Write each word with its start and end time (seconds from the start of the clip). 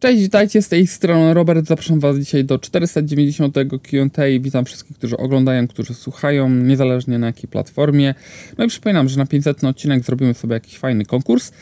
Cześć, 0.00 0.22
witajcie 0.22 0.62
z 0.62 0.68
tej 0.68 0.86
strony 0.86 1.34
Robert. 1.34 1.66
Zapraszam 1.66 2.00
Was 2.00 2.18
dzisiaj 2.18 2.44
do 2.44 2.58
490 2.58 3.54
QA. 3.82 4.24
Witam 4.40 4.64
wszystkich, 4.64 4.96
którzy 4.96 5.16
oglądają, 5.16 5.68
którzy 5.68 5.94
słuchają, 5.94 6.50
niezależnie 6.50 7.18
na 7.18 7.26
jakiej 7.26 7.48
platformie. 7.50 8.14
No 8.58 8.64
i 8.64 8.68
przypominam, 8.68 9.08
że 9.08 9.18
na 9.18 9.26
500 9.26 9.64
odcinek 9.64 10.04
zrobimy 10.04 10.34
sobie 10.34 10.54
jakiś 10.54 10.78
fajny 10.78 11.04
konkurs. 11.04 11.52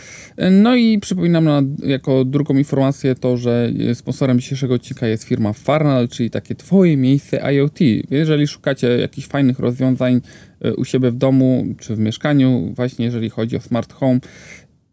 No 0.51 0.77
i 0.77 0.99
przypominam 0.99 1.45
na, 1.45 1.62
jako 1.83 2.25
drugą 2.25 2.54
informację 2.54 3.14
to, 3.14 3.37
że 3.37 3.71
sponsorem 3.95 4.41
dzisiejszego 4.41 4.75
odcinka 4.75 5.07
jest 5.07 5.25
firma 5.25 5.53
Farnell, 5.53 6.09
czyli 6.09 6.31
takie 6.31 6.55
Twoje 6.55 6.97
miejsce 6.97 7.53
IoT. 7.53 7.79
Jeżeli 8.11 8.47
szukacie 8.47 8.89
jakichś 8.89 9.29
fajnych 9.29 9.59
rozwiązań 9.59 10.21
e, 10.61 10.75
u 10.75 10.85
siebie 10.85 11.11
w 11.11 11.17
domu 11.17 11.67
czy 11.79 11.97
w 11.97 11.99
mieszkaniu, 11.99 12.73
właśnie 12.75 13.05
jeżeli 13.05 13.31
chodzi 13.31 13.57
o 13.57 13.61
smart 13.61 13.93
home, 13.93 14.21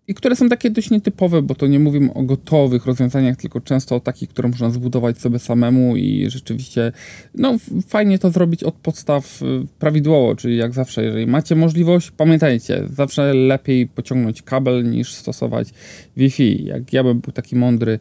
i 0.07 0.13
które 0.13 0.35
są 0.35 0.49
takie 0.49 0.69
dość 0.69 0.89
nietypowe, 0.89 1.41
bo 1.41 1.55
to 1.55 1.67
nie 1.67 1.79
mówimy 1.79 2.13
o 2.13 2.23
gotowych 2.23 2.85
rozwiązaniach, 2.85 3.37
tylko 3.37 3.61
często 3.61 3.95
o 3.95 3.99
takich, 3.99 4.29
które 4.29 4.49
można 4.49 4.69
zbudować 4.69 5.17
sobie 5.17 5.39
samemu 5.39 5.95
i 5.95 6.29
rzeczywiście 6.29 6.91
no, 7.35 7.57
fajnie 7.87 8.19
to 8.19 8.31
zrobić 8.31 8.63
od 8.63 8.73
podstaw 8.73 9.41
y, 9.41 9.45
prawidłowo, 9.79 10.35
czyli 10.35 10.57
jak 10.57 10.73
zawsze, 10.73 11.03
jeżeli 11.03 11.27
macie 11.27 11.55
możliwość, 11.55 12.11
pamiętajcie, 12.11 12.83
zawsze 12.93 13.33
lepiej 13.33 13.87
pociągnąć 13.87 14.41
kabel 14.41 14.89
niż 14.89 15.13
stosować 15.13 15.67
Wi-Fi. 16.17 16.65
Jak 16.65 16.93
ja 16.93 17.03
bym 17.03 17.19
był 17.19 17.33
taki 17.33 17.55
mądry, 17.55 17.99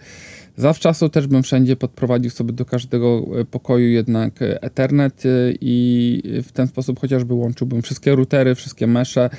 zawczasu 0.56 1.08
też 1.08 1.27
bym 1.27 1.42
wszędzie 1.42 1.77
podprowadził 1.77 2.30
sobie 2.30 2.52
do 2.52 2.64
każdego 2.64 3.27
y, 3.41 3.44
pokoju 3.44 3.88
jednak 3.88 4.34
Ethernet 4.41 5.27
y, 5.27 5.56
i 5.60 6.22
w 6.42 6.52
ten 6.52 6.66
sposób 6.66 7.00
chociażby 7.00 7.34
łączyłbym 7.34 7.82
wszystkie 7.82 8.14
routery, 8.14 8.55
wszystkie 8.55 8.86
mesze, 8.86 9.30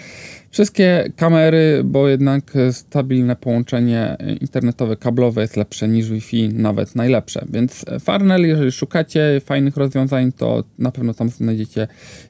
Wszystkie 0.53 1.12
kamery, 1.16 1.81
bo 1.85 2.07
jednak 2.07 2.53
stabilne 2.71 3.35
połączenie 3.35 4.17
internetowe, 4.41 4.98
kablowe 4.98 5.41
jest 5.41 5.57
lepsze 5.57 5.88
niż 5.88 6.09
Wi-Fi, 6.09 6.49
nawet 6.49 6.95
najlepsze. 6.95 7.45
Więc 7.49 7.85
Farnell, 7.99 8.41
jeżeli 8.41 8.71
szukacie 8.71 9.41
fajnych 9.45 9.77
rozwiązań, 9.77 10.31
to 10.31 10.64
na 10.80 10.92
pewno 10.92 11.14
tam 11.14 11.30
znajdziecie 11.30 11.88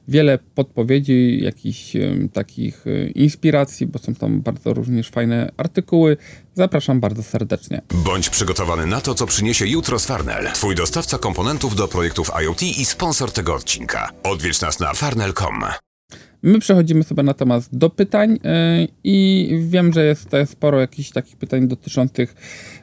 wiele 0.08 0.38
podpowiedzi, 0.54 1.38
jakichś 1.42 1.92
takich 2.32 2.86
e, 2.86 3.06
inspiracji, 3.06 3.86
bo 3.86 3.98
są 3.98 4.14
tam 4.14 4.40
bardzo 4.40 4.74
również 4.74 5.10
fajne 5.10 5.50
artykuły. 5.56 6.16
Zapraszam 6.54 7.00
bardzo 7.00 7.22
serdecznie. 7.22 7.80
Bądź 7.94 8.30
przygotowany 8.30 8.86
na 8.86 9.00
to, 9.00 9.14
co 9.14 9.26
przyniesie 9.26 9.66
jutro 9.66 9.98
z 9.98 10.06
Farnell. 10.06 10.46
Twój 10.52 10.74
dostawca 10.74 11.18
komponentów 11.18 11.76
do 11.76 11.88
projektów 11.88 12.30
IoT 12.42 12.62
i 12.62 12.84
sponsor 12.84 13.32
tego 13.32 13.54
odcinka. 13.54 14.10
Odwiedź 14.22 14.60
nas 14.60 14.80
na 14.80 14.94
farnell.com. 14.94 15.83
My 16.44 16.58
przechodzimy 16.58 17.04
sobie 17.04 17.22
natomiast 17.22 17.76
do 17.76 17.90
pytań 17.90 18.30
yy, 18.30 18.88
i 19.04 19.48
wiem, 19.68 19.92
że 19.92 20.04
jest 20.04 20.30
sporo 20.46 20.80
jakichś 20.80 21.10
takich 21.10 21.36
pytań 21.36 21.68
dotyczących, 21.68 22.34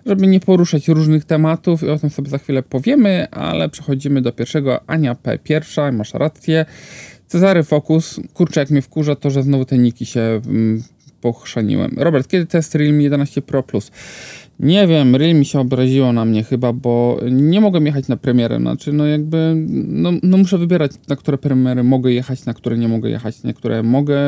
żeby 0.05 0.27
nie 0.27 0.39
poruszać 0.39 0.87
różnych 0.87 1.25
tematów 1.25 1.83
i 1.83 1.89
o 1.89 1.99
tym 1.99 2.09
sobie 2.09 2.29
za 2.29 2.37
chwilę 2.37 2.63
powiemy, 2.63 3.27
ale 3.31 3.69
przechodzimy 3.69 4.21
do 4.21 4.31
pierwszego. 4.31 4.79
Ania 4.87 5.15
P. 5.15 5.39
Pierwsza, 5.39 5.91
masz 5.91 6.13
rację. 6.13 6.65
Cezary 7.27 7.63
Focus, 7.63 8.19
kurczę 8.33 8.59
jak 8.59 8.69
mnie 8.69 8.81
wkurza 8.81 9.15
to, 9.15 9.29
że 9.29 9.43
znowu 9.43 9.65
te 9.65 9.77
niki 9.77 10.05
się 10.05 10.41
mm, 10.45 10.83
pochrzaniłem. 11.21 11.95
Robert, 11.97 12.27
kiedy 12.27 12.45
test 12.45 12.75
Realme 12.75 13.03
11 13.03 13.41
Pro 13.41 13.63
Plus? 13.63 13.91
Nie 14.61 14.87
wiem, 14.87 15.15
Ryl 15.15 15.35
mi 15.35 15.45
się 15.45 15.59
obraziło 15.59 16.13
na 16.13 16.25
mnie 16.25 16.43
chyba, 16.43 16.73
bo 16.73 17.19
nie 17.31 17.61
mogłem 17.61 17.85
jechać 17.85 18.07
na 18.07 18.17
premierę. 18.17 18.59
Znaczy, 18.59 18.93
no 18.93 19.05
jakby, 19.05 19.53
no, 19.87 20.11
no 20.23 20.37
muszę 20.37 20.57
wybierać, 20.57 20.91
na 21.07 21.15
które 21.15 21.37
premiery 21.37 21.83
mogę 21.83 22.11
jechać, 22.11 22.45
na 22.45 22.53
które 22.53 22.77
nie 22.77 22.87
mogę 22.87 23.09
jechać. 23.09 23.43
Niektóre 23.43 23.83
mogę 23.83 24.19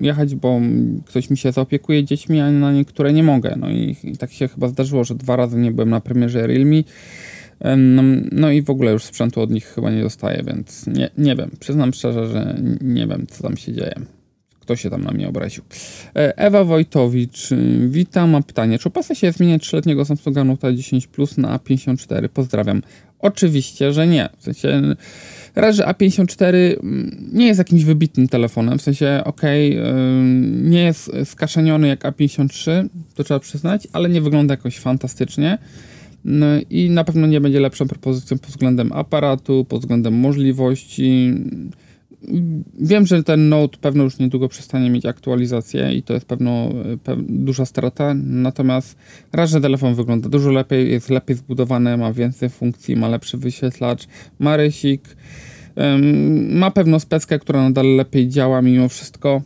jechać, 0.00 0.34
bo 0.34 0.60
ktoś 1.06 1.30
mi 1.30 1.36
się 1.36 1.52
zaopiekuje 1.52 2.04
dziećmi, 2.04 2.40
a 2.40 2.50
na 2.50 2.72
niektóre 2.72 3.12
nie 3.12 3.22
mogę. 3.22 3.56
No 3.56 3.70
i, 3.70 3.96
i 4.02 4.16
tak 4.16 4.32
się 4.32 4.48
chyba 4.48 4.68
zdarzyło, 4.68 5.04
że 5.04 5.14
dwa 5.14 5.36
razy 5.36 5.58
nie 5.58 5.72
byłem 5.72 5.90
na 5.90 6.00
premierze 6.00 6.46
Realme. 6.46 6.82
No, 7.76 8.02
no 8.32 8.50
i 8.50 8.62
w 8.62 8.70
ogóle 8.70 8.92
już 8.92 9.04
sprzętu 9.04 9.40
od 9.40 9.50
nich 9.50 9.66
chyba 9.66 9.90
nie 9.90 10.02
dostaję, 10.02 10.42
więc 10.46 10.86
nie, 10.86 11.10
nie 11.18 11.36
wiem. 11.36 11.50
Przyznam 11.60 11.92
szczerze, 11.92 12.26
że 12.26 12.56
nie 12.80 13.06
wiem, 13.06 13.26
co 13.28 13.42
tam 13.42 13.56
się 13.56 13.72
dzieje. 13.72 13.94
Kto 14.64 14.76
się 14.76 14.90
tam 14.90 15.04
na 15.04 15.10
mnie 15.10 15.28
obraził? 15.28 15.62
E, 16.16 16.38
Ewa 16.38 16.64
Wojtowicz, 16.64 17.52
y, 17.52 17.88
witam, 17.88 18.30
mam 18.30 18.42
pytanie. 18.42 18.78
Czy 18.78 18.88
opłaca 18.88 19.14
się 19.14 19.32
zmieniać 19.32 19.62
3-letniego 19.62 20.04
Samsunga 20.04 20.44
Note 20.44 20.74
10 20.74 21.06
Plus 21.06 21.38
na 21.38 21.58
A54? 21.58 22.28
Pozdrawiam. 22.28 22.82
Oczywiście, 23.18 23.92
że 23.92 24.06
nie. 24.06 24.28
W 24.38 24.44
sensie, 24.44 24.82
raz, 25.54 25.76
że 25.76 25.84
A54 25.84 26.54
mm, 26.54 27.30
nie 27.32 27.46
jest 27.46 27.58
jakimś 27.58 27.84
wybitnym 27.84 28.28
telefonem, 28.28 28.78
w 28.78 28.82
sensie, 28.82 29.22
okej, 29.24 29.80
okay, 29.80 29.92
nie 30.62 30.82
jest 30.82 31.10
skaszeniony 31.24 31.88
jak 31.88 32.04
A53, 32.04 32.88
to 33.14 33.24
trzeba 33.24 33.40
przyznać, 33.40 33.88
ale 33.92 34.08
nie 34.08 34.20
wygląda 34.20 34.52
jakoś 34.54 34.78
fantastycznie. 34.78 35.58
No 36.24 36.46
i 36.70 36.90
na 36.90 37.04
pewno 37.04 37.26
nie 37.26 37.40
będzie 37.40 37.60
lepszą 37.60 37.88
propozycją 37.88 38.38
pod 38.38 38.50
względem 38.50 38.92
aparatu, 38.92 39.66
pod 39.68 39.80
względem 39.80 40.14
możliwości 40.14 41.34
Wiem, 42.80 43.06
że 43.06 43.22
ten 43.22 43.48
Note 43.48 43.78
pewno 43.78 44.04
już 44.04 44.18
niedługo 44.18 44.48
przestanie 44.48 44.90
mieć 44.90 45.06
aktualizację 45.06 45.92
i 45.92 46.02
to 46.02 46.14
jest 46.14 46.26
pewno 46.26 46.70
pe 47.04 47.16
duża 47.28 47.64
strata, 47.64 48.14
natomiast 48.14 48.96
raz, 49.32 49.50
że 49.50 49.60
telefon 49.60 49.94
wygląda 49.94 50.28
dużo 50.28 50.50
lepiej, 50.50 50.90
jest 50.90 51.10
lepiej 51.10 51.36
zbudowany, 51.36 51.96
ma 51.96 52.12
więcej 52.12 52.50
funkcji, 52.50 52.96
ma 52.96 53.08
lepszy 53.08 53.38
wyświetlacz, 53.38 54.06
ma 54.38 54.56
rysik, 54.56 55.16
um, 55.76 56.58
ma 56.58 56.70
pewno 56.70 57.00
speckę, 57.00 57.38
która 57.38 57.62
nadal 57.62 57.96
lepiej 57.96 58.28
działa 58.28 58.62
mimo 58.62 58.88
wszystko. 58.88 59.42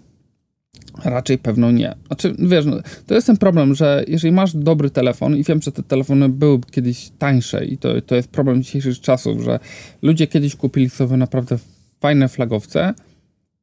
Raczej 1.05 1.39
pewno 1.39 1.71
nie. 1.71 1.95
Znaczy, 2.07 2.35
wiesz, 2.39 2.65
no, 2.67 2.77
to 3.07 3.15
jest 3.15 3.27
ten 3.27 3.37
problem, 3.37 3.75
że 3.75 4.05
jeżeli 4.09 4.33
masz 4.33 4.57
dobry 4.57 4.91
telefon 4.91 5.37
i 5.37 5.45
wiem, 5.45 5.63
że 5.63 5.73
te 5.73 5.83
telefony 5.83 6.29
były 6.29 6.61
kiedyś 6.71 7.11
tańsze 7.19 7.65
i 7.65 7.79
to, 7.79 8.01
to 8.01 8.17
jest 8.17 8.29
problem 8.29 8.63
dzisiejszych 8.63 9.01
czasów, 9.01 9.43
że 9.43 9.59
ludzie 10.03 10.27
kiedyś 10.27 10.57
kupili 10.57 10.91
sobie 10.91 11.17
naprawdę 11.17 11.59
fajne 12.01 12.29
flagowce. 12.29 12.95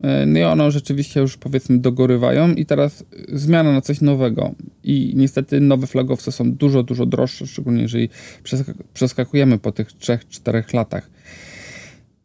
E, 0.03 0.25
no 0.25 0.39
i 0.39 0.43
one 0.43 0.71
rzeczywiście 0.71 1.19
już 1.19 1.37
powiedzmy 1.37 1.77
dogorywają 1.77 2.53
i 2.53 2.65
teraz 2.65 3.03
zmiana 3.33 3.71
na 3.71 3.81
coś 3.81 4.01
nowego. 4.01 4.55
I 4.83 5.13
niestety 5.15 5.59
nowe 5.59 5.87
flagowce 5.87 6.31
są 6.31 6.51
dużo, 6.51 6.83
dużo 6.83 7.05
droższe, 7.05 7.47
szczególnie 7.47 7.81
jeżeli 7.81 8.09
przeskakujemy 8.93 9.57
po 9.57 9.71
tych 9.71 9.87
3-4 9.87 10.73
latach. 10.73 11.09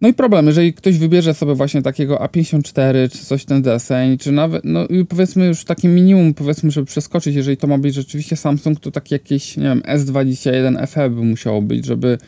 No 0.01 0.09
i 0.09 0.15
problem, 0.15 0.47
jeżeli 0.47 0.75
ktoś 0.75 0.99
wybierze 0.99 1.35
sobie 1.35 1.55
właśnie 1.55 1.83
takiego 1.83 2.17
A54, 2.17 3.11
czy 3.13 3.19
coś 3.19 3.45
ten 3.45 3.63
deseń, 3.63 4.19
czy 4.19 4.33
nawet, 4.33 4.65
no 4.65 4.87
i 4.87 5.05
powiedzmy 5.05 5.47
już 5.47 5.65
takie 5.65 5.89
minimum, 5.89 6.35
powiedzmy, 6.35 6.71
żeby 6.71 6.87
przeskoczyć, 6.87 7.35
jeżeli 7.37 7.57
to 7.57 7.67
ma 7.67 7.79
być 7.79 7.95
rzeczywiście 7.95 8.37
Samsung, 8.37 8.81
to 8.81 8.91
takie 8.91 9.15
jakieś, 9.15 9.57
nie 9.57 9.63
wiem, 9.63 9.81
S21 9.81 10.87
FE 10.87 11.11
by 11.11 11.23
musiało 11.25 11.63
być, 11.63 11.87
żeby 11.87 12.19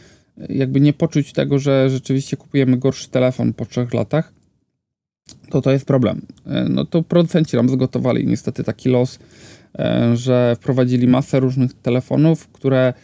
jakby 0.48 0.80
nie 0.80 0.92
poczuć 0.92 1.32
tego, 1.32 1.58
że 1.58 1.90
rzeczywiście 1.90 2.36
kupujemy 2.36 2.76
gorszy 2.76 3.08
telefon 3.08 3.52
po 3.52 3.66
trzech 3.66 3.94
latach, 3.94 4.32
to 5.50 5.62
to 5.62 5.72
jest 5.72 5.86
problem. 5.86 6.20
E, 6.46 6.66
no 6.68 6.84
to 6.84 7.02
producenci 7.02 7.56
nam 7.56 7.68
zgotowali 7.68 8.26
niestety 8.26 8.64
taki 8.64 8.88
los, 8.88 9.18
e, 9.78 10.16
że 10.16 10.56
wprowadzili 10.60 11.08
masę 11.08 11.40
różnych 11.40 11.72
telefonów, 11.74 12.48
które 12.48 12.94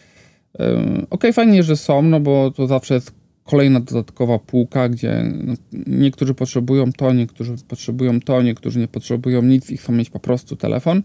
e, 0.59 1.05
ok, 1.09 1.23
fajnie, 1.33 1.63
że 1.63 1.77
są, 1.77 2.01
no 2.01 2.19
bo 2.19 2.51
to 2.51 2.67
zawsze 2.67 2.93
jest 2.93 3.11
kolejna 3.43 3.79
dodatkowa 3.79 4.39
półka, 4.39 4.89
gdzie 4.89 5.31
no, 5.43 5.53
niektórzy 5.87 6.33
potrzebują 6.33 6.93
to, 6.93 7.13
niektórzy 7.13 7.55
potrzebują 7.67 8.19
to, 8.19 8.41
niektórzy 8.41 8.79
nie 8.79 8.87
potrzebują 8.87 9.41
nic 9.41 9.71
i 9.71 9.77
chcą 9.77 9.93
mieć 9.93 10.09
po 10.09 10.19
prostu 10.19 10.55
telefon. 10.55 11.03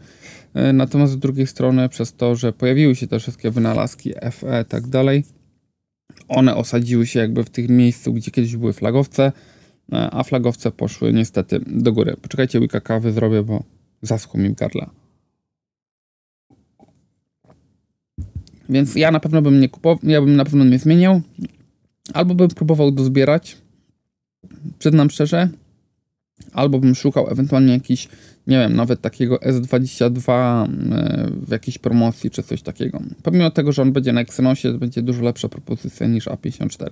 Natomiast 0.73 1.13
z 1.13 1.19
drugiej 1.19 1.47
strony, 1.47 1.89
przez 1.89 2.15
to, 2.15 2.37
że 2.37 2.53
pojawiły 2.53 2.97
się 2.97 3.07
te 3.07 3.19
wszystkie 3.19 3.51
wynalazki 3.51 4.13
FE 4.33 4.63
i 4.63 4.65
tak 4.65 4.87
dalej, 4.87 5.25
one 6.29 6.57
osadziły 6.57 7.07
się 7.07 7.21
jakby 7.21 7.45
w 7.45 7.51
tych 7.51 7.69
miejscu, 7.69 8.13
gdzie 8.13 8.31
kiedyś 8.31 8.57
były 8.57 8.73
flagowce, 8.73 9.33
e, 9.93 10.11
a 10.11 10.23
flagowce 10.23 10.71
poszły 10.71 11.13
niestety 11.13 11.61
do 11.67 11.93
góry. 11.93 12.17
Poczekajcie, 12.23 12.61
łyka 12.61 12.81
kawy 12.81 13.13
zrobię, 13.13 13.43
bo 13.43 13.63
zaschło 14.03 14.41
mi 14.41 14.49
w 14.49 14.55
gardle. 14.55 14.87
Więc 18.69 18.95
ja 18.95 19.11
na 19.11 19.21
pewno 19.21 19.43
bym 19.43 19.61
nie 19.61 19.69
kupował, 19.69 19.99
ja 20.03 20.21
bym 20.21 20.37
na 20.37 20.45
pewno 20.45 20.65
nie 20.65 20.79
zmieniał, 20.79 21.21
albo 22.15 22.35
bym 22.35 22.49
próbował 22.49 22.91
dozbierać, 22.91 23.57
przyznam 24.79 25.11
szczerze, 25.11 25.49
albo 26.53 26.79
bym 26.79 26.95
szukał 26.95 27.31
ewentualnie 27.31 27.73
jakichś 27.73 28.09
nie 28.47 28.59
wiem, 28.59 28.77
nawet 28.77 29.01
takiego 29.01 29.37
S22 29.37 30.33
e, 30.33 31.31
w 31.47 31.51
jakiejś 31.51 31.79
promocji 31.79 32.31
czy 32.31 32.43
coś 32.43 32.63
takiego. 32.63 33.03
Pomimo 33.23 33.51
tego, 33.51 33.73
że 33.73 33.83
on 33.83 33.93
będzie 33.93 34.13
na 34.13 34.21
Exynosie, 34.21 34.73
to 34.73 34.79
będzie 34.79 35.03
dużo 35.03 35.23
lepsza 35.23 35.49
propozycja 35.49 36.07
niż 36.07 36.27
A54. 36.27 36.91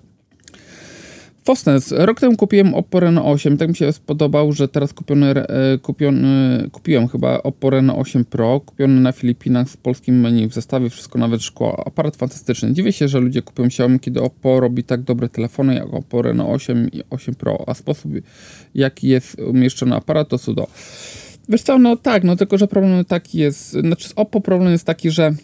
Fosnes. 1.44 1.94
Rok 1.96 2.20
temu 2.20 2.36
kupiłem 2.36 2.74
Oppo 2.74 3.00
Reno 3.00 3.24
8. 3.24 3.56
Tak 3.56 3.68
mi 3.68 3.76
się 3.76 3.92
spodobał, 3.92 4.52
że 4.52 4.68
teraz 4.68 4.92
kupiony, 4.92 5.26
e, 5.26 5.78
kupiony, 5.78 6.68
kupiłem 6.72 7.08
chyba 7.08 7.42
Oppo 7.42 7.70
Reno 7.70 7.96
8 7.96 8.24
Pro, 8.24 8.60
kupiony 8.60 9.00
na 9.00 9.12
Filipinach 9.12 9.68
z 9.68 9.76
polskim 9.76 10.20
menu 10.20 10.48
w 10.48 10.54
zestawie, 10.54 10.90
wszystko 10.90 11.18
nawet 11.18 11.42
szkło. 11.42 11.86
Aparat 11.86 12.16
fantastyczny. 12.16 12.72
Dziwię 12.72 12.92
się, 12.92 13.08
że 13.08 13.20
ludzie 13.20 13.42
kupują 13.42 13.66
Xiaomi, 13.66 14.00
kiedy 14.00 14.22
Oppo 14.22 14.60
robi 14.60 14.84
tak 14.84 15.02
dobre 15.02 15.28
telefony 15.28 15.74
jak 15.74 15.94
Oppo 15.94 16.22
Reno 16.22 16.50
8 16.50 16.88
i 16.92 17.02
8 17.10 17.34
Pro, 17.34 17.64
a 17.66 17.74
sposób 17.74 18.12
jaki 18.74 19.08
jest 19.08 19.40
umieszczony 19.40 19.96
aparat 19.96 20.28
to 20.28 20.38
cudo. 20.38 20.66
Wiesz 21.48 21.62
co, 21.62 21.78
no 21.78 21.96
tak, 21.96 22.24
no 22.24 22.36
tylko, 22.36 22.58
że 22.58 22.68
problem 22.68 23.04
taki 23.04 23.38
jest, 23.38 23.70
znaczy 23.70 24.08
z 24.08 24.12
Oppo 24.16 24.40
problem 24.40 24.72
jest 24.72 24.84
taki, 24.84 25.10
że 25.10 25.34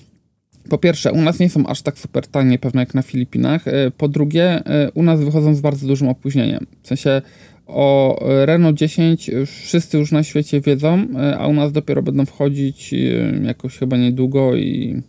po 0.69 0.79
pierwsze, 0.79 1.13
u 1.13 1.23
nas 1.23 1.39
nie 1.39 1.51
są 1.51 1.67
aż 1.67 1.83
tak 1.83 1.99
super 1.99 2.27
tanie, 2.27 2.59
pewno 2.59 2.81
jak 2.81 2.95
na 2.95 3.03
Filipinach. 3.03 3.69
E, 3.69 3.91
po 3.91 4.09
drugie, 4.09 4.45
e, 4.67 4.91
u 4.95 5.03
nas 5.03 5.21
wychodzą 5.21 5.55
z 5.55 5.61
bardzo 5.61 5.87
dużym 5.87 6.09
opóźnieniem. 6.09 6.67
W 6.83 6.89
sensie 6.89 7.23
o 7.67 8.19
Renault 8.45 8.77
10 8.77 9.31
wszyscy 9.47 9.99
już 9.99 10.13
na 10.13 10.23
świecie 10.23 10.61
wiedzą, 10.61 11.07
a 11.39 11.47
u 11.47 11.53
nas 11.53 11.73
dopiero 11.73 12.03
będą 12.03 12.27
wchodzić 12.27 12.95
jakoś 13.43 13.79
chyba 13.79 13.97
niedługo 13.97 14.57
i 14.57 15.03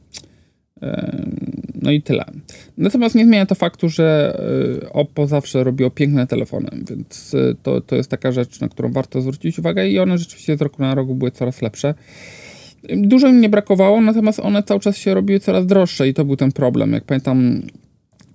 no 1.82 1.92
i 1.92 2.02
tyle. 2.02 2.26
Natomiast 2.78 3.16
nie 3.16 3.26
zmienia 3.26 3.46
to 3.46 3.56
faktu, 3.56 3.90
że 3.90 4.38
Oppo 4.94 5.28
zawsze 5.28 5.64
robiło 5.64 5.90
piękne 5.90 6.28
telefony, 6.28 6.70
więc 6.90 7.36
to, 7.64 7.82
to 7.82 7.96
jest 7.96 8.10
taka 8.10 8.32
rzecz, 8.32 8.60
na 8.60 8.70
którą 8.70 8.92
warto 8.92 9.22
zwrócić 9.22 9.60
uwagę 9.60 9.90
i 9.90 10.00
one 10.00 10.18
rzeczywiście 10.18 10.58
z 10.58 10.62
roku 10.62 10.82
na 10.82 10.96
rok 10.96 11.08
były 11.14 11.32
coraz 11.32 11.62
lepsze. 11.62 11.94
Dużo 12.84 13.28
im 13.28 13.42
nie 13.42 13.50
brakowało, 13.50 14.02
natomiast 14.02 14.40
one 14.40 14.64
cały 14.64 14.80
czas 14.80 14.98
się 14.98 15.14
robiły 15.14 15.40
coraz 15.40 15.66
droższe 15.66 16.08
i 16.08 16.14
to 16.14 16.26
był 16.26 16.36
ten 16.36 16.52
problem. 16.52 16.94
Jak 16.94 17.04
pamiętam 17.04 17.62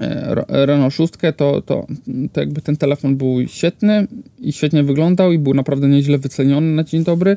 e, 0.01 0.35
Renault 0.49 0.95
6, 0.95 1.13
to, 1.37 1.63
to, 1.63 1.87
to 2.33 2.41
jakby 2.41 2.63
ten 2.63 2.77
telefon 2.77 3.17
był 3.17 3.49
świetny 3.49 4.07
i 4.39 4.53
świetnie 4.53 4.83
wyglądał 4.83 5.33
i 5.33 5.39
był 5.39 5.55
naprawdę 5.55 5.89
nieźle 5.89 6.19
wyceniony 6.19 6.67
na 6.67 6.85
dzień 6.85 7.05
dobry. 7.05 7.37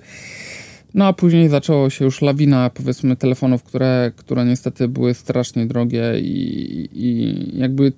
No 0.94 1.06
a 1.06 1.14
później 1.14 1.50
zaczęło 1.50 1.90
się 1.90 2.06
już 2.06 2.22
lawina, 2.22 2.70
powiedzmy, 2.70 3.16
telefonów, 3.16 3.64
które, 3.64 4.12
które 4.16 4.46
niestety 4.46 4.88
były 4.88 5.14
strasznie 5.14 5.66
drogie 5.66 6.20
i, 6.20 6.90
i 6.94 7.60
jakby 7.60 7.94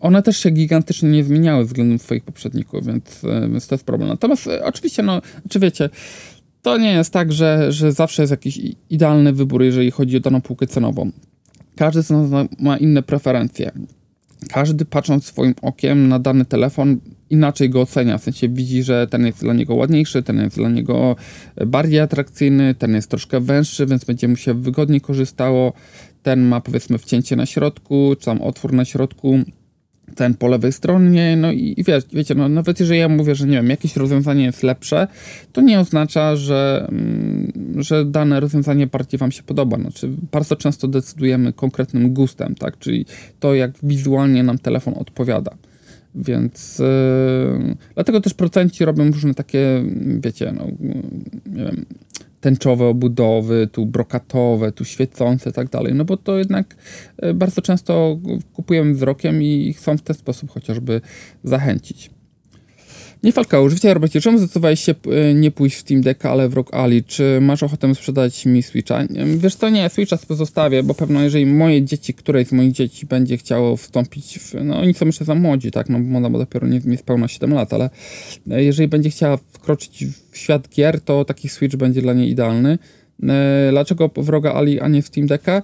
one 0.00 0.22
też 0.22 0.36
się 0.36 0.50
gigantycznie 0.50 1.10
nie 1.10 1.24
zmieniały 1.24 1.64
względem 1.64 1.98
swoich 1.98 2.24
poprzedników, 2.24 2.86
więc, 2.86 3.24
e, 3.24 3.48
więc 3.48 3.66
to 3.66 3.74
jest 3.74 3.84
problem. 3.84 4.08
Natomiast 4.08 4.46
e, 4.46 4.64
oczywiście, 4.64 5.02
no, 5.02 5.22
czy 5.48 5.60
wiecie, 5.60 5.90
to 6.62 6.78
nie 6.78 6.92
jest 6.92 7.12
tak, 7.12 7.32
że, 7.32 7.72
że 7.72 7.92
zawsze 7.92 8.22
jest 8.22 8.30
jakiś 8.30 8.60
idealny 8.90 9.32
wybór, 9.32 9.62
jeżeli 9.62 9.90
chodzi 9.90 10.16
o 10.16 10.20
daną 10.20 10.40
półkę 10.40 10.66
cenową. 10.66 11.10
Każdy 11.76 12.02
ma 12.58 12.76
inne 12.76 13.02
preferencje. 13.02 13.72
Każdy 14.48 14.84
patrząc 14.84 15.24
swoim 15.24 15.54
okiem 15.62 16.08
na 16.08 16.18
dany 16.18 16.44
telefon 16.44 17.00
inaczej 17.30 17.70
go 17.70 17.80
ocenia, 17.80 18.18
w 18.18 18.22
sensie 18.22 18.48
widzi, 18.48 18.82
że 18.82 19.06
ten 19.06 19.26
jest 19.26 19.40
dla 19.40 19.54
niego 19.54 19.74
ładniejszy, 19.74 20.22
ten 20.22 20.38
jest 20.38 20.56
dla 20.56 20.68
niego 20.68 21.16
bardziej 21.66 22.00
atrakcyjny, 22.00 22.74
ten 22.74 22.94
jest 22.94 23.10
troszkę 23.10 23.40
węższy, 23.40 23.86
więc 23.86 24.04
będzie 24.04 24.28
mu 24.28 24.36
się 24.36 24.54
wygodniej 24.54 25.00
korzystało, 25.00 25.72
ten 26.22 26.40
ma 26.40 26.60
powiedzmy 26.60 26.98
wcięcie 26.98 27.36
na 27.36 27.46
środku, 27.46 28.14
czy 28.18 28.24
tam 28.24 28.42
otwór 28.42 28.72
na 28.72 28.84
środku, 28.84 29.38
ten 30.14 30.34
po 30.34 30.48
lewej 30.48 30.72
stronie, 30.72 31.36
no 31.36 31.52
i, 31.52 31.74
i 31.76 31.84
wiesz, 31.84 32.04
wiecie, 32.12 32.34
no, 32.34 32.48
nawet 32.48 32.80
jeżeli 32.80 33.00
ja 33.00 33.08
mówię, 33.08 33.34
że 33.34 33.46
nie 33.46 33.56
wiem, 33.56 33.70
jakieś 33.70 33.96
rozwiązanie 33.96 34.44
jest 34.44 34.62
lepsze, 34.62 35.06
to 35.52 35.60
nie 35.60 35.80
oznacza, 35.80 36.36
że, 36.36 36.86
mm, 36.88 37.52
że 37.76 38.04
dane 38.04 38.40
rozwiązanie 38.40 38.86
bardziej 38.86 39.18
wam 39.18 39.32
się 39.32 39.42
podoba. 39.42 39.76
Znaczy, 39.76 40.10
bardzo 40.32 40.56
często 40.56 40.88
decydujemy 40.88 41.52
konkretnym 41.52 42.14
gustem, 42.14 42.54
tak, 42.54 42.78
czyli 42.78 43.06
to, 43.40 43.54
jak 43.54 43.70
wizualnie 43.82 44.42
nam 44.42 44.58
telefon 44.58 44.94
odpowiada. 44.96 45.50
Więc 46.14 46.78
yy, 46.78 47.76
dlatego 47.94 48.20
też 48.20 48.34
procenci 48.34 48.84
robią 48.84 49.10
różne 49.10 49.34
takie, 49.34 49.84
wiecie, 50.20 50.52
no, 50.52 50.66
nie 51.46 51.64
wiem, 51.64 51.84
tęczowe 52.40 52.86
obudowy, 52.86 53.68
tu 53.72 53.86
brokatowe, 53.86 54.72
tu 54.72 54.84
świecące 54.84 55.52
tak 55.52 55.68
dalej, 55.68 55.94
no 55.94 56.04
bo 56.04 56.16
to 56.16 56.38
jednak 56.38 56.76
e, 57.18 57.34
bardzo 57.34 57.62
często 57.62 58.18
kupujemy 58.52 58.94
wzrokiem 58.94 59.42
i 59.42 59.72
chcą 59.72 59.96
w 59.96 60.02
ten 60.02 60.16
sposób 60.16 60.50
chociażby 60.50 61.00
zachęcić. 61.44 62.10
Nie 63.22 63.32
Falcao, 63.32 63.68
życie 63.68 63.94
Robercie, 63.94 64.20
czemu 64.20 64.38
zdecydowałeś 64.38 64.80
się 64.80 64.94
e, 65.10 65.34
nie 65.34 65.50
pójść 65.50 65.76
w 65.76 65.80
Steam 65.80 66.00
Deck, 66.00 66.26
ale 66.26 66.48
w 66.48 66.54
Rock 66.54 66.74
Ali? 66.74 67.04
Czy 67.04 67.38
masz 67.40 67.62
ochotę 67.62 67.94
sprzedać 67.94 68.46
mi 68.46 68.62
Switcha? 68.62 69.04
Wiesz 69.36 69.56
to 69.56 69.70
nie, 69.70 69.90
Switcha 69.90 70.16
pozostawię, 70.28 70.82
bo 70.82 70.94
pewno 70.94 71.22
jeżeli 71.22 71.46
moje 71.46 71.84
dzieci, 71.84 72.14
któreś 72.14 72.48
z 72.48 72.52
moich 72.52 72.72
dzieci 72.72 73.06
będzie 73.06 73.36
chciało 73.36 73.76
wstąpić 73.76 74.38
w, 74.38 74.54
no 74.64 74.80
oni 74.80 74.94
są 74.94 75.06
jeszcze 75.06 75.24
za 75.24 75.34
młodzi, 75.34 75.70
tak, 75.70 75.88
no 75.88 76.30
bo 76.30 76.38
dopiero 76.38 76.66
nie, 76.66 76.80
nie 76.84 76.98
spełna 76.98 77.28
7 77.28 77.54
lat, 77.54 77.72
ale 77.72 77.90
e, 78.50 78.64
jeżeli 78.64 78.88
będzie 78.88 79.10
chciała 79.10 79.36
wkroczyć 79.36 80.04
w 80.30 80.38
świat 80.38 80.68
gier, 80.68 81.00
to 81.00 81.24
taki 81.24 81.48
Switch 81.48 81.76
będzie 81.76 82.02
dla 82.02 82.12
niej 82.12 82.30
idealny. 82.30 82.78
E, 83.22 83.68
dlaczego 83.70 84.10
w 84.16 84.28
Roga 84.28 84.52
Ali, 84.52 84.80
a 84.80 84.88
nie 84.88 85.02
w 85.02 85.06
Steam 85.06 85.26
Decka? 85.26 85.62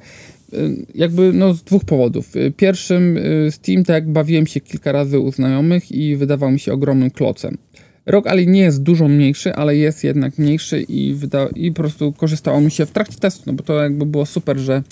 Y, 0.52 0.86
jakby 0.94 1.32
no, 1.32 1.54
z 1.54 1.62
dwóch 1.62 1.84
powodów. 1.84 2.36
Y, 2.36 2.52
pierwszym 2.56 3.16
y, 3.16 3.48
Steam 3.50 3.82
Deck 3.82 4.06
bawiłem 4.06 4.46
się 4.46 4.60
kilka 4.60 4.92
razy 4.92 5.18
u 5.18 5.32
znajomych 5.32 5.92
i 5.92 6.16
wydawał 6.16 6.50
mi 6.50 6.60
się 6.60 6.72
ogromnym 6.72 7.10
klocem. 7.10 7.58
Rock 8.06 8.26
Ali 8.26 8.48
nie 8.48 8.60
jest 8.60 8.82
dużo 8.82 9.08
mniejszy, 9.08 9.54
ale 9.54 9.76
jest 9.76 10.04
jednak 10.04 10.38
mniejszy 10.38 10.82
i, 10.82 11.14
wyda- 11.14 11.48
i 11.56 11.72
po 11.72 11.82
prostu 11.82 12.12
korzystało 12.12 12.60
mi 12.60 12.70
się 12.70 12.86
w 12.86 12.90
trakcie 12.90 13.18
testu, 13.18 13.42
no 13.46 13.52
bo 13.52 13.62
to 13.62 13.82
jakby 13.82 14.06
było 14.06 14.26
super, 14.26 14.58
że 14.58 14.82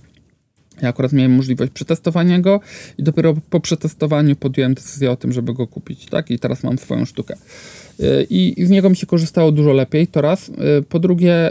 ja 0.83 0.89
akurat 0.89 1.13
miałem 1.13 1.33
możliwość 1.33 1.73
przetestowania 1.73 2.41
go 2.41 2.61
i 2.99 3.03
dopiero 3.03 3.35
po 3.51 3.61
przetestowaniu 3.61 4.37
podjąłem 4.37 4.75
decyzję 4.75 5.11
o 5.11 5.17
tym, 5.17 5.33
żeby 5.33 5.55
go 5.55 5.67
kupić, 5.67 6.07
tak? 6.07 6.31
I 6.31 6.39
teraz 6.39 6.63
mam 6.63 6.79
swoją 6.79 7.05
sztukę. 7.05 7.37
I 8.31 8.55
z 8.67 8.71
niego 8.71 8.91
mi 8.91 8.97
się 8.97 9.07
korzystało 9.07 9.53
dużo 9.53 9.73
lepiej, 9.73 10.07
to 10.07 10.21
raz. 10.21 10.51
Po 10.89 10.99
drugie, 10.99 11.51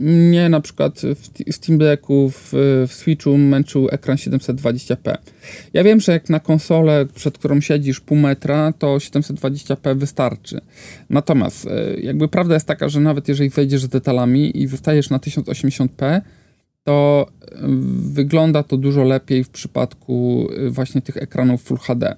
mnie 0.00 0.48
na 0.48 0.60
przykład 0.60 1.00
w 1.00 1.54
Steam 1.54 1.78
Decku, 1.78 2.30
w, 2.30 2.48
w 2.88 2.92
Switchu 2.92 3.38
męczył 3.38 3.88
ekran 3.92 4.16
720p. 4.16 5.16
Ja 5.72 5.84
wiem, 5.84 6.00
że 6.00 6.12
jak 6.12 6.30
na 6.30 6.40
konsolę, 6.40 7.06
przed 7.14 7.38
którą 7.38 7.60
siedzisz 7.60 8.00
pół 8.00 8.18
metra, 8.18 8.72
to 8.72 8.96
720p 8.96 9.96
wystarczy. 9.96 10.60
Natomiast 11.10 11.66
e, 11.66 12.00
jakby 12.00 12.28
prawda 12.28 12.54
jest 12.54 12.66
taka, 12.66 12.88
że 12.88 13.00
nawet 13.00 13.28
jeżeli 13.28 13.50
wejdziesz 13.50 13.82
z 13.82 13.88
detalami 13.88 14.62
i 14.62 14.66
zostajesz 14.66 15.10
na 15.10 15.18
1080p, 15.18 16.20
to 16.84 17.26
wygląda 17.98 18.62
to 18.62 18.76
dużo 18.76 19.04
lepiej 19.04 19.44
w 19.44 19.48
przypadku 19.48 20.48
e, 20.56 20.70
właśnie 20.70 21.02
tych 21.02 21.16
ekranów 21.16 21.62
Full 21.62 21.78
HD. 21.78 22.16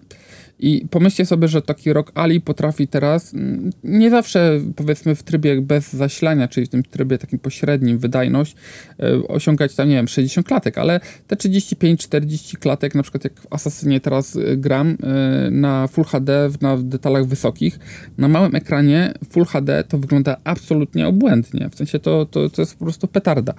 I 0.59 0.87
pomyślcie 0.91 1.27
sobie, 1.27 1.49
że 1.49 1.63
taki 1.63 1.93
Rock 1.93 2.13
Ali 2.15 2.41
potrafi 2.41 2.89
teraz, 2.89 3.35
mm, 3.35 3.71
nie 3.85 4.11
zawsze 4.11 4.61
powiedzmy 4.77 5.15
w 5.15 5.23
trybie 5.23 5.63
bez 5.63 5.93
zasilania, 5.93 6.49
czyli 6.49 6.67
w 6.67 6.69
tym 6.69 6.83
trybie 6.83 7.19
takim 7.19 7.39
pośrednim, 7.39 7.99
wydajność, 7.99 8.57
e, 9.01 9.29
osiągać 9.29 9.75
tam, 9.75 9.89
nie 9.89 9.95
wiem, 9.95 10.09
60 10.09 10.47
klatek, 10.47 10.79
ale 10.79 11.01
te 11.27 11.37
35-40 11.37 12.57
klatek, 12.57 12.95
na 12.95 13.03
przykład 13.03 13.25
jak 13.25 13.41
w 13.41 13.47
Assassinie 13.51 14.01
teraz 14.01 14.37
e, 14.37 14.57
gram 14.57 14.97
e, 15.03 15.51
na 15.51 15.87
Full 15.87 16.05
HD, 16.05 16.51
na 16.61 16.77
detalach 16.77 17.27
wysokich, 17.27 17.79
na 18.19 18.29
małym 18.29 18.55
ekranie 18.55 19.15
Full 19.31 19.45
HD 19.45 19.85
to 19.85 19.99
wygląda 19.99 20.37
absolutnie 20.45 21.09
obłędnie. 21.09 21.69
W 21.71 21.75
sensie 21.75 21.99
to, 21.99 22.27
to, 22.27 22.51
to 22.51 22.63
jest 22.63 22.79
po 22.79 22.85
prostu 22.85 23.09
petarda. 23.09 23.55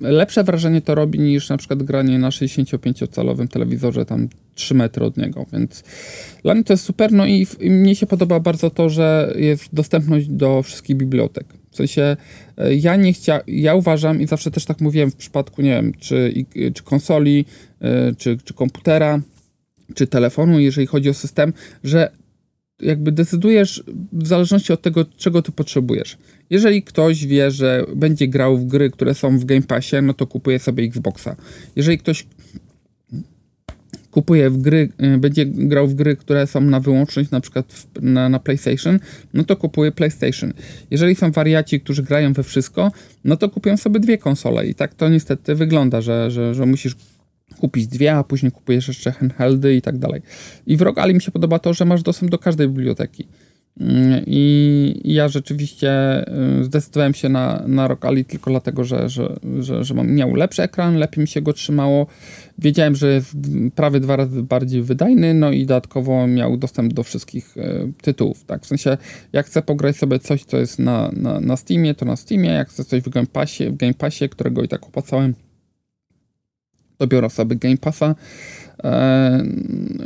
Lepsze 0.00 0.44
wrażenie 0.44 0.80
to 0.80 0.94
robi 0.94 1.18
niż 1.18 1.48
na 1.48 1.56
przykład 1.56 1.82
granie 1.82 2.18
na 2.18 2.28
65-calowym 2.28 3.48
telewizorze 3.48 4.04
tam 4.04 4.28
3 4.54 4.74
metry 4.74 5.04
od 5.04 5.16
niego, 5.16 5.46
więc 5.52 5.84
dla 6.42 6.54
mnie 6.54 6.64
to 6.64 6.72
jest 6.72 6.84
super, 6.84 7.12
no 7.12 7.26
i, 7.26 7.46
i 7.60 7.70
mnie 7.70 7.96
się 7.96 8.06
podoba 8.06 8.40
bardzo 8.40 8.70
to, 8.70 8.90
że 8.90 9.34
jest 9.36 9.74
dostępność 9.74 10.28
do 10.28 10.62
wszystkich 10.62 10.96
bibliotek. 10.96 11.46
W 11.70 11.76
sensie 11.76 12.16
e, 12.56 12.74
ja 12.74 12.96
nie 12.96 13.12
chciałem, 13.12 13.42
ja 13.46 13.74
uważam 13.74 14.20
i 14.20 14.26
zawsze 14.26 14.50
też 14.50 14.64
tak 14.64 14.80
mówiłem 14.80 15.10
w 15.10 15.16
przypadku, 15.16 15.62
nie 15.62 15.70
wiem, 15.70 15.92
czy, 15.98 16.44
czy 16.74 16.82
konsoli, 16.82 17.44
e, 17.80 18.14
czy, 18.14 18.38
czy 18.44 18.54
komputera, 18.54 19.20
czy 19.94 20.06
telefonu, 20.06 20.60
jeżeli 20.60 20.86
chodzi 20.86 21.10
o 21.10 21.14
system, 21.14 21.52
że 21.84 22.10
jakby 22.80 23.12
decydujesz 23.12 23.84
w 24.12 24.26
zależności 24.26 24.72
od 24.72 24.82
tego, 24.82 25.04
czego 25.16 25.42
ty 25.42 25.52
potrzebujesz. 25.52 26.18
Jeżeli 26.50 26.82
ktoś 26.82 27.26
wie, 27.26 27.50
że 27.50 27.84
będzie 27.96 28.28
grał 28.28 28.58
w 28.58 28.66
gry, 28.66 28.90
które 28.90 29.14
są 29.14 29.38
w 29.38 29.44
Game 29.44 29.62
Passie, 29.62 29.96
no 30.02 30.14
to 30.14 30.26
kupuje 30.26 30.58
sobie 30.58 30.84
Xboxa. 30.84 31.36
Jeżeli 31.76 31.98
ktoś 31.98 32.26
kupuje 34.14 34.50
w 34.50 34.58
gry, 34.58 34.88
y, 35.14 35.18
będzie 35.18 35.46
grał 35.46 35.88
w 35.88 35.94
gry, 35.94 36.16
które 36.16 36.46
są 36.46 36.60
na 36.60 36.80
wyłączność, 36.80 37.30
na 37.30 37.40
przykład 37.40 37.72
w, 37.72 38.02
na, 38.02 38.28
na 38.28 38.38
PlayStation, 38.38 38.98
no 39.34 39.44
to 39.44 39.56
kupuje 39.56 39.92
PlayStation. 39.92 40.52
Jeżeli 40.90 41.14
są 41.14 41.32
wariaci, 41.32 41.80
którzy 41.80 42.02
grają 42.02 42.32
we 42.32 42.42
wszystko, 42.42 42.92
no 43.24 43.36
to 43.36 43.48
kupują 43.48 43.76
sobie 43.76 44.00
dwie 44.00 44.18
konsole 44.18 44.66
i 44.66 44.74
tak 44.74 44.94
to 44.94 45.08
niestety 45.08 45.54
wygląda, 45.54 46.00
że, 46.00 46.30
że, 46.30 46.54
że 46.54 46.66
musisz 46.66 46.96
kupić 47.58 47.86
dwie, 47.86 48.14
a 48.14 48.24
później 48.24 48.52
kupujesz 48.52 48.88
jeszcze 48.88 49.12
handheldy 49.12 49.74
i 49.74 49.82
tak 49.82 49.98
dalej. 49.98 50.22
I 50.66 50.76
w 50.76 50.82
Rogue 50.82 51.00
Ali 51.00 51.14
mi 51.14 51.22
się 51.22 51.30
podoba 51.30 51.58
to, 51.58 51.74
że 51.74 51.84
masz 51.84 52.02
dostęp 52.02 52.30
do 52.30 52.38
każdej 52.38 52.68
biblioteki. 52.68 53.26
I 54.26 55.00
ja 55.04 55.28
rzeczywiście 55.28 56.24
y, 56.60 56.64
zdecydowałem 56.64 57.14
się 57.14 57.28
na, 57.28 57.62
na 57.66 57.88
Rock 57.88 58.04
Ali 58.04 58.24
tylko 58.24 58.50
dlatego, 58.50 58.84
że, 58.84 59.08
że, 59.08 59.36
że, 59.60 59.84
że 59.84 59.94
miał 59.94 60.34
lepszy 60.34 60.62
ekran, 60.62 60.96
lepiej 60.96 61.20
mi 61.22 61.28
się 61.28 61.42
go 61.42 61.52
trzymało. 61.52 62.06
Wiedziałem, 62.58 62.96
że 62.96 63.12
jest 63.12 63.36
prawie 63.74 64.00
dwa 64.00 64.16
razy 64.16 64.42
bardziej 64.42 64.82
wydajny, 64.82 65.34
no 65.34 65.52
i 65.52 65.66
dodatkowo 65.66 66.26
miał 66.26 66.56
dostęp 66.56 66.92
do 66.92 67.02
wszystkich 67.02 67.56
y, 67.56 67.92
tytułów. 68.02 68.44
Tak? 68.44 68.62
W 68.62 68.66
sensie, 68.66 68.98
jak 69.32 69.46
chcę 69.46 69.62
pograć 69.62 69.96
sobie 69.96 70.18
coś, 70.18 70.44
co 70.44 70.56
jest 70.56 70.78
na, 70.78 71.10
na, 71.12 71.40
na 71.40 71.56
Steamie, 71.56 71.94
to 71.94 72.04
na 72.04 72.16
Steamie, 72.16 72.50
jak 72.50 72.68
chcę 72.68 72.84
coś 72.84 73.02
w 73.02 73.08
Game 73.08 73.26
Passie, 73.26 73.70
w 73.70 73.76
Game 73.76 73.94
Passie 73.94 74.28
którego 74.28 74.62
i 74.62 74.68
tak 74.68 74.86
opłacałem, 74.86 75.34
to 76.98 77.06
biorę 77.06 77.30
sobie 77.30 77.56
Game 77.56 77.76
Passa. 77.76 78.14
E, 78.84 79.44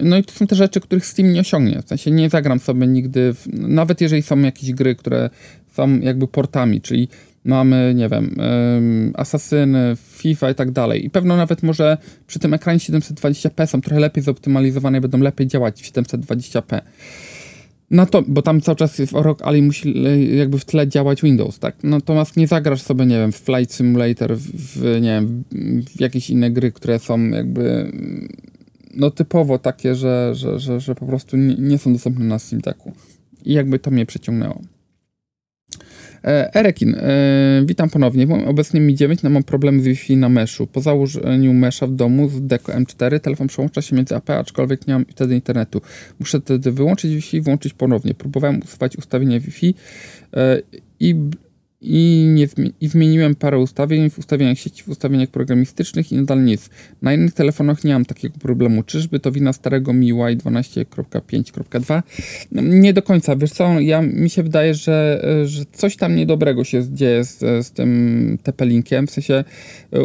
no 0.02 0.16
i 0.16 0.24
to 0.24 0.32
są 0.32 0.46
te 0.46 0.56
rzeczy, 0.56 0.80
których 0.80 1.06
Steam 1.06 1.32
nie 1.32 1.40
osiągnie. 1.40 1.82
W 1.82 1.88
sensie 1.88 2.10
nie 2.10 2.30
zagram 2.30 2.58
sobie 2.58 2.86
nigdy, 2.86 3.34
w, 3.34 3.46
nawet 3.52 4.00
jeżeli 4.00 4.22
są 4.22 4.40
jakieś 4.40 4.72
gry, 4.72 4.94
które 4.94 5.30
są 5.72 5.98
jakby 5.98 6.28
portami, 6.28 6.80
czyli 6.80 7.08
mamy, 7.44 7.92
nie 7.94 8.08
wiem, 8.08 8.36
um, 8.38 9.96
FIFA 9.96 10.50
i 10.50 10.54
tak 10.54 10.70
dalej. 10.70 11.06
I 11.06 11.10
pewno 11.10 11.36
nawet 11.36 11.62
może 11.62 11.98
przy 12.26 12.38
tym 12.38 12.54
ekranie 12.54 12.78
720p 12.78 13.66
są 13.66 13.80
trochę 13.80 14.00
lepiej 14.00 14.24
zoptymalizowane, 14.24 15.00
będą 15.00 15.18
lepiej 15.18 15.46
działać 15.46 15.82
w 15.82 15.92
720p. 15.92 16.80
No 17.90 18.06
to, 18.06 18.22
bo 18.26 18.42
tam 18.42 18.60
cały 18.60 18.76
czas 18.76 19.00
w 19.00 19.12
Rock 19.12 19.42
Ali 19.42 19.62
musi 19.62 19.94
jakby 20.36 20.58
w 20.58 20.64
tle 20.64 20.88
działać 20.88 21.22
Windows, 21.22 21.58
tak? 21.58 21.76
Natomiast 21.82 22.36
nie 22.36 22.46
zagrasz 22.46 22.82
sobie, 22.82 23.06
nie 23.06 23.18
wiem, 23.18 23.32
w 23.32 23.36
Flight 23.36 23.74
Simulator, 23.74 24.36
w, 24.36 24.50
w 24.52 25.00
nie 25.00 25.08
wiem, 25.08 25.44
w 25.96 26.00
jakieś 26.00 26.30
inne 26.30 26.50
gry, 26.50 26.72
które 26.72 26.98
są 26.98 27.28
jakby 27.28 27.92
no 28.94 29.10
typowo 29.10 29.58
takie, 29.58 29.94
że, 29.94 30.30
że, 30.34 30.58
że, 30.58 30.80
że 30.80 30.94
po 30.94 31.06
prostu 31.06 31.36
nie, 31.36 31.54
nie 31.54 31.78
są 31.78 31.92
dostępne 31.92 32.24
na 32.24 32.38
Steam 32.38 32.62
Decku. 32.62 32.92
I 33.44 33.52
jakby 33.52 33.78
to 33.78 33.90
mnie 33.90 34.06
przeciągnęło. 34.06 34.60
E, 36.24 36.54
Erekin, 36.54 36.94
e, 36.94 37.62
witam 37.64 37.90
ponownie. 37.90 38.26
Obecnie 38.46 38.80
Mi 38.80 38.94
9, 38.94 39.22
no 39.22 39.30
mam 39.30 39.42
problemy 39.42 39.82
z 39.82 39.84
Wi-Fi 39.84 40.16
na 40.16 40.28
meszu. 40.28 40.66
Po 40.66 40.80
założeniu 40.80 41.54
mesza 41.54 41.86
w 41.86 41.92
domu 41.92 42.28
z 42.28 42.46
Deco 42.46 42.72
M4 42.72 43.20
telefon 43.20 43.46
przełącza 43.46 43.82
się 43.82 43.96
między 43.96 44.16
AP, 44.16 44.30
aczkolwiek 44.30 44.86
nie 44.86 44.94
mam 44.94 45.04
wtedy 45.04 45.34
internetu. 45.34 45.80
Muszę 46.20 46.40
wtedy 46.40 46.72
wyłączyć 46.72 47.14
Wi-Fi 47.14 47.36
i 47.36 47.40
włączyć 47.40 47.74
ponownie. 47.74 48.14
Próbowałem 48.14 48.60
usuwać 48.64 48.96
ustawienia 48.96 49.40
Wi-Fi 49.40 49.74
e, 50.34 50.62
i 51.00 51.14
i, 51.80 52.26
nie, 52.34 52.48
i 52.80 52.88
zmieniłem 52.88 53.34
parę 53.34 53.58
ustawień 53.58 54.10
w 54.10 54.18
ustawieniach 54.18 54.58
sieci, 54.58 54.84
w 54.84 54.88
ustawieniach 54.88 55.28
programistycznych 55.28 56.12
i 56.12 56.16
nadal 56.16 56.44
nic. 56.44 56.70
Na 57.02 57.14
innych 57.14 57.32
telefonach 57.32 57.84
nie 57.84 57.92
mam 57.92 58.04
takiego 58.04 58.38
problemu. 58.38 58.82
Czyżby 58.82 59.20
to 59.20 59.32
wina 59.32 59.52
starego 59.52 59.92
MIUI 59.92 60.36
12.5.2? 60.36 62.02
Nie 62.52 62.92
do 62.92 63.02
końca. 63.02 63.36
Wiesz 63.36 63.52
co, 63.52 63.80
ja, 63.80 64.02
mi 64.02 64.30
się 64.30 64.42
wydaje, 64.42 64.74
że, 64.74 65.24
że 65.44 65.64
coś 65.72 65.96
tam 65.96 66.16
niedobrego 66.16 66.64
się 66.64 66.82
dzieje 66.92 67.24
z, 67.24 67.38
z 67.66 67.70
tym 67.70 68.38
TP-Linkiem. 68.42 69.06
W 69.06 69.10
sensie 69.10 69.44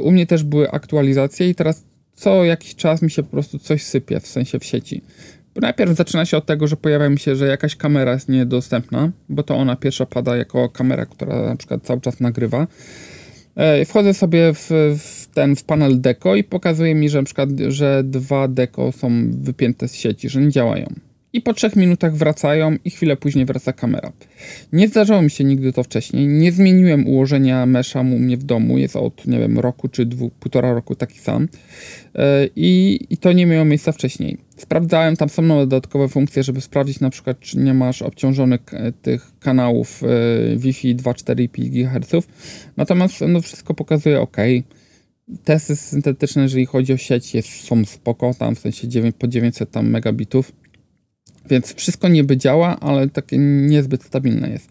u 0.01 0.11
mnie 0.11 0.25
też 0.25 0.43
były 0.43 0.71
aktualizacje 0.71 1.49
i 1.49 1.55
teraz 1.55 1.83
co 2.13 2.43
jakiś 2.43 2.75
czas 2.75 3.01
mi 3.01 3.11
się 3.11 3.23
po 3.23 3.29
prostu 3.29 3.59
coś 3.59 3.83
sypie, 3.83 4.19
w 4.19 4.27
sensie 4.27 4.59
w 4.59 4.65
sieci. 4.65 5.01
Najpierw 5.55 5.97
zaczyna 5.97 6.25
się 6.25 6.37
od 6.37 6.45
tego, 6.45 6.67
że 6.67 6.77
pojawia 6.77 7.09
mi 7.09 7.19
się, 7.19 7.35
że 7.35 7.47
jakaś 7.47 7.75
kamera 7.75 8.13
jest 8.13 8.29
niedostępna, 8.29 9.11
bo 9.29 9.43
to 9.43 9.55
ona 9.55 9.75
pierwsza 9.75 10.05
pada 10.05 10.37
jako 10.37 10.69
kamera, 10.69 11.05
która 11.05 11.41
na 11.41 11.55
przykład 11.55 11.83
cały 11.83 12.01
czas 12.01 12.19
nagrywa. 12.19 12.67
E, 13.55 13.85
wchodzę 13.85 14.13
sobie 14.13 14.53
w, 14.53 14.69
w, 14.99 15.27
ten 15.33 15.55
w 15.55 15.63
panel 15.63 16.01
Deco 16.01 16.35
i 16.35 16.43
pokazuje 16.43 16.95
mi, 16.95 17.09
że 17.09 17.17
na 17.17 17.23
przykład, 17.23 17.49
że 17.67 18.03
dwa 18.03 18.47
Deco 18.47 18.91
są 18.91 19.31
wypięte 19.31 19.87
z 19.87 19.95
sieci, 19.95 20.29
że 20.29 20.41
nie 20.41 20.49
działają 20.49 20.93
i 21.33 21.41
po 21.41 21.53
trzech 21.53 21.75
minutach 21.75 22.15
wracają 22.15 22.75
i 22.85 22.89
chwilę 22.89 23.17
później 23.17 23.45
wraca 23.45 23.73
kamera. 23.73 24.11
Nie 24.73 24.87
zdarzało 24.87 25.21
mi 25.21 25.29
się 25.29 25.43
nigdy 25.43 25.73
to 25.73 25.83
wcześniej. 25.83 26.27
Nie 26.27 26.51
zmieniłem 26.51 27.07
ułożenia 27.07 27.65
mesza 27.65 27.99
u 28.01 28.03
mnie 28.03 28.37
w 28.37 28.43
domu. 28.43 28.77
Jest 28.77 28.95
od, 28.95 29.27
nie 29.27 29.39
wiem, 29.39 29.59
roku 29.59 29.87
czy 29.87 30.05
dwu, 30.05 30.29
półtora 30.29 30.73
roku 30.73 30.95
taki 30.95 31.19
sam. 31.19 31.47
E, 32.15 32.47
I, 32.55 32.99
I 33.09 33.17
to 33.17 33.33
nie 33.33 33.45
miało 33.45 33.65
miejsca 33.65 33.91
wcześniej. 33.91 34.37
Sprawdzałem, 34.57 35.15
tam 35.15 35.29
są 35.29 35.47
dodatkowe 35.47 36.07
funkcje, 36.07 36.43
żeby 36.43 36.61
sprawdzić 36.61 36.99
na 36.99 37.09
przykład, 37.09 37.39
czy 37.39 37.57
nie 37.57 37.73
masz 37.73 38.01
obciążonych 38.01 38.61
tych 39.01 39.31
kanałów 39.39 40.01
e, 40.03 40.57
Wi-Fi 40.57 40.95
2,4,5 40.95 41.69
GHz. 41.69 42.27
Natomiast 42.77 43.21
no, 43.27 43.41
wszystko 43.41 43.73
pokazuje 43.73 44.21
ok. 44.21 44.37
Testy 45.43 45.75
syntetyczne, 45.75 46.41
jeżeli 46.41 46.65
chodzi 46.65 46.93
o 46.93 46.97
sieć, 46.97 47.35
jest, 47.35 47.49
są 47.49 47.85
spoko, 47.85 48.33
tam 48.39 48.55
w 48.55 48.59
sensie 48.59 48.87
9, 48.87 49.15
po 49.19 49.27
900 49.27 49.71
tam 49.71 49.89
megabitów 49.89 50.51
więc 51.49 51.73
wszystko 51.73 52.07
niby 52.07 52.37
działa, 52.37 52.79
ale 52.79 53.09
takie 53.09 53.37
niezbyt 53.37 54.03
stabilne 54.03 54.49
jest. 54.49 54.69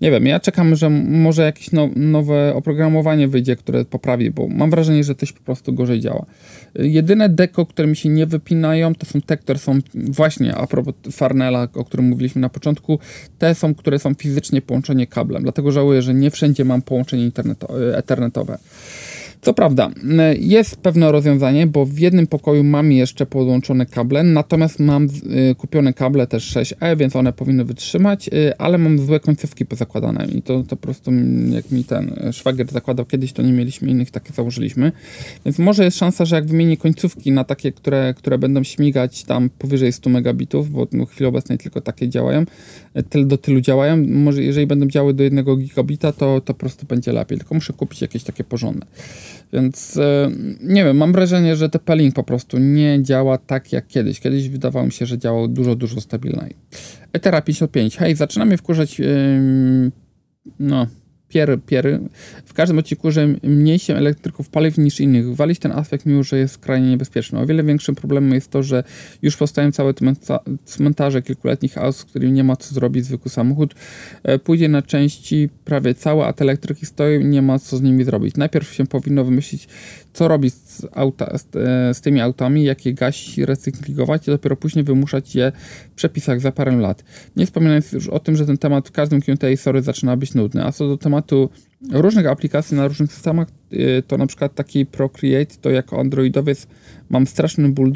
Nie 0.00 0.10
wiem, 0.10 0.26
ja 0.26 0.40
czekam, 0.40 0.76
że 0.76 0.90
może 0.90 1.42
jakieś 1.42 1.72
no, 1.72 1.88
nowe 1.96 2.54
oprogramowanie 2.54 3.28
wyjdzie, 3.28 3.56
które 3.56 3.84
poprawi, 3.84 4.30
bo 4.30 4.48
mam 4.48 4.70
wrażenie, 4.70 5.04
że 5.04 5.14
coś 5.14 5.32
po 5.32 5.40
prostu 5.40 5.72
gorzej 5.72 6.00
działa. 6.00 6.26
Jedyne 6.74 7.28
deko, 7.28 7.66
które 7.66 7.88
mi 7.88 7.96
się 7.96 8.08
nie 8.08 8.26
wypinają, 8.26 8.94
to 8.94 9.06
są 9.06 9.20
te, 9.20 9.36
które 9.36 9.58
są 9.58 9.78
właśnie, 9.94 10.54
a 10.54 10.66
propos 10.66 10.94
Farnella, 11.12 11.68
o 11.74 11.84
którym 11.84 12.06
mówiliśmy 12.06 12.40
na 12.40 12.48
początku, 12.48 12.98
te 13.38 13.54
są, 13.54 13.74
które 13.74 13.98
są 13.98 14.14
fizycznie 14.14 14.62
połączone 14.62 15.06
kablem. 15.06 15.42
Dlatego 15.42 15.72
żałuję, 15.72 16.02
że 16.02 16.14
nie 16.14 16.30
wszędzie 16.30 16.64
mam 16.64 16.82
połączenie 16.82 17.24
internetowe. 17.94 18.58
Co 19.44 19.54
prawda, 19.54 19.90
jest 20.38 20.76
pewne 20.76 21.12
rozwiązanie, 21.12 21.66
bo 21.66 21.86
w 21.86 21.98
jednym 21.98 22.26
pokoju 22.26 22.64
mam 22.64 22.92
jeszcze 22.92 23.26
podłączone 23.26 23.86
kable, 23.86 24.22
natomiast 24.22 24.80
mam 24.80 25.08
y, 25.50 25.54
kupione 25.54 25.92
kable 25.92 26.26
też 26.26 26.56
6E, 26.56 26.96
więc 26.96 27.16
one 27.16 27.32
powinny 27.32 27.64
wytrzymać, 27.64 28.28
y, 28.28 28.58
ale 28.58 28.78
mam 28.78 28.98
złe 28.98 29.20
końcówki 29.20 29.66
pozakładane 29.66 30.26
i 30.26 30.42
to, 30.42 30.62
to 30.62 30.76
po 30.76 30.82
prostu 30.82 31.10
jak 31.50 31.70
mi 31.70 31.84
ten 31.84 32.30
szwagier 32.32 32.70
zakładał 32.70 33.06
kiedyś, 33.06 33.32
to 33.32 33.42
nie 33.42 33.52
mieliśmy 33.52 33.88
innych, 33.88 34.10
takie 34.10 34.32
założyliśmy. 34.32 34.92
Więc 35.44 35.58
może 35.58 35.84
jest 35.84 35.98
szansa, 35.98 36.24
że 36.24 36.36
jak 36.36 36.46
wymienię 36.46 36.76
końcówki 36.76 37.32
na 37.32 37.44
takie, 37.44 37.72
które, 37.72 38.14
które 38.16 38.38
będą 38.38 38.62
śmigać 38.62 39.24
tam 39.24 39.50
powyżej 39.58 39.92
100 39.92 40.10
megabitów, 40.10 40.70
bo 40.70 40.86
w 40.86 41.10
chwili 41.10 41.26
obecnej 41.26 41.58
tylko 41.58 41.80
takie 41.80 42.08
działają, 42.08 42.44
y, 43.14 43.24
do 43.24 43.38
tylu 43.38 43.60
działają, 43.60 44.06
może 44.08 44.42
jeżeli 44.42 44.66
będą 44.66 44.86
działy 44.86 45.14
do 45.14 45.22
1 45.22 45.44
gigabita, 45.56 46.12
to, 46.12 46.40
to 46.40 46.54
po 46.54 46.60
prostu 46.60 46.86
będzie 46.86 47.12
lepiej, 47.12 47.38
tylko 47.38 47.54
muszę 47.54 47.72
kupić 47.72 48.02
jakieś 48.02 48.24
takie 48.24 48.44
porządne. 48.44 48.86
Więc 49.54 49.96
e, 49.96 50.30
nie 50.60 50.84
wiem, 50.84 50.96
mam 50.96 51.12
wrażenie, 51.12 51.56
że 51.56 51.68
TP-Link 51.68 52.12
po 52.12 52.24
prostu 52.24 52.58
nie 52.58 53.02
działa 53.02 53.38
tak 53.38 53.72
jak 53.72 53.86
kiedyś. 53.86 54.20
Kiedyś 54.20 54.48
wydawało 54.48 54.86
mi 54.86 54.92
się, 54.92 55.06
że 55.06 55.18
działał 55.18 55.48
dużo, 55.48 55.74
dużo 55.74 56.00
stabilniej. 56.00 56.54
Etera 57.12 57.42
55. 57.42 57.96
Hej, 57.96 58.16
zaczynamy 58.16 58.56
wkurzać 58.56 58.98
yy, 58.98 59.90
no, 60.58 60.86
piery, 61.28 61.58
piery. 61.58 62.00
W 62.44 62.54
każdym 62.54 62.78
odcinku, 62.78 63.10
że 63.10 63.26
mniej 63.42 63.78
się 63.78 63.96
elektryków 63.96 64.48
paliw 64.48 64.78
niż 64.78 65.00
innych. 65.00 65.36
Walić 65.36 65.58
ten 65.58 65.72
aspekt, 65.72 66.06
mimo 66.06 66.22
że 66.22 66.38
jest 66.38 66.54
skrajnie 66.54 66.90
niebezpieczny. 66.90 67.38
O 67.38 67.46
wiele 67.46 67.64
większym 67.64 67.94
problemem 67.94 68.34
jest 68.34 68.50
to, 68.50 68.62
że 68.62 68.84
już 69.22 69.36
powstają 69.36 69.72
całe 69.72 69.94
cmentarze 70.64 71.22
kilkuletnich 71.22 71.78
aut, 71.78 71.96
z 71.96 72.04
którymi 72.04 72.32
nie 72.32 72.44
ma 72.44 72.56
co 72.56 72.74
zrobić 72.74 73.04
zwykły 73.04 73.30
samochód. 73.30 73.74
E, 74.22 74.38
pójdzie 74.38 74.68
na 74.68 74.82
części 74.82 75.48
prawie 75.64 75.94
całe, 75.94 76.26
a 76.26 76.32
te 76.32 76.44
elektryki 76.44 76.86
stoją 76.86 77.20
i 77.20 77.24
nie 77.24 77.42
ma 77.42 77.58
co 77.58 77.76
z 77.76 77.82
nimi 77.82 78.04
zrobić. 78.04 78.36
Najpierw 78.36 78.74
się 78.74 78.86
powinno 78.86 79.24
wymyślić, 79.24 79.68
co 80.14 80.28
robić 80.28 80.54
z, 80.54 80.86
auta, 80.92 81.38
z, 81.38 81.56
e, 81.56 81.94
z 81.94 82.00
tymi 82.00 82.20
autami, 82.20 82.64
jak 82.64 82.86
je 82.86 82.94
gasić 82.94 83.38
i 83.38 83.46
recyklingować, 83.46 84.28
i 84.28 84.30
dopiero 84.30 84.56
później 84.56 84.84
wymuszać 84.84 85.34
je 85.34 85.52
w 85.90 85.94
przepisach 85.94 86.40
za 86.40 86.52
parę 86.52 86.76
lat. 86.76 87.04
Nie 87.36 87.46
wspominając 87.46 87.92
już 87.92 88.08
o 88.08 88.18
tym, 88.18 88.36
że 88.36 88.46
ten 88.46 88.58
temat 88.58 88.88
w 88.88 88.92
każdym 88.92 89.20
Q&A 89.20 89.56
sorry 89.56 89.82
zaczyna 89.82 90.16
być 90.16 90.34
nudny. 90.34 90.64
A 90.64 90.72
co 90.72 90.88
do 90.88 90.96
tematu 90.96 91.50
różnych 91.92 92.26
aplikacji 92.26 92.76
na 92.76 92.88
różnych 92.88 93.12
systemach, 93.12 93.48
e, 93.72 94.02
to 94.02 94.18
na 94.18 94.26
przykład 94.26 94.54
taki 94.54 94.86
Procreate, 94.86 95.54
to 95.60 95.70
jako 95.70 96.00
androidowiec 96.00 96.66
mam 97.10 97.26
straszny 97.26 97.68
ból 97.68 97.92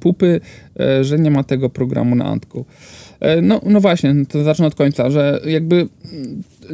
pupy, 0.00 0.40
e, 0.80 1.04
że 1.04 1.18
nie 1.18 1.30
ma 1.30 1.44
tego 1.44 1.70
programu 1.70 2.14
na 2.14 2.24
Antku. 2.24 2.64
No, 3.42 3.60
no 3.66 3.80
właśnie, 3.80 4.14
to 4.28 4.44
zacznę 4.44 4.66
od 4.66 4.74
końca, 4.74 5.10
że 5.10 5.40
jakby 5.46 5.88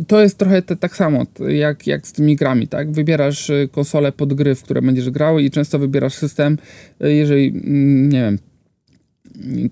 to 0.07 0.21
jest 0.21 0.38
trochę 0.38 0.62
te, 0.62 0.76
tak 0.76 0.97
samo 0.97 1.26
jak, 1.49 1.87
jak 1.87 2.07
z 2.07 2.12
tymi 2.12 2.37
grami, 2.37 2.68
tak? 2.68 2.92
Wybierasz 2.92 3.50
y, 3.50 3.68
konsolę 3.73 4.12
pod 4.12 4.35
gry, 4.35 4.54
w 4.54 4.62
które 4.62 4.83
będziesz 4.83 5.11
grał 5.11 5.38
i 5.38 5.50
często 5.50 5.78
wybierasz 5.78 6.14
system, 6.14 6.59
y, 7.04 7.14
jeżeli, 7.14 7.49
mm, 7.49 8.09
nie 8.09 8.21
wiem, 8.21 8.38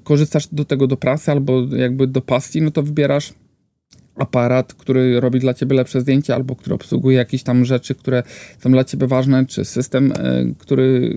korzystasz 0.05 0.49
do 0.53 0.65
tego 0.65 0.87
do 0.87 0.97
pracy 0.97 1.31
albo 1.31 1.67
jakby 1.77 2.07
do 2.07 2.21
pasji, 2.21 2.63
no 2.63 2.71
to 2.71 2.83
wybierasz 2.83 3.33
aparat, 4.17 4.75
który 4.75 5.21
robi 5.21 5.41
dla 5.41 5.55
ciebie 5.55 5.77
lepsze 5.77 6.01
zdjęcia, 6.01 6.35
albo 6.35 6.57
który 6.57 6.75
obsługuje 6.75 7.17
jakieś 7.17 7.43
tam 7.43 7.65
rzeczy, 7.65 7.95
które 7.95 8.23
są 8.59 8.71
dla 8.71 8.85
ciebie 8.85 9.07
ważne, 9.07 9.47
czy 9.47 9.65
system, 9.65 10.13
y, 10.13 10.55
który 10.59 11.15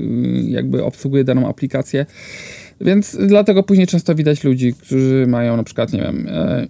jakby 0.47 0.83
obsługuje 0.83 1.23
daną 1.23 1.49
aplikację. 1.49 2.05
Więc 2.81 3.17
dlatego 3.27 3.63
później 3.63 3.87
często 3.87 4.15
widać 4.15 4.43
ludzi, 4.43 4.73
którzy 4.73 5.25
mają 5.27 5.57
na 5.57 5.63
przykład, 5.63 5.93
nie 5.93 6.01
wiem, 6.01 6.27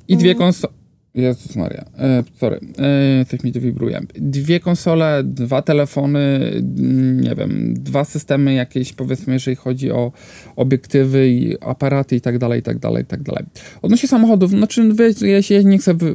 i 0.08 0.18
dwie 0.18 0.32
mhm. 0.32 0.38
konsole 0.38 0.79
Jezus 1.16 1.56
Maria, 1.56 1.86
e, 1.98 2.24
sorry, 2.39 2.60
e, 2.78 3.25
coś 3.25 3.44
mi 3.44 3.54
tu 3.54 3.62
wibruje. 3.62 4.01
Dwie 4.16 4.60
konsole, 4.60 5.24
dwa 5.24 5.62
telefony, 5.62 6.20
mm, 6.20 7.22
nie 7.22 7.36
wiem, 7.36 7.74
dwa 7.74 8.06
systemy 8.06 8.54
jakieś, 8.54 8.94
powiedzmy, 8.94 9.34
jeżeli 9.34 9.56
chodzi 9.56 9.92
o 9.92 10.12
obiektywy 10.56 11.30
i 11.30 11.58
aparaty 11.62 12.16
i 12.16 12.22
tak 12.22 12.38
dalej, 12.38 12.60
i 12.60 12.63
tak 12.63 12.80
dalej, 12.80 13.04
i 13.04 13.06
tak 13.06 13.24
dalej. 13.24 13.46
Odnośnie 13.82 14.10
samochodów, 14.10 14.51
znaczy, 14.51 14.92
ja 15.22 15.42
się 15.42 15.63
nie 15.63 15.78
chcę 15.78 15.94
wy, 15.94 16.13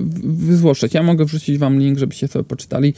ja 0.95 1.03
mogę 1.03 1.25
wrzucić 1.25 1.59
wam 1.59 1.79
link, 1.79 1.99
żebyście 1.99 2.29
sobie 2.29 2.45
poczytali. 2.45 2.95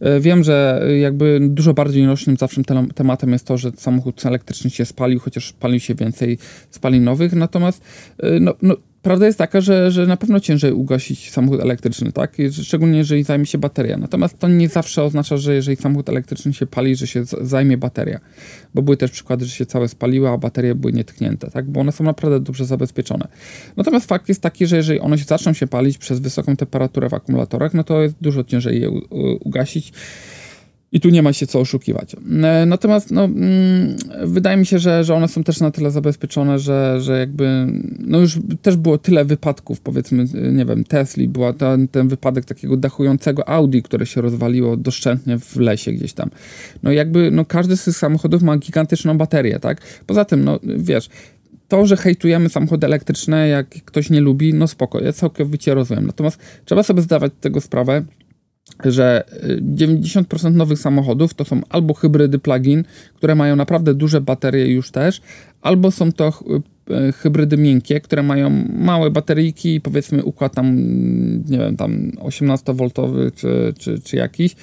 E, 0.00 0.20
wiem, 0.20 0.44
że 0.44 0.82
jakby 1.00 1.40
dużo 1.42 1.74
bardziej 1.74 2.06
nośnym 2.06 2.36
zawsze 2.36 2.62
tematem 2.94 3.32
jest 3.32 3.46
to, 3.46 3.58
że 3.58 3.72
samochód 3.76 4.26
elektryczny 4.26 4.70
się 4.70 4.84
spalił, 4.84 5.20
chociaż 5.20 5.52
palił 5.52 5.80
się 5.80 5.94
więcej 5.94 6.38
spalinowych, 6.70 7.32
natomiast 7.32 7.82
e, 8.18 8.40
no, 8.40 8.54
no 8.62 8.76
prawda 9.02 9.26
jest 9.26 9.38
taka, 9.38 9.60
że, 9.60 9.90
że 9.90 10.06
na 10.06 10.16
pewno 10.16 10.40
ciężej 10.40 10.72
ugasić 10.72 11.30
samochód 11.30 11.60
elektryczny, 11.60 12.12
tak? 12.12 12.36
Szczególnie 12.62 12.98
jeżeli 12.98 13.22
zajmie 13.22 13.46
się 13.46 13.58
bateria. 13.58 13.96
Natomiast 13.96 14.38
to 14.38 14.48
nie 14.48 14.68
zawsze 14.68 15.02
oznacza, 15.02 15.36
że 15.36 15.54
jeżeli 15.54 15.76
samochód 15.76 16.08
elektryczny 16.08 16.52
się 16.52 16.66
pali, 16.66 16.96
że 16.96 17.06
się 17.06 17.24
zajmie 17.40 17.76
bateria. 17.76 18.20
Bo 18.74 18.82
były 18.82 18.96
też 18.96 19.10
przykłady, 19.10 19.44
że 19.44 19.50
się 19.50 19.66
całe 19.66 19.88
spaliły, 19.88 20.28
a 20.28 20.38
baterie 20.38 20.74
były 20.74 20.92
nietknięte, 20.92 21.50
tak? 21.50 21.70
Bo 21.70 21.80
one 21.80 21.92
są 21.92 22.04
naprawdę 22.04 22.40
dobrze 22.40 22.64
zabezpieczone. 22.64 23.28
Natomiast 23.76 24.06
fakt 24.06 24.28
jest 24.28 24.40
taki, 24.40 24.66
że 24.66 24.76
jeżeli 24.76 25.00
one 25.00 25.16
zaczną 25.16 25.52
się 25.52 25.66
palić 25.66 25.98
przez 25.98 26.20
wysoką 26.20 26.56
temperaturę 26.56 27.08
w 27.08 27.14
akumulatorach, 27.14 27.74
no 27.74 27.84
to 27.84 28.02
jest 28.02 28.14
dużo 28.20 28.44
ciężej 28.44 28.80
je 28.80 28.90
ugasić. 29.40 29.92
I 30.92 31.00
tu 31.00 31.10
nie 31.10 31.22
ma 31.22 31.32
się 31.32 31.46
co 31.46 31.60
oszukiwać. 31.60 32.16
E, 32.42 32.66
natomiast 32.66 33.10
no, 33.10 33.24
mm, 33.24 33.96
wydaje 34.24 34.56
mi 34.56 34.66
się, 34.66 34.78
że, 34.78 35.04
że 35.04 35.14
one 35.14 35.28
są 35.28 35.44
też 35.44 35.60
na 35.60 35.70
tyle 35.70 35.90
zabezpieczone, 35.90 36.58
że, 36.58 37.00
że 37.00 37.18
jakby 37.18 37.66
no 37.98 38.18
już 38.18 38.38
też 38.62 38.76
było 38.76 38.98
tyle 38.98 39.24
wypadków, 39.24 39.80
powiedzmy, 39.80 40.24
nie 40.52 40.64
wiem, 40.64 40.84
Tesli, 40.84 41.28
była 41.28 41.52
ten, 41.52 41.88
ten 41.88 42.08
wypadek 42.08 42.44
takiego 42.44 42.76
dachującego 42.76 43.48
Audi, 43.48 43.80
które 43.82 44.06
się 44.06 44.20
rozwaliło 44.20 44.76
doszczętnie 44.76 45.38
w 45.38 45.56
lesie 45.56 45.92
gdzieś 45.92 46.12
tam. 46.12 46.30
No 46.82 46.92
jakby 46.92 47.30
no 47.30 47.44
każdy 47.44 47.76
z 47.76 47.84
tych 47.84 47.96
samochodów 47.96 48.42
ma 48.42 48.56
gigantyczną 48.56 49.18
baterię, 49.18 49.60
tak? 49.60 49.80
Poza 50.06 50.24
tym, 50.24 50.44
no 50.44 50.58
wiesz, 50.76 51.08
to, 51.68 51.86
że 51.86 51.96
hejtujemy 51.96 52.48
samochody 52.48 52.86
elektryczne, 52.86 53.48
jak 53.48 53.68
ktoś 53.68 54.10
nie 54.10 54.20
lubi, 54.20 54.54
no 54.54 54.68
spoko, 54.68 55.00
ja 55.00 55.12
całkowicie 55.12 55.74
rozumiem. 55.74 56.06
Natomiast 56.06 56.38
trzeba 56.64 56.82
sobie 56.82 57.02
zdawać 57.02 57.32
tego 57.40 57.60
sprawę, 57.60 58.04
że 58.84 59.24
90% 59.74 60.46
y, 60.46 60.50
nowych 60.50 60.78
samochodów 60.78 61.34
to 61.34 61.44
są 61.44 61.60
albo 61.68 61.94
hybrydy 61.94 62.38
plug-in, 62.38 62.84
które 63.14 63.34
mają 63.34 63.56
naprawdę 63.56 63.94
duże 63.94 64.20
baterie 64.20 64.66
już 64.66 64.90
też, 64.90 65.20
albo 65.62 65.90
są 65.90 66.12
to 66.12 66.32
y, 66.90 67.12
hybrydy 67.12 67.56
miękkie, 67.56 68.00
które 68.00 68.22
mają 68.22 68.50
małe 68.78 69.10
bateryjki 69.10 69.80
powiedzmy 69.80 70.24
układ 70.24 70.54
tam, 70.54 70.76
nie 71.48 71.58
wiem, 71.58 71.76
tam 71.76 72.10
18V 72.10 73.32
czy, 73.34 73.74
czy, 73.78 74.00
czy 74.00 74.16
jakiś. 74.16 74.56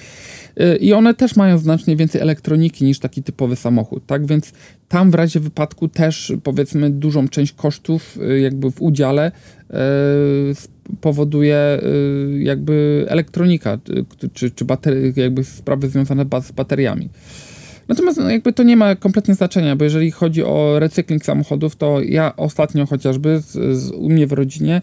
Y, 0.60 0.76
I 0.76 0.92
one 0.92 1.14
też 1.14 1.36
mają 1.36 1.58
znacznie 1.58 1.96
więcej 1.96 2.20
elektroniki 2.20 2.84
niż 2.84 2.98
taki 2.98 3.22
typowy 3.22 3.56
samochód, 3.56 4.06
tak? 4.06 4.26
Więc 4.26 4.52
tam 4.88 5.10
w 5.10 5.14
razie 5.14 5.40
wypadku 5.40 5.88
też 5.88 6.32
powiedzmy 6.42 6.90
dużą 6.90 7.28
część 7.28 7.52
kosztów 7.52 8.18
jakby 8.42 8.70
w 8.70 8.82
udziale 8.82 9.32
powoduje 11.00 11.80
y, 11.82 12.42
jakby 12.42 13.06
elektronika, 13.08 13.78
y, 14.24 14.30
czy, 14.34 14.50
czy 14.50 14.64
jakby 15.16 15.44
sprawy 15.44 15.88
związane 15.88 16.26
z 16.42 16.52
bateriami. 16.52 17.08
Natomiast 17.90 18.18
no, 18.18 18.30
jakby 18.30 18.52
to 18.52 18.62
nie 18.62 18.76
ma 18.76 18.96
kompletnie 18.96 19.34
znaczenia, 19.34 19.76
bo 19.76 19.84
jeżeli 19.84 20.10
chodzi 20.10 20.44
o 20.44 20.76
recykling 20.78 21.24
samochodów, 21.24 21.76
to 21.76 22.00
ja 22.02 22.36
ostatnio 22.36 22.86
chociażby 22.86 23.40
z, 23.40 23.78
z 23.78 23.90
u 23.90 24.08
mnie 24.08 24.26
w 24.26 24.32
rodzinie 24.32 24.82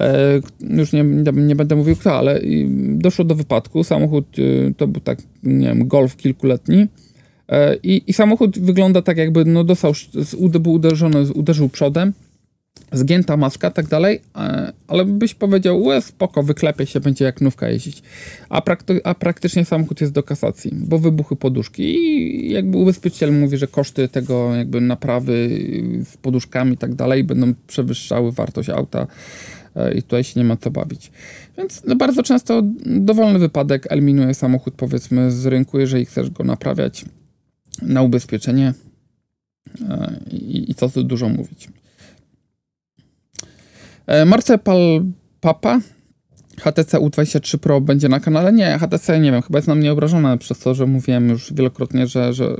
e, 0.00 0.40
już 0.60 0.92
nie, 0.92 1.04
nie, 1.32 1.56
będę 1.56 1.76
mówił 1.76 1.96
kto, 1.96 2.18
ale 2.18 2.40
doszło 2.78 3.24
do 3.24 3.34
wypadku. 3.34 3.84
Samochód 3.84 4.38
y, 4.38 4.74
to 4.76 4.86
był 4.86 5.00
tak, 5.00 5.18
nie 5.42 5.66
wiem, 5.66 5.88
golf 5.88 6.16
kilkuletni. 6.16 6.86
E, 7.48 7.76
I, 7.76 8.02
I 8.06 8.12
samochód 8.12 8.58
wygląda 8.58 9.02
tak, 9.02 9.16
jakby 9.16 9.44
no 9.44 9.64
dostał, 9.64 9.92
był 10.60 10.72
uderzony, 10.72 11.32
uderzył 11.32 11.68
przodem 11.68 12.12
zgięta 12.92 13.36
maska, 13.36 13.70
tak 13.70 13.86
dalej, 13.86 14.20
e, 14.36 14.72
ale 14.88 15.04
byś 15.04 15.34
powiedział, 15.34 15.82
łe, 15.82 16.02
spoko, 16.02 16.42
wyklepie 16.42 16.86
się, 16.86 17.00
będzie 17.00 17.24
jak 17.24 17.40
nówka 17.40 17.68
jeździć. 17.68 18.02
A, 18.48 18.62
prakty 18.62 19.00
a 19.04 19.14
praktycznie 19.14 19.64
samochód 19.64 20.00
jest 20.00 20.12
do 20.12 20.22
kasacji, 20.22 20.70
bo 20.74 20.98
wybuchy 20.98 21.36
poduszki 21.36 21.82
i 21.82 22.52
jakby 22.52 22.78
ubezpieczyciel 22.78 23.32
mówi, 23.32 23.56
że 23.56 23.66
koszty 23.66 24.08
tego 24.08 24.54
jakby 24.54 24.80
naprawy 24.80 25.48
z 26.04 26.16
poduszkami 26.16 26.74
i 26.74 26.76
tak 26.76 26.94
dalej 26.94 27.24
będą 27.24 27.54
przewyższały 27.66 28.32
wartość 28.32 28.68
auta 28.68 29.06
e, 29.76 29.94
i 29.94 30.02
tutaj 30.02 30.24
się 30.24 30.40
nie 30.40 30.44
ma 30.44 30.56
co 30.56 30.70
bawić. 30.70 31.10
Więc 31.58 31.82
no 31.86 31.96
bardzo 31.96 32.22
często 32.22 32.62
dowolny 32.86 33.38
wypadek 33.38 33.92
eliminuje 33.92 34.34
samochód 34.34 34.74
powiedzmy 34.74 35.30
z 35.30 35.46
rynku, 35.46 35.78
jeżeli 35.78 36.04
chcesz 36.04 36.30
go 36.30 36.44
naprawiać 36.44 37.04
na 37.82 38.02
ubezpieczenie 38.02 38.74
e, 39.88 40.20
i, 40.30 40.70
i 40.70 40.74
co 40.74 40.88
tu 40.88 41.04
dużo 41.04 41.28
mówić. 41.28 41.68
E, 44.08 44.24
Marcepal 44.24 45.04
Papa 45.40 45.80
HTC 46.60 46.98
U23 46.98 47.58
Pro 47.58 47.80
będzie 47.80 48.08
na 48.08 48.20
kanale? 48.20 48.52
Nie, 48.52 48.78
HTC 48.78 49.20
nie 49.20 49.32
wiem, 49.32 49.42
chyba 49.42 49.58
jest 49.58 49.68
na 49.68 49.74
mnie 49.74 49.94
przez 50.38 50.58
to, 50.58 50.74
że 50.74 50.86
mówiłem 50.86 51.28
już 51.28 51.52
wielokrotnie, 51.52 52.06
że, 52.06 52.32
że, 52.32 52.56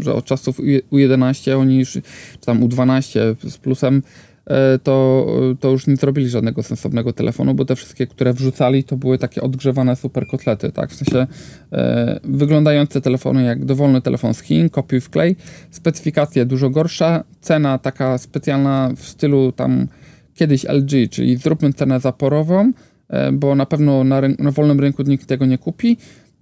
że 0.00 0.14
od 0.14 0.24
czasów 0.24 0.60
U11 0.92 1.58
oni 1.58 1.78
już, 1.78 1.92
czy 1.92 2.02
tam 2.46 2.60
U12 2.60 3.20
z 3.50 3.58
plusem, 3.58 4.02
e, 4.46 4.78
to, 4.78 5.26
to 5.60 5.70
już 5.70 5.86
nie 5.86 5.96
zrobili 5.96 6.28
żadnego 6.28 6.62
sensownego 6.62 7.12
telefonu, 7.12 7.54
bo 7.54 7.64
te 7.64 7.76
wszystkie, 7.76 8.06
które 8.06 8.32
wrzucali, 8.32 8.84
to 8.84 8.96
były 8.96 9.18
takie 9.18 9.42
odgrzewane 9.42 9.96
super 9.96 10.26
kotlety, 10.26 10.72
tak? 10.72 10.90
W 10.90 10.94
sensie 10.94 11.26
e, 11.72 12.20
wyglądające 12.24 13.00
telefony 13.00 13.44
jak 13.44 13.64
dowolny 13.64 14.02
telefon 14.02 14.34
z 14.34 14.40
Chin, 14.40 14.70
kopiuj 14.70 15.00
wklej, 15.00 15.36
specyfikacje 15.70 16.46
dużo 16.46 16.70
gorsza, 16.70 17.24
cena 17.40 17.78
taka 17.78 18.18
specjalna 18.18 18.90
w 18.96 19.08
stylu 19.08 19.52
tam 19.52 19.88
kiedyś 20.38 20.64
LG, 20.64 21.10
czyli 21.10 21.36
zróbmy 21.36 21.72
cenę 21.72 22.00
zaporową, 22.00 22.72
e, 23.08 23.32
bo 23.32 23.54
na 23.54 23.66
pewno 23.66 24.04
na, 24.04 24.20
na 24.38 24.50
wolnym 24.50 24.80
rynku 24.80 25.02
nikt 25.02 25.26
tego 25.26 25.46
nie 25.46 25.58
kupi, 25.58 25.96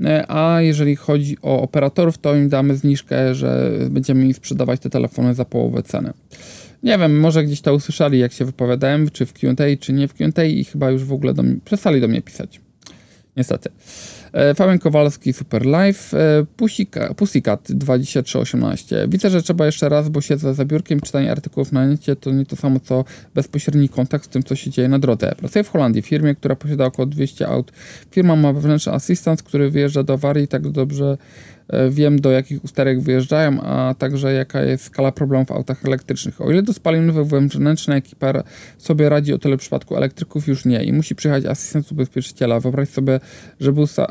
e, 0.04 0.30
a 0.30 0.62
jeżeli 0.62 0.96
chodzi 0.96 1.37
o 1.42 1.62
operatorów, 1.62 2.18
to 2.18 2.37
im 2.37 2.48
damy 2.48 2.76
zniżkę, 2.76 3.35
że 3.35 3.72
będziemy 3.90 4.26
im 4.26 4.35
sprzedawać 4.35 4.80
te 4.80 4.90
telefony 4.90 5.35
za 5.35 5.44
połowę 5.44 5.82
ceny. 5.82 6.12
Nie 6.82 6.98
wiem, 6.98 7.20
może 7.20 7.44
gdzieś 7.44 7.61
to 7.61 7.74
usłyszeli, 7.74 8.18
jak 8.18 8.32
się 8.32 8.44
wypowiadałem, 8.44 9.11
czy 9.11 9.26
w 9.26 9.32
Q&A, 9.32 9.76
czy 9.80 9.92
nie 9.92 10.09
w 10.09 10.14
Q&A 10.14 10.44
i 10.44 10.64
chyba 10.64 10.90
już 10.90 11.04
w 11.04 11.12
ogóle 11.12 11.35
do 11.35 11.42
mnie, 11.42 11.56
przestali 11.64 12.00
do 12.00 12.09
mnie 12.09 12.22
pisać. 12.22 12.61
Niestety. 13.37 13.70
E, 14.33 14.55
Fabian 14.55 14.79
Kowalski, 14.79 15.33
Super 15.33 15.67
Live, 15.67 16.15
e, 16.15 16.47
Pussycat 17.17 17.73
2318. 17.73 19.09
Widzę, 19.09 19.31
że 19.31 19.43
trzeba 19.43 19.67
jeszcze 19.67 19.89
raz, 19.89 20.09
bo 20.09 20.21
siedzę 20.21 20.55
za 20.55 20.65
biurkiem, 20.65 21.01
czytanie 21.01 21.33
artykułów 21.33 21.73
na 21.73 21.87
necie 21.87 22.17
to 22.17 22.31
nie 22.31 22.47
to 22.47 22.57
samo, 22.57 22.81
co 22.81 23.05
bezpośredni 23.35 23.89
kontakt 23.89 24.25
z 24.25 24.29
tym, 24.29 24.43
co 24.43 24.57
się 24.57 24.71
dzieje 24.71 24.89
na 24.89 24.99
drodze. 24.99 25.35
Pracuję 25.39 25.65
w 25.65 25.69
Holandii, 25.69 26.03
firmie, 26.03 26.35
która 26.35 26.57
posiada 26.57 26.85
około 26.85 27.07
200 27.07 27.49
aut. 27.49 27.73
Firma 28.11 28.37
ma 28.37 28.53
wewnętrzny 28.53 28.93
asystent, 28.93 29.43
który 29.43 29.71
wyjeżdża 29.71 30.03
do 30.03 30.15
awarii 30.15 30.49
tak 30.49 30.69
dobrze 30.69 31.19
wiem 31.90 32.20
do 32.20 32.31
jakich 32.31 32.64
usterek 32.64 33.00
wyjeżdżają, 33.00 33.61
a 33.61 33.94
także 33.98 34.33
jaka 34.33 34.62
jest 34.62 34.85
skala 34.85 35.12
problemów 35.12 35.48
w 35.48 35.52
autach 35.52 35.85
elektrycznych. 35.85 36.40
O 36.40 36.50
ile 36.50 36.62
do 36.62 36.72
spalinowych 36.72 37.26
wewnętrzna 37.26 37.96
ekipa 37.96 38.33
sobie 38.79 39.09
radzi, 39.09 39.33
o 39.33 39.38
tyle 39.38 39.57
w 39.57 39.61
przypadku 39.61 39.96
elektryków 39.96 40.48
już 40.48 40.64
nie 40.64 40.85
i 40.85 40.92
musi 40.92 41.14
przyjechać 41.14 41.44
asystent 41.44 41.92
ubezpieczyciela. 41.92 42.61
Wyobraź 42.61 42.88
sobie, 42.88 43.20
że 43.61 43.72
był 43.72 43.85
e, 43.98 44.07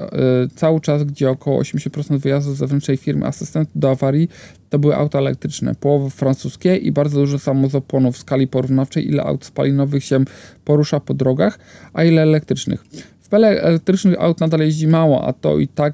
cały 0.55 0.81
czas, 0.81 1.03
gdzie 1.03 1.29
około 1.29 1.61
80% 1.61 2.17
wyjazdów 2.17 2.57
zewnętrznej 2.57 2.97
firmy 2.97 3.25
asystent 3.25 3.69
do 3.75 3.91
awarii 3.91 4.29
to 4.69 4.79
były 4.79 4.95
auta 4.95 5.19
elektryczne, 5.19 5.75
połowy 5.75 6.09
francuskie 6.09 6.75
i 6.75 6.91
bardzo 6.91 7.19
dużo 7.19 7.39
samozapłonów 7.39 8.15
w 8.15 8.17
skali 8.17 8.47
porównawczej, 8.47 9.07
ile 9.07 9.23
aut 9.23 9.45
spalinowych 9.45 10.03
się 10.03 10.19
porusza 10.65 10.99
po 10.99 11.13
drogach, 11.13 11.59
a 11.93 12.03
ile 12.03 12.21
elektrycznych. 12.21 12.85
W 13.21 13.29
pele 13.29 13.61
elektrycznych 13.61 14.21
aut 14.21 14.39
nadal 14.39 14.59
jeździ 14.59 14.87
mało, 14.87 15.27
a 15.27 15.33
to 15.33 15.59
i 15.59 15.67
tak 15.67 15.93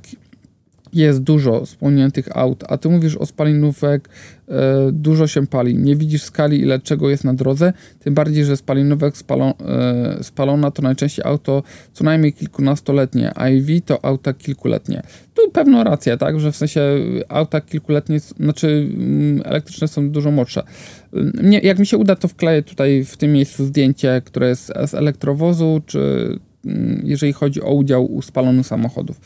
jest 0.94 1.22
dużo 1.22 1.66
spłoniętych 1.66 2.38
aut, 2.38 2.64
a 2.68 2.78
ty 2.78 2.90
mówisz 2.90 3.18
o 3.18 3.26
spalinówek, 3.26 4.10
e, 4.48 4.92
dużo 4.92 5.28
się 5.28 5.48
pali, 5.48 5.76
nie 5.76 5.96
widzisz 5.96 6.24
skali 6.24 6.62
ile 6.62 6.80
czego 6.80 7.10
jest 7.10 7.24
na 7.24 7.34
drodze, 7.34 7.74
tym 8.00 8.14
bardziej, 8.14 8.46
że 8.46 8.58
spalinówek 8.58 9.18
spalo, 9.18 9.54
e, 9.68 10.24
spalona 10.24 10.72
to 10.72 10.82
najczęściej 10.82 11.26
auto 11.26 11.64
co 11.94 12.04
najmniej 12.04 12.34
kilkunastoletnie, 12.34 13.32
a 13.36 13.48
EV 13.48 13.82
to 13.86 14.06
auta 14.06 14.34
kilkuletnie. 14.34 15.04
Tu 15.34 15.52
pewną 15.52 15.84
rację, 15.84 16.18
tak, 16.18 16.40
że 16.40 16.52
w 16.52 16.56
sensie 16.56 16.82
auta 17.30 17.62
kilkuletnie, 17.62 18.20
znaczy 18.20 18.90
mm, 18.94 19.42
elektryczne 19.46 19.88
są 19.88 20.10
dużo 20.10 20.32
młodsze. 20.32 20.64
Mnie, 21.34 21.60
jak 21.60 21.80
mi 21.80 21.86
się 21.86 21.98
uda, 21.98 22.16
to 22.16 22.28
wkleję 22.28 22.64
tutaj 22.64 23.06
w 23.06 23.18
tym 23.18 23.34
miejscu 23.34 23.66
zdjęcie, 23.66 24.22
które 24.26 24.50
jest 24.50 24.72
z 24.88 24.94
elektrowozu, 24.94 25.82
czy 25.86 26.30
mm, 26.66 27.02
jeżeli 27.04 27.34
chodzi 27.34 27.62
o 27.62 27.74
udział 27.74 28.22
spalonych 28.22 28.68
samochodów. 28.68 29.20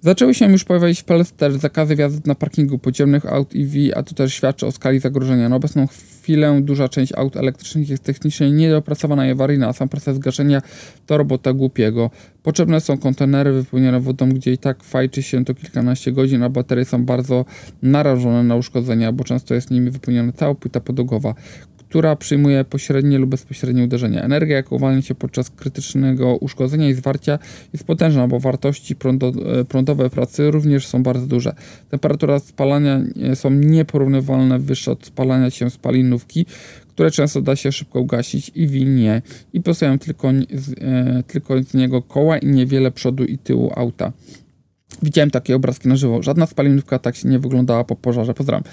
Zaczęły 0.00 0.34
się 0.34 0.52
już 0.52 0.64
pojawiać 0.64 1.00
w 1.00 1.04
Polsce 1.04 1.58
zakazy 1.58 1.96
wjazdu 1.96 2.20
na 2.26 2.34
parkingu 2.34 2.78
podziemnych 2.78 3.26
aut 3.26 3.52
EV, 3.56 3.96
a 3.96 4.02
to 4.02 4.14
też 4.14 4.34
świadczy 4.34 4.66
o 4.66 4.72
skali 4.72 5.00
zagrożenia. 5.00 5.48
Na 5.48 5.56
obecną 5.56 5.86
chwilę 5.86 6.60
duża 6.62 6.88
część 6.88 7.12
aut 7.12 7.36
elektrycznych 7.36 7.88
jest 7.88 8.02
technicznie 8.02 8.50
niedopracowana 8.50 9.26
i 9.26 9.30
awaryjna, 9.30 9.68
a 9.68 9.72
sam 9.72 9.88
proces 9.88 10.18
gaszenia 10.18 10.62
to 11.06 11.18
robota 11.18 11.52
głupiego. 11.52 12.10
Potrzebne 12.42 12.80
są 12.80 12.98
kontenery 12.98 13.52
wypełnione 13.52 14.00
wodą, 14.00 14.28
gdzie 14.28 14.52
i 14.52 14.58
tak 14.58 14.84
fajczy 14.84 15.22
się 15.22 15.44
to 15.44 15.54
kilkanaście 15.54 16.12
godzin, 16.12 16.42
a 16.42 16.48
baterie 16.48 16.84
są 16.84 17.04
bardzo 17.04 17.44
narażone 17.82 18.42
na 18.42 18.56
uszkodzenia, 18.56 19.12
bo 19.12 19.24
często 19.24 19.54
jest 19.54 19.70
nimi 19.70 19.90
wypełniona 19.90 20.32
cała 20.32 20.54
płyta 20.54 20.80
podłogowa 20.80 21.34
która 21.88 22.16
przyjmuje 22.16 22.64
pośrednie 22.64 23.18
lub 23.18 23.30
bezpośrednie 23.30 23.84
uderzenie. 23.84 24.22
Energia, 24.22 24.56
jaką 24.56 24.76
uwalnia 24.76 25.02
się 25.02 25.14
podczas 25.14 25.50
krytycznego 25.50 26.36
uszkodzenia 26.36 26.88
i 26.88 26.94
zwarcia 26.94 27.38
jest 27.72 27.84
potężna, 27.84 28.28
bo 28.28 28.40
wartości 28.40 28.94
e, 28.94 29.64
prądowe 29.64 30.10
pracy 30.10 30.50
również 30.50 30.86
są 30.86 31.02
bardzo 31.02 31.26
duże. 31.26 31.54
Temperatura 31.90 32.38
spalania 32.38 33.00
są 33.34 33.50
nieporównywalne 33.50 34.58
wyższe 34.58 34.92
od 34.92 35.06
spalania 35.06 35.50
się 35.50 35.70
spalinówki, 35.70 36.46
które 36.88 37.10
często 37.10 37.42
da 37.42 37.56
się 37.56 37.72
szybko 37.72 38.00
ugasić 38.00 38.50
i 38.54 38.66
winie 38.66 39.22
i 39.52 39.60
pozostają 39.60 39.98
tylko, 39.98 40.30
e, 40.30 41.22
tylko 41.26 41.62
z 41.62 41.74
niego 41.74 42.02
koła 42.02 42.38
i 42.38 42.46
niewiele 42.46 42.90
przodu 42.90 43.24
i 43.24 43.38
tyłu 43.38 43.72
auta. 43.76 44.12
Widziałem 45.02 45.30
takie 45.30 45.56
obrazki 45.56 45.88
na 45.88 45.96
żywo. 45.96 46.22
Żadna 46.22 46.46
spalinówka 46.46 46.98
tak 46.98 47.16
się 47.16 47.28
nie 47.28 47.38
wyglądała 47.38 47.84
po 47.84 47.96
pożarze. 47.96 48.34
Pozdrawiam. 48.34 48.64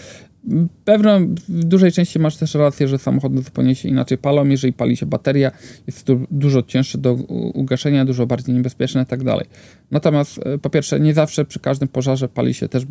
Pewno 0.85 1.19
w 1.49 1.63
dużej 1.63 1.91
części 1.91 2.19
masz 2.19 2.37
też 2.37 2.53
rację, 2.55 2.87
że 2.87 2.97
samochody 2.97 3.41
zupełnie 3.41 3.75
się 3.75 3.89
inaczej 3.89 4.17
palą. 4.17 4.45
Jeżeli 4.47 4.73
pali 4.73 4.97
się 4.97 5.05
bateria, 5.05 5.51
jest 5.87 6.03
to 6.03 6.15
dużo 6.31 6.63
cięższe 6.63 6.97
do 6.97 7.13
ugaszenia, 7.53 8.05
dużo 8.05 8.25
bardziej 8.25 8.55
niebezpieczne 8.55 9.01
i 9.03 9.05
tak 9.05 9.23
dalej. 9.23 9.45
Natomiast 9.91 10.39
e, 10.45 10.57
po 10.57 10.69
pierwsze, 10.69 10.99
nie 10.99 11.13
zawsze 11.13 11.45
przy 11.45 11.59
każdym 11.59 11.87
pożarze 11.87 12.29
pali 12.29 12.53
się 12.53 12.69
też 12.69 12.83
e, 12.83 12.87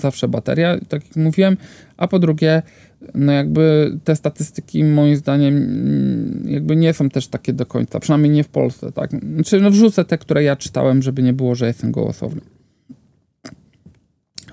zawsze 0.00 0.28
bateria, 0.28 0.78
tak 0.88 1.04
jak 1.04 1.16
mówiłem, 1.16 1.56
a 1.96 2.08
po 2.08 2.18
drugie, 2.18 2.62
no 3.14 3.32
jakby 3.32 3.92
te 4.04 4.16
statystyki 4.16 4.84
moim 4.84 5.16
zdaniem 5.16 5.54
jakby 6.46 6.76
nie 6.76 6.94
są 6.94 7.08
też 7.08 7.28
takie 7.28 7.52
do 7.52 7.66
końca, 7.66 8.00
przynajmniej 8.00 8.32
nie 8.32 8.44
w 8.44 8.48
Polsce, 8.48 8.92
tak? 8.92 9.10
Znaczy, 9.34 9.60
no 9.60 9.70
wrzucę 9.70 10.04
te, 10.04 10.18
które 10.18 10.42
ja 10.42 10.56
czytałem, 10.56 11.02
żeby 11.02 11.22
nie 11.22 11.32
było, 11.32 11.54
że 11.54 11.66
jestem 11.66 11.92
gołosowny. 11.92 12.40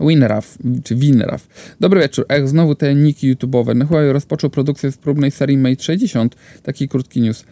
Winraf, 0.01 0.57
czy 0.83 0.95
Winraf. 0.95 1.47
Dobry 1.79 2.01
wieczór. 2.01 2.25
Ech, 2.29 2.47
znowu 2.47 2.75
te 2.75 2.95
niki 2.95 3.35
YouTube'owe. 3.35 3.75
No 3.75 3.85
Huawei 3.85 4.11
rozpoczął 4.11 4.49
produkcję 4.49 4.91
z 4.91 4.97
próbnej 4.97 5.31
serii 5.31 5.57
Mate 5.57 5.83
60. 5.83 6.35
Taki 6.63 6.87
krótki 6.87 7.21
news. 7.21 7.45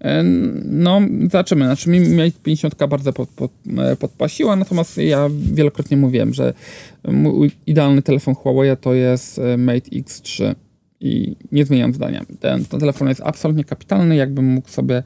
E, 0.00 0.22
no, 0.64 1.00
zobaczymy. 1.22 1.64
Znaczy 1.64 1.90
mi 1.90 2.00
Mate 2.00 2.38
50 2.42 2.74
bardzo 2.88 3.12
pod, 3.12 3.28
pod, 3.28 3.50
e, 3.78 3.96
podpasiła, 3.96 4.56
natomiast 4.56 4.98
ja 4.98 5.30
wielokrotnie 5.52 5.96
mówiłem, 5.96 6.34
że 6.34 6.54
mój 7.08 7.50
idealny 7.66 8.02
telefon 8.02 8.34
Huawei 8.34 8.76
to 8.76 8.94
jest 8.94 9.38
e, 9.38 9.56
Mate 9.56 9.90
X3 9.90 10.54
i 11.00 11.36
nie 11.52 11.64
zmieniam 11.64 11.94
zdania. 11.94 12.24
Ten, 12.40 12.64
ten 12.64 12.80
telefon 12.80 13.08
jest 13.08 13.20
absolutnie 13.24 13.64
kapitalny, 13.64 14.16
jakbym 14.16 14.44
mógł 14.44 14.68
sobie 14.68 15.02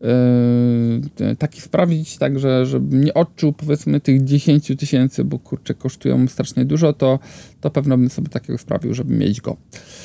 Yy, 0.00 1.36
taki 1.36 1.60
sprawdzić, 1.60 2.18
tak, 2.18 2.38
że 2.38 2.66
żebym 2.66 3.04
nie 3.04 3.14
odczuł 3.14 3.52
powiedzmy 3.52 4.00
tych 4.00 4.24
10 4.24 4.72
tysięcy, 4.78 5.24
bo 5.24 5.38
kurczę 5.38 5.74
kosztują 5.74 6.28
strasznie 6.28 6.64
dużo, 6.64 6.92
to, 6.92 7.18
to 7.60 7.70
pewno 7.70 7.98
bym 7.98 8.10
sobie 8.10 8.28
takiego 8.28 8.58
sprawił, 8.58 8.94
żeby 8.94 9.14
mieć 9.14 9.40
go. 9.40 9.56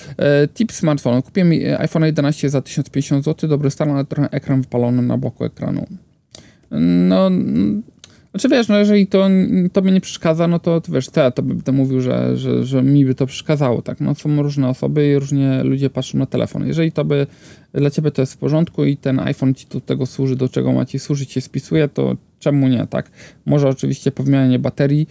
Yy, 0.07 0.47
tip 0.53 0.71
smartfonu. 0.71 1.21
Kupiłem 1.21 1.51
iPhone 1.77 2.03
11 2.03 2.49
za 2.49 2.61
1050 2.61 3.25
zł, 3.25 3.49
dobry 3.49 3.71
stan, 3.71 3.91
ale 3.91 4.05
trochę 4.05 4.29
ekran 4.29 4.61
wypalony 4.61 5.01
na 5.01 5.17
boku 5.17 5.45
ekranu. 5.45 5.87
No, 7.09 7.29
znaczy 8.33 8.49
wiesz, 8.49 8.67
no 8.67 8.77
jeżeli 8.77 9.07
to 9.07 9.29
tobie 9.73 9.91
nie 9.91 10.01
przeszkadza, 10.01 10.47
no 10.47 10.59
to, 10.59 10.81
to 10.81 10.91
wiesz, 10.91 11.09
co 11.09 11.21
ja 11.21 11.31
to 11.31 11.41
będę 11.41 11.71
mówił, 11.71 12.01
że, 12.01 12.37
że, 12.37 12.65
że 12.65 12.83
mi 12.83 13.05
by 13.05 13.15
to 13.15 13.25
przeszkadzało, 13.25 13.81
tak? 13.81 14.01
No 14.01 14.15
są 14.15 14.41
różne 14.41 14.69
osoby 14.69 15.07
i 15.07 15.15
różnie 15.15 15.63
ludzie 15.63 15.89
patrzą 15.89 16.17
na 16.17 16.25
telefon. 16.25 16.67
Jeżeli 16.67 16.91
to 16.91 17.05
by 17.05 17.27
dla 17.73 17.89
ciebie 17.89 18.11
to 18.11 18.21
jest 18.21 18.33
w 18.33 18.37
porządku 18.37 18.85
i 18.85 18.97
ten 18.97 19.19
iPhone 19.19 19.53
ci 19.53 19.67
do 19.69 19.81
tego 19.81 20.05
służy, 20.05 20.35
do 20.35 20.49
czego 20.49 20.71
ma 20.71 20.85
ci 20.85 20.99
służyć, 20.99 21.31
się 21.31 21.41
spisuje, 21.41 21.87
to 21.87 22.15
czemu 22.39 22.67
nie, 22.67 22.87
tak? 22.87 23.11
Może 23.45 23.69
oczywiście 23.69 24.11
po 24.11 24.23
wymianie 24.23 24.59
baterii 24.59 25.07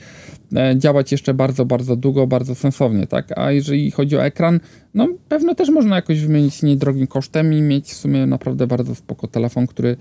e, 0.57 0.75
działać 0.79 1.13
jeszcze 1.13 1.35
bardzo, 1.35 1.65
bardzo 1.65 1.97
długo, 1.97 2.27
bardzo 2.27 2.55
sensownie, 2.55 3.07
tak? 3.07 3.39
A 3.39 3.53
jeżeli 3.53 3.91
chodzi 3.91 4.17
o 4.17 4.25
ekran, 4.25 4.61
no 4.95 5.09
pewno 5.29 5.55
też 5.55 5.69
można 5.69 5.97
jakoś 5.97 6.21
wymienić 6.21 6.63
niedrogim 6.63 7.07
kosztem 7.07 7.53
i 7.53 7.63
mieć 7.63 7.91
w 7.91 7.97
sumie 7.97 8.27
naprawdę 8.27 8.67
bardzo 8.67 8.95
spoko 8.95 9.27
telefon, 9.27 9.67
który, 9.67 9.97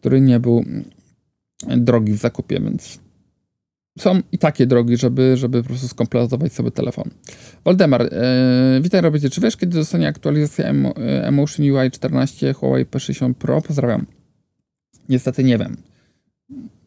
który 0.00 0.20
nie 0.20 0.40
był 0.40 0.64
drogi 1.76 2.12
w 2.12 2.16
zakupie, 2.16 2.60
więc 2.60 2.98
są 3.98 4.20
i 4.32 4.38
takie 4.38 4.66
drogi, 4.66 4.96
żeby, 4.96 5.36
żeby 5.36 5.62
po 5.62 5.68
prostu 5.68 5.88
skompletować 5.88 6.52
sobie 6.52 6.70
telefon. 6.70 7.10
Waldemar, 7.64 8.02
e, 8.02 8.80
witaj 8.80 9.00
robicie. 9.00 9.30
Czy 9.30 9.40
wiesz, 9.40 9.56
kiedy 9.56 9.74
zostanie 9.74 10.08
aktualizacja 10.08 10.64
Emo, 10.64 10.96
e, 10.96 11.26
Emotion 11.26 11.66
UI 11.70 11.90
14 11.90 12.52
Huawei 12.52 12.86
P60 12.86 13.34
Pro? 13.34 13.62
Pozdrawiam. 13.62 14.06
Niestety 15.08 15.44
nie 15.44 15.58
wiem. 15.58 15.76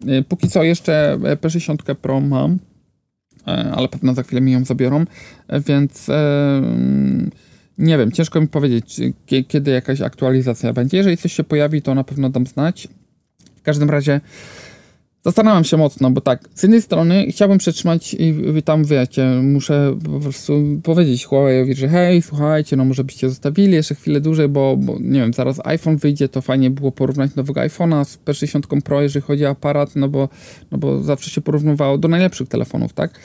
E, 0.07 0.21
póki 0.23 0.49
co 0.49 0.63
jeszcze 0.63 1.17
P60 1.41 1.95
Pro 1.95 2.21
mam, 2.21 2.59
ale 3.45 3.87
pewno 3.87 4.13
za 4.13 4.23
chwilę 4.23 4.41
mi 4.41 4.51
ją 4.51 4.65
zabiorą, 4.65 5.05
więc 5.67 6.09
e, 6.09 6.61
nie 7.77 7.97
wiem, 7.97 8.11
ciężko 8.11 8.41
mi 8.41 8.47
powiedzieć, 8.47 9.01
kiedy 9.47 9.71
jakaś 9.71 10.01
aktualizacja 10.01 10.73
będzie. 10.73 10.97
Jeżeli 10.97 11.17
coś 11.17 11.33
się 11.33 11.43
pojawi, 11.43 11.81
to 11.81 11.95
na 11.95 12.03
pewno 12.03 12.29
dam 12.29 12.47
znać. 12.47 12.87
W 13.55 13.61
każdym 13.61 13.89
razie 13.89 14.21
Zastanawiam 15.25 15.63
się 15.63 15.77
mocno, 15.77 16.11
bo 16.11 16.21
tak, 16.21 16.49
z 16.55 16.63
jednej 16.63 16.81
strony 16.81 17.25
chciałbym 17.29 17.57
przetrzymać 17.57 18.13
i 18.19 18.63
tam, 18.65 18.85
wiecie, 18.85 19.25
muszę 19.43 19.97
po 20.03 20.19
prostu 20.19 20.63
powiedzieć 20.83 21.27
Huawei'owi, 21.27 21.75
że 21.75 21.87
hej, 21.87 22.21
słuchajcie, 22.21 22.75
no 22.75 22.85
może 22.85 23.03
byście 23.03 23.29
zostawili 23.29 23.73
jeszcze 23.73 23.95
chwilę 23.95 24.21
dłużej, 24.21 24.47
bo, 24.47 24.77
bo 24.77 24.97
nie 24.99 25.19
wiem, 25.19 25.33
zaraz 25.33 25.61
iPhone 25.63 25.97
wyjdzie, 25.97 26.29
to 26.29 26.41
fajnie 26.41 26.69
było 26.69 26.91
porównać 26.91 27.35
nowego 27.35 27.61
iPhone'a 27.61 28.05
z 28.05 28.17
P60 28.17 28.81
Pro, 28.81 29.01
jeżeli 29.01 29.25
chodzi 29.25 29.45
o 29.45 29.49
aparat, 29.49 29.95
no 29.95 30.09
bo, 30.09 30.29
no 30.71 30.77
bo 30.77 31.03
zawsze 31.03 31.29
się 31.29 31.41
porównywało 31.41 31.97
do 31.97 32.07
najlepszych 32.07 32.47
telefonów, 32.47 32.93
tak? 32.93 33.19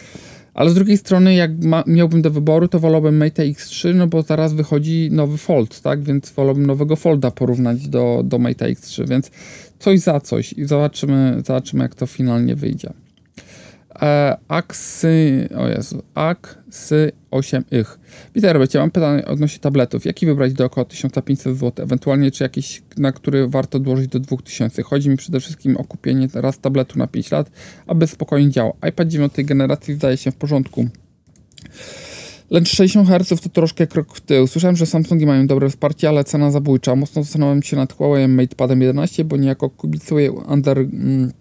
Ale 0.55 0.71
z 0.71 0.75
drugiej 0.75 0.99
strony, 0.99 1.35
jak 1.35 1.65
ma, 1.65 1.85
miałbym 1.87 2.23
do 2.23 2.31
wyboru, 2.31 2.69
to 2.69 2.81
wolałbym 2.81 3.17
Mate 3.17 3.43
X3, 3.43 3.95
no 3.95 4.07
bo 4.07 4.23
zaraz 4.23 4.53
wychodzi 4.53 5.09
nowy 5.13 5.39
Fold, 5.39 5.81
tak? 5.81 6.03
Więc 6.03 6.31
wolałbym 6.31 6.67
nowego 6.67 6.97
Folda 6.97 7.31
porównać 7.31 7.89
do, 7.89 8.23
do 8.25 8.39
Mate 8.39 8.67
X3, 8.67 9.09
więc 9.09 9.31
coś 9.81 10.01
za 10.01 10.21
coś 10.21 10.53
i 10.53 10.65
zobaczymy, 10.65 11.43
zobaczymy 11.47 11.83
jak 11.83 11.95
to 11.95 12.07
finalnie 12.07 12.57
wyjdzie. 12.57 12.93
E, 14.03 14.37
aksy, 14.49 15.49
o 15.57 15.69
Jezu, 15.69 16.03
Aksy 16.15 17.13
8 17.31 17.65
ich. 17.71 17.99
Witaj 18.35 18.53
Robercie, 18.53 18.79
mam 18.79 18.91
pytanie 18.91 19.25
odnośnie 19.27 19.59
tabletów. 19.59 20.05
Jaki 20.05 20.27
wybrać 20.27 20.53
do 20.53 20.65
około 20.65 20.85
1500 20.85 21.57
zł? 21.57 21.85
Ewentualnie 21.85 22.31
czy 22.31 22.45
jakiś, 22.45 22.83
na 22.97 23.13
który 23.13 23.49
warto 23.49 23.79
odłożyć 23.79 24.09
do 24.09 24.21
2000? 24.21 24.83
Chodzi 24.83 25.11
mi 25.11 25.17
przede 25.17 25.41
wszystkim 25.41 25.77
o 25.77 25.85
kupienie 25.85 26.29
raz 26.35 26.59
tabletu 26.59 26.99
na 26.99 27.07
5 27.07 27.31
lat, 27.31 27.51
aby 27.87 28.07
spokojnie 28.07 28.51
działał. 28.51 28.77
iPad 28.89 29.09
9 29.09 29.33
generacji 29.37 29.95
zdaje 29.95 30.17
się 30.17 30.31
w 30.31 30.37
porządku. 30.37 30.89
Lecz 32.51 32.69
60 32.69 33.09
Hz 33.09 33.41
to 33.41 33.49
troszkę 33.49 33.87
krok 33.87 34.15
w 34.15 34.21
tył. 34.21 34.47
Słyszałem, 34.47 34.77
że 34.77 34.87
Samsungi 34.87 35.27
mają 35.27 35.47
dobre 35.47 35.71
wsparcie, 35.71 36.09
ale 36.09 36.25
cena 36.25 36.51
zabójcza. 36.51 36.97
Mocno 36.97 37.23
zastanawiam 37.23 37.63
się 37.63 37.77
nad 37.77 37.93
Huawei 37.93 38.29
MatePadem 38.29 38.81
11, 38.83 39.25
bo 39.25 39.37
niejako 39.37 39.71
kubicuję 39.71 40.33
under... 40.33 40.79
Mm, 40.79 41.33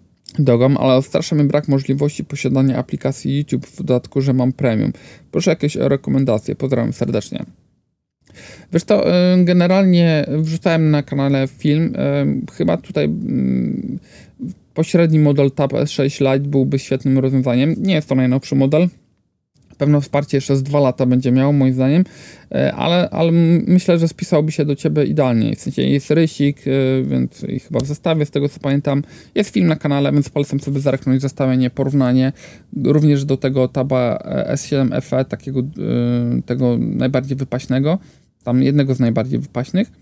ale 0.78 0.94
odstrasza 0.94 1.36
mnie 1.36 1.44
brak 1.44 1.68
możliwości 1.68 2.24
posiadania 2.24 2.78
aplikacji 2.78 3.38
YouTube 3.38 3.66
w 3.66 3.76
dodatku, 3.76 4.20
że 4.20 4.32
mam 4.32 4.52
premium. 4.52 4.92
Proszę 5.30 5.50
jakieś 5.50 5.76
rekomendacje. 5.76 6.56
Pozdrawiam 6.56 6.92
serdecznie. 6.92 7.44
Wiesz 8.72 8.84
to, 8.84 9.08
y, 9.08 9.44
generalnie 9.44 10.26
wrzucałem 10.28 10.90
na 10.90 11.02
kanale 11.02 11.48
film. 11.48 11.94
Y, 11.94 12.52
chyba 12.52 12.76
tutaj 12.76 13.04
mm, 13.04 13.98
pośredni 14.74 15.18
model 15.18 15.50
Tab 15.50 15.72
S6 15.72 16.32
Lite 16.32 16.48
byłby 16.48 16.78
świetnym 16.78 17.18
rozwiązaniem. 17.18 17.74
Nie 17.78 17.94
jest 17.94 18.08
to 18.08 18.14
najnowszy 18.14 18.54
model 18.54 18.88
pewno 19.80 20.00
wsparcie 20.00 20.36
jeszcze 20.36 20.56
z 20.56 20.62
dwa 20.62 20.80
lata 20.80 21.06
będzie 21.06 21.32
miało, 21.32 21.52
moim 21.52 21.74
zdaniem, 21.74 22.04
e, 22.52 22.74
ale, 22.74 23.10
ale 23.10 23.32
myślę, 23.66 23.98
że 23.98 24.08
spisałby 24.08 24.52
się 24.52 24.64
do 24.64 24.76
ciebie 24.76 25.04
idealnie. 25.04 25.56
W 25.56 25.60
sensie 25.60 25.82
jest 25.82 26.10
rysik, 26.10 26.58
e, 26.66 27.02
więc 27.02 27.46
chyba 27.68 27.80
w 27.80 27.86
zestawie, 27.86 28.26
z 28.26 28.30
tego 28.30 28.48
co 28.48 28.60
pamiętam, 28.60 29.02
jest 29.34 29.50
film 29.50 29.66
na 29.66 29.76
kanale, 29.76 30.12
więc 30.12 30.28
polecam 30.28 30.60
sobie 30.60 30.80
zerknąć 30.80 31.22
zestawienie, 31.22 31.70
porównanie, 31.70 32.32
również 32.84 33.24
do 33.24 33.36
tego 33.36 33.68
Taba 33.68 34.18
S7 34.54 35.00
FE, 35.00 35.24
takiego 35.24 35.60
e, 35.60 35.64
tego 36.42 36.78
najbardziej 36.78 37.36
wypaśnego, 37.36 37.98
tam 38.44 38.62
jednego 38.62 38.94
z 38.94 39.00
najbardziej 39.00 39.38
wypaśnych. 39.38 39.99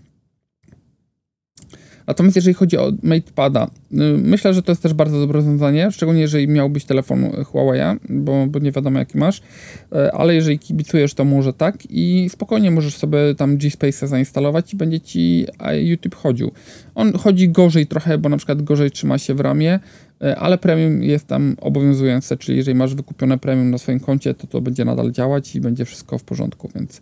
Natomiast 2.09 2.35
jeżeli 2.35 2.53
chodzi 2.53 2.77
o 2.77 2.91
MatePada, 3.03 3.67
y, 3.91 3.95
myślę, 4.17 4.53
że 4.53 4.63
to 4.63 4.71
jest 4.71 4.83
też 4.83 4.93
bardzo 4.93 5.19
dobre 5.19 5.35
rozwiązanie, 5.35 5.91
szczególnie 5.91 6.21
jeżeli 6.21 6.47
miałbyś 6.47 6.85
telefon 6.85 7.43
Huawei, 7.43 7.99
bo, 8.09 8.47
bo 8.47 8.59
nie 8.59 8.71
wiadomo 8.71 8.99
jaki 8.99 9.17
masz, 9.17 9.37
y, 9.37 10.11
ale 10.11 10.35
jeżeli 10.35 10.59
kibicujesz, 10.59 11.13
to 11.13 11.25
może 11.25 11.53
tak 11.53 11.77
i 11.89 12.29
spokojnie 12.29 12.71
możesz 12.71 12.97
sobie 12.97 13.35
tam 13.37 13.57
G-Space 13.57 14.07
zainstalować 14.07 14.73
i 14.73 14.77
będzie 14.77 14.99
ci 14.99 15.45
YouTube 15.81 16.15
chodził. 16.15 16.51
On 16.95 17.13
chodzi 17.13 17.49
gorzej 17.49 17.87
trochę, 17.87 18.17
bo 18.17 18.29
na 18.29 18.37
przykład 18.37 18.61
gorzej 18.61 18.91
trzyma 18.91 19.17
się 19.17 19.33
w 19.33 19.39
ramie, 19.39 19.79
y, 20.23 20.35
ale 20.35 20.57
premium 20.57 21.03
jest 21.03 21.27
tam 21.27 21.55
obowiązujące, 21.61 22.37
czyli 22.37 22.57
jeżeli 22.57 22.77
masz 22.77 22.95
wykupione 22.95 23.37
premium 23.37 23.69
na 23.69 23.77
swoim 23.77 23.99
koncie, 23.99 24.33
to 24.33 24.47
to 24.47 24.61
będzie 24.61 24.85
nadal 24.85 25.11
działać 25.11 25.55
i 25.55 25.61
będzie 25.61 25.85
wszystko 25.85 26.17
w 26.17 26.23
porządku, 26.23 26.69
więc 26.75 27.01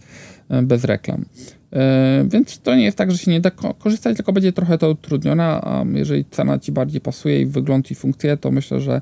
bez 0.64 0.84
reklam. 0.84 1.26
E, 1.74 2.26
więc 2.30 2.60
to 2.60 2.76
nie 2.76 2.84
jest 2.84 2.98
tak, 2.98 3.12
że 3.12 3.18
się 3.18 3.32
nie 3.32 3.42
da 3.42 3.52
korzystać, 3.52 4.16
tylko 4.16 4.34
będzie 4.34 4.54
trochę 4.54 4.78
to 4.78 4.90
utrudnione, 4.90 5.44
a 5.44 5.86
jeżeli 5.94 6.26
cena 6.26 6.60
Ci 6.60 6.72
bardziej 6.72 7.02
pasuje 7.02 7.42
i 7.42 7.46
wygląd 7.46 7.92
i 7.92 7.96
funkcje, 7.96 8.38
to 8.38 8.52
myślę, 8.52 8.82
że 8.82 9.02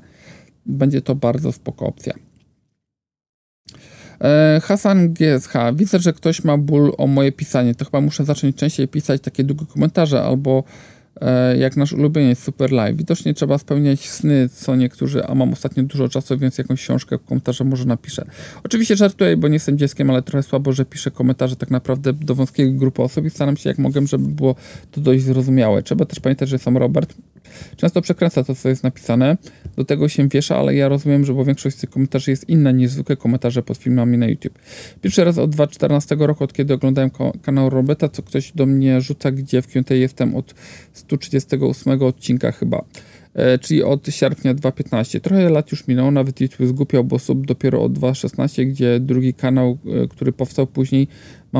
będzie 0.66 1.02
to 1.02 1.14
bardzo 1.14 1.52
spoko 1.52 1.86
opcja. 1.86 2.14
E, 4.20 4.60
Hasan 4.62 5.14
GSH. 5.14 5.52
Widzę, 5.74 5.98
że 5.98 6.12
ktoś 6.12 6.44
ma 6.44 6.58
ból 6.58 6.92
o 6.98 7.06
moje 7.06 7.32
pisanie. 7.32 7.74
To 7.74 7.84
chyba 7.84 8.00
muszę 8.00 8.24
zacząć 8.24 8.56
częściej 8.56 8.88
pisać 8.88 9.22
takie 9.22 9.44
długie 9.44 9.66
komentarze 9.66 10.22
albo 10.22 10.64
jak 11.58 11.76
nasz 11.76 11.92
ulubieniec 11.92 12.38
Super 12.38 12.72
Live. 12.72 12.96
Widocznie 12.96 13.34
trzeba 13.34 13.58
spełniać 13.58 14.08
sny, 14.08 14.48
co 14.48 14.76
niektórzy, 14.76 15.26
a 15.26 15.34
mam 15.34 15.52
ostatnio 15.52 15.82
dużo 15.82 16.08
czasu, 16.08 16.38
więc 16.38 16.58
jakąś 16.58 16.80
książkę 16.80 17.18
w 17.18 17.24
komentarze 17.24 17.64
może 17.64 17.84
napiszę. 17.84 18.24
Oczywiście 18.64 18.96
żartuję, 18.96 19.36
bo 19.36 19.48
nie 19.48 19.54
jestem 19.54 19.78
dzieckiem, 19.78 20.10
ale 20.10 20.22
trochę 20.22 20.42
słabo, 20.42 20.72
że 20.72 20.84
piszę 20.84 21.10
komentarze 21.10 21.56
tak 21.56 21.70
naprawdę 21.70 22.12
do 22.12 22.34
wąskiej 22.34 22.74
grupy 22.74 23.02
osób 23.02 23.24
i 23.24 23.30
staram 23.30 23.56
się 23.56 23.68
jak 23.70 23.78
mogę, 23.78 24.06
żeby 24.06 24.28
było 24.28 24.54
to 24.90 25.00
dość 25.00 25.22
zrozumiałe. 25.22 25.82
Trzeba 25.82 26.04
też 26.04 26.20
pamiętać, 26.20 26.48
że 26.48 26.58
sam 26.58 26.76
Robert 26.76 27.14
często 27.76 28.02
przekręca 28.02 28.44
to, 28.44 28.54
co 28.54 28.68
jest 28.68 28.82
napisane, 28.82 29.36
do 29.76 29.84
tego 29.84 30.08
się 30.08 30.28
wiesza, 30.28 30.56
ale 30.56 30.74
ja 30.74 30.88
rozumiem, 30.88 31.24
że 31.24 31.34
bo 31.34 31.44
większość 31.44 31.76
tych 31.76 31.90
komentarzy 31.90 32.30
jest 32.30 32.48
inna 32.48 32.70
niż 32.70 32.90
zwykłe 32.90 33.16
komentarze 33.16 33.62
pod 33.62 33.76
filmami 33.76 34.18
na 34.18 34.26
YouTube. 34.26 34.58
Pierwszy 35.02 35.24
raz 35.24 35.38
od 35.38 35.50
2014 35.50 36.16
roku, 36.18 36.44
od 36.44 36.52
kiedy 36.52 36.74
oglądałem 36.74 37.10
kanał 37.42 37.70
Roberta, 37.70 38.08
co 38.08 38.22
ktoś 38.22 38.52
do 38.52 38.66
mnie 38.66 39.00
rzuca, 39.00 39.30
gdzie 39.30 39.62
w 39.62 39.66
Q&A 39.66 39.94
jestem 39.94 40.34
od 40.34 40.54
138 40.92 42.02
odcinka 42.02 42.52
chyba. 42.52 42.84
E, 43.36 43.58
czyli 43.58 43.82
od 43.82 44.06
sierpnia 44.08 44.54
2015. 44.54 45.20
Trochę 45.20 45.50
lat 45.50 45.70
już 45.70 45.88
minęło, 45.88 46.10
nawet 46.10 46.40
YouTube 46.40 46.66
zgłupiał, 46.66 47.04
bo 47.04 47.18
sub 47.18 47.46
dopiero 47.46 47.82
od 47.82 47.92
2016, 47.92 48.66
gdzie 48.66 49.00
drugi 49.00 49.34
kanał, 49.34 49.78
e, 50.04 50.08
który 50.08 50.32
powstał 50.32 50.66
później, 50.66 51.08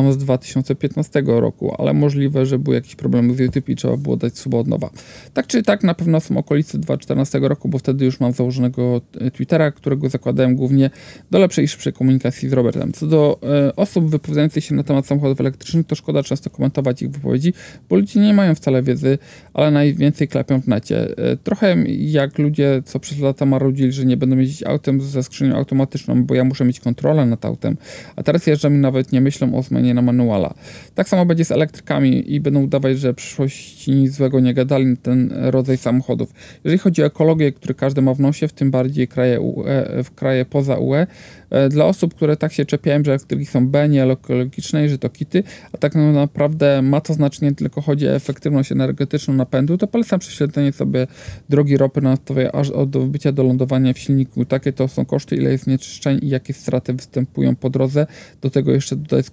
mam 0.03 0.13
z 0.13 0.17
2015 0.17 1.23
roku, 1.27 1.75
ale 1.79 1.93
możliwe, 1.93 2.47
że 2.47 2.59
były 2.59 2.77
jakieś 2.77 2.97
problemy 2.97 3.35
z 3.35 3.39
YouTube 3.39 3.69
i 3.69 3.77
trzeba 3.77 3.97
było 3.97 4.17
dać 4.17 4.39
suba 4.39 4.59
od 4.59 4.67
nowa. 4.67 4.91
Tak 5.35 5.47
czy 5.47 5.63
tak, 5.63 5.85
na 5.85 5.95
pewno 5.95 6.21
są 6.21 6.37
okolice 6.39 6.79
2014 6.79 7.39
roku, 7.39 7.69
bo 7.69 7.79
wtedy 7.79 8.05
już 8.05 8.21
mam 8.21 8.33
założonego 8.33 9.01
e, 9.21 9.31
Twittera, 9.31 9.71
którego 9.71 10.09
zakładałem 10.09 10.57
głównie 10.57 10.91
do 11.31 11.39
lepszej 11.39 11.65
i 11.65 11.69
szybszej 11.69 11.93
komunikacji 11.93 12.49
z 12.49 12.53
Robertem. 12.53 12.93
Co 12.93 13.07
do 13.07 13.41
e, 13.43 13.77
osób 13.77 14.11
wypowiadających 14.11 14.65
się 14.65 14.75
na 14.75 14.83
temat 14.83 15.07
samochodów 15.07 15.41
elektrycznych, 15.41 15.87
to 15.87 15.95
szkoda 15.95 16.23
często 16.23 16.51
komentować 16.51 17.03
ich 17.03 17.11
wypowiedzi, 17.11 17.53
bo 17.89 17.97
ludzie 17.97 18.21
nie 18.21 18.35
mają 18.35 18.55
wcale 18.55 18.83
wiedzy, 18.83 19.19
ale 19.55 19.71
najwięcej 19.71 20.29
klepią 20.29 20.61
w 20.61 20.67
necie. 20.67 21.19
E, 21.19 21.37
trochę 21.37 21.77
jak 21.89 22.39
ludzie, 22.39 22.83
co 22.85 23.01
przez 23.01 23.19
lata 23.19 23.47
marudzili, 23.47 23.93
że 23.93 24.05
nie 24.05 24.17
będą 24.17 24.37
jeździć 24.37 24.63
autem 24.63 25.01
ze 25.01 25.23
skrzynią 25.23 25.57
automatyczną, 25.57 26.25
bo 26.25 26.35
ja 26.35 26.45
muszę 26.45 26.65
mieć 26.65 26.81
kontrolę 26.81 27.27
nad 27.27 27.45
autem, 27.45 27.77
a 28.17 28.23
teraz 28.23 28.47
jeżdżam 28.47 28.75
i 28.75 28.79
nawet 28.79 29.13
nie 29.13 29.21
myślą 29.21 29.55
o 29.55 29.63
zmianie 29.63 29.86
na 29.94 30.03
manuala. 30.03 30.55
Tak 30.94 31.09
samo 31.09 31.27
będzie 31.27 31.44
z 31.44 31.51
elektrykami 31.51 32.35
i 32.35 32.40
będą 32.40 32.62
udawać, 32.62 32.99
że 32.99 33.12
w 33.12 33.16
przyszłości 33.16 33.92
nic 33.92 34.12
złego 34.12 34.40
nie 34.40 34.55
gadali 34.55 34.87
na 34.87 34.96
ten 34.96 35.33
rodzaj 35.33 35.77
samochodów. 35.77 36.33
Jeżeli 36.64 36.79
chodzi 36.79 37.03
o 37.03 37.07
ekologię, 37.07 37.53
który 37.53 37.75
każdy 37.75 38.03
ma 38.03 38.14
w 38.14 38.20
nosie, 38.20 38.49
w 38.49 38.53
tym 38.53 38.70
bardziej 38.70 39.09
kraje 39.09 39.40
UE, 39.40 40.03
w 40.05 40.11
kraje 40.14 40.44
poza 40.44 40.77
UE, 40.77 41.07
E, 41.51 41.68
dla 41.68 41.85
osób, 41.85 42.14
które 42.14 42.37
tak 42.37 42.53
się 42.53 42.64
czepiają, 42.64 43.05
że 43.05 43.11
elektryki 43.11 43.46
są 43.46 43.68
B, 43.68 43.88
nie 43.88 44.05
ekologiczne 44.05 44.85
i 44.85 44.88
że 44.88 44.99
to 44.99 45.09
kity, 45.09 45.42
a 45.72 45.79
tak 45.79 45.94
naprawdę 45.94 46.83
ma 46.83 47.01
to 47.01 47.14
znacznie, 47.14 47.55
tylko 47.55 47.81
chodzi 47.81 48.09
o 48.09 48.14
efektywność 48.14 48.72
energetyczną 48.72 49.35
napędu, 49.35 49.79
to 49.79 49.87
polecam 49.87 50.20
prześledzenie 50.20 50.72
sobie 50.72 51.07
drogi 51.49 51.77
ropy 51.77 52.01
naftowej 52.01 52.49
aż 52.53 52.70
od 52.70 52.90
bycia 52.90 53.33
do 53.33 53.42
lądowania 53.42 53.92
w 53.92 53.99
silniku. 53.99 54.44
Takie 54.44 54.72
to 54.72 54.88
są 54.88 55.05
koszty, 55.05 55.37
ile 55.37 55.51
jest 55.51 55.64
znieczyszczeń 55.64 56.18
i 56.22 56.29
jakie 56.29 56.53
straty 56.53 56.92
występują 56.92 57.57
po 57.57 57.70
drodze. 57.70 58.07
Do 58.40 58.51
tego 58.51 58.72
jeszcze 58.72 58.96
dodać 58.96 59.31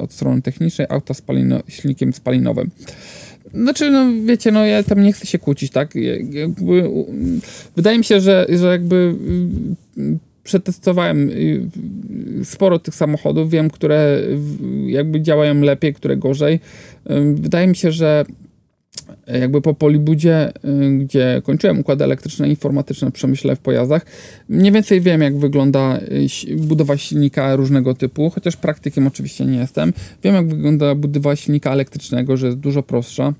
od 0.00 0.12
strony 0.12 0.42
technicznej 0.42 0.86
auta 0.90 1.14
spalino, 1.14 1.60
silnikiem 1.68 2.12
spalinowym. 2.12 2.70
Znaczy, 3.54 3.90
no 3.90 4.06
wiecie, 4.24 4.52
no 4.52 4.66
ja 4.66 4.82
tam 4.82 5.02
nie 5.02 5.12
chcę 5.12 5.26
się 5.26 5.38
kłócić, 5.38 5.72
tak? 5.72 5.94
Jakby, 6.30 6.90
wydaje 7.76 7.98
mi 7.98 8.04
się, 8.04 8.20
że, 8.20 8.46
że 8.48 8.66
jakby 8.66 9.14
przetestowałem 10.42 11.30
y, 11.30 11.60
sporo 12.44 12.78
tych 12.78 12.94
samochodów, 12.94 13.50
wiem, 13.50 13.70
które 13.70 14.20
jakby 14.86 15.20
działają 15.20 15.60
lepiej, 15.60 15.94
które 15.94 16.16
gorzej. 16.16 16.60
Wydaje 17.34 17.66
mi 17.66 17.76
się, 17.76 17.92
że 17.92 18.24
jakby 19.26 19.60
po 19.60 19.74
Polibudzie, 19.74 20.52
y, 20.64 20.98
gdzie 20.98 21.42
kończyłem 21.44 21.78
układy 21.78 22.04
elektryczne 22.04 22.46
i 22.46 22.50
informatyczne 22.50 23.10
przemyśle 23.10 23.56
w 23.56 23.60
pojazdach, 23.60 24.06
mniej 24.48 24.72
więcej 24.72 25.00
wiem, 25.00 25.20
jak 25.20 25.38
wygląda 25.38 25.98
y, 26.48 26.56
budowa 26.56 26.96
silnika 26.96 27.56
różnego 27.56 27.94
typu, 27.94 28.30
chociaż 28.30 28.56
praktykiem 28.56 29.06
oczywiście 29.06 29.44
nie 29.44 29.58
jestem. 29.58 29.92
Wiem, 30.22 30.34
jak 30.34 30.48
wygląda 30.48 30.94
budowa 30.94 31.36
silnika 31.36 31.72
elektrycznego, 31.72 32.36
że 32.36 32.46
jest 32.46 32.58
dużo 32.58 32.82
prostsza. 32.82 33.32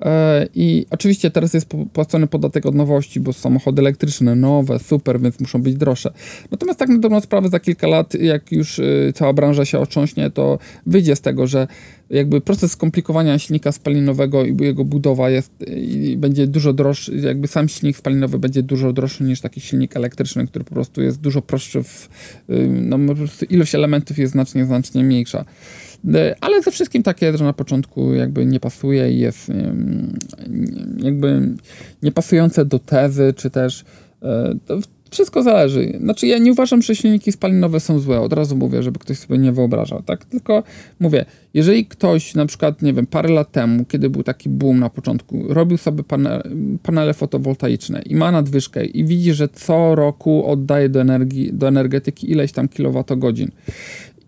E, 0.00 0.46
I 0.54 0.86
oczywiście 0.90 1.30
teraz 1.30 1.54
jest 1.54 1.68
płacony 1.92 2.26
podatek 2.26 2.66
od 2.66 2.74
nowości, 2.74 3.20
bo 3.20 3.32
samochody 3.32 3.82
elektryczne, 3.82 4.34
nowe, 4.34 4.78
super, 4.78 5.20
więc 5.20 5.40
muszą 5.40 5.62
być 5.62 5.74
droższe. 5.74 6.12
Natomiast 6.50 6.78
tak 6.78 6.88
na 6.88 6.98
dobrą 6.98 7.20
sprawę 7.20 7.48
za 7.48 7.60
kilka 7.60 7.86
lat, 7.86 8.14
jak 8.14 8.52
już 8.52 8.78
y, 8.78 9.12
cała 9.14 9.32
branża 9.32 9.64
się 9.64 9.78
otrząśnie, 9.78 10.30
to 10.30 10.58
wyjdzie 10.86 11.16
z 11.16 11.20
tego, 11.20 11.46
że 11.46 11.66
jakby 12.10 12.40
proces 12.40 12.72
skomplikowania 12.72 13.38
silnika 13.38 13.72
spalinowego 13.72 14.44
i 14.44 14.56
jego 14.60 14.84
budowa 14.84 15.30
jest 15.30 15.52
i 15.76 16.16
będzie 16.16 16.46
dużo 16.46 16.72
droższy, 16.72 17.16
jakby 17.16 17.48
sam 17.48 17.68
silnik 17.68 17.96
spalinowy 17.96 18.38
będzie 18.38 18.62
dużo 18.62 18.92
droższy 18.92 19.24
niż 19.24 19.40
taki 19.40 19.60
silnik 19.60 19.96
elektryczny, 19.96 20.46
który 20.46 20.64
po 20.64 20.74
prostu 20.74 21.02
jest 21.02 21.20
dużo 21.20 21.42
prostszy, 21.42 21.82
w, 21.82 22.08
y, 22.50 22.68
no 22.68 22.98
ilość 23.50 23.74
elementów 23.74 24.18
jest 24.18 24.32
znacznie, 24.32 24.66
znacznie 24.66 25.04
mniejsza. 25.04 25.44
E, 26.14 26.36
ale 26.40 26.62
ze 26.62 26.70
wszystkim 26.70 27.02
takie, 27.02 27.38
że 27.38 27.44
na 27.44 27.52
początku 27.52 28.14
jakby 28.14 28.46
nie 28.46 28.60
pasuje 28.60 29.12
i 29.12 29.18
jest 29.18 29.52
jakby 30.96 31.54
niepasujące 32.02 32.64
do 32.64 32.78
tezy, 32.78 33.34
czy 33.36 33.50
też 33.50 33.84
e, 34.22 34.54
wszystko 35.10 35.42
zależy. 35.42 35.98
Znaczy 36.00 36.26
ja 36.26 36.38
nie 36.38 36.52
uważam, 36.52 36.82
że 36.82 36.94
silniki 36.94 37.32
spalinowe 37.32 37.80
są 37.80 37.98
złe, 37.98 38.20
od 38.20 38.32
razu 38.32 38.56
mówię, 38.56 38.82
żeby 38.82 38.98
ktoś 38.98 39.18
sobie 39.18 39.38
nie 39.38 39.52
wyobrażał, 39.52 40.02
tak? 40.02 40.24
Tylko 40.24 40.62
mówię, 41.00 41.24
jeżeli 41.54 41.86
ktoś 41.86 42.34
na 42.34 42.46
przykład, 42.46 42.82
nie 42.82 42.92
wiem, 42.92 43.06
parę 43.06 43.28
lat 43.28 43.52
temu, 43.52 43.84
kiedy 43.84 44.10
był 44.10 44.22
taki 44.22 44.48
boom 44.48 44.78
na 44.78 44.90
początku, 44.90 45.44
robił 45.48 45.78
sobie 45.78 46.04
panele, 46.04 46.42
panele 46.82 47.14
fotowoltaiczne 47.14 48.02
i 48.02 48.16
ma 48.16 48.30
nadwyżkę 48.30 48.84
i 48.84 49.04
widzi, 49.04 49.34
że 49.34 49.48
co 49.48 49.94
roku 49.94 50.46
oddaje 50.46 50.88
do 50.88 51.00
energii, 51.00 51.50
do 51.52 51.68
energetyki 51.68 52.30
ileś 52.30 52.52
tam 52.52 52.68
kilowatogodzin 52.68 53.50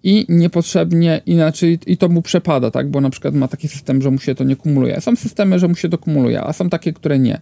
i 0.02 0.26
niepotrzebnie 0.28 1.20
inaczej, 1.26 1.78
i 1.86 1.96
to 1.96 2.08
mu 2.08 2.22
przepada, 2.22 2.70
tak? 2.70 2.90
Bo 2.90 3.00
na 3.00 3.10
przykład 3.10 3.34
ma 3.34 3.48
taki 3.48 3.68
system, 3.68 4.02
że 4.02 4.10
mu 4.10 4.18
się 4.18 4.34
to 4.34 4.44
nie 4.44 4.56
kumuluje. 4.56 5.00
Są 5.00 5.16
systemy, 5.16 5.58
że 5.58 5.68
mu 5.68 5.74
się 5.74 5.88
to 5.88 5.98
kumuluje, 5.98 6.42
a 6.42 6.52
są 6.52 6.70
takie, 6.70 6.92
które 6.92 7.18
nie. 7.18 7.40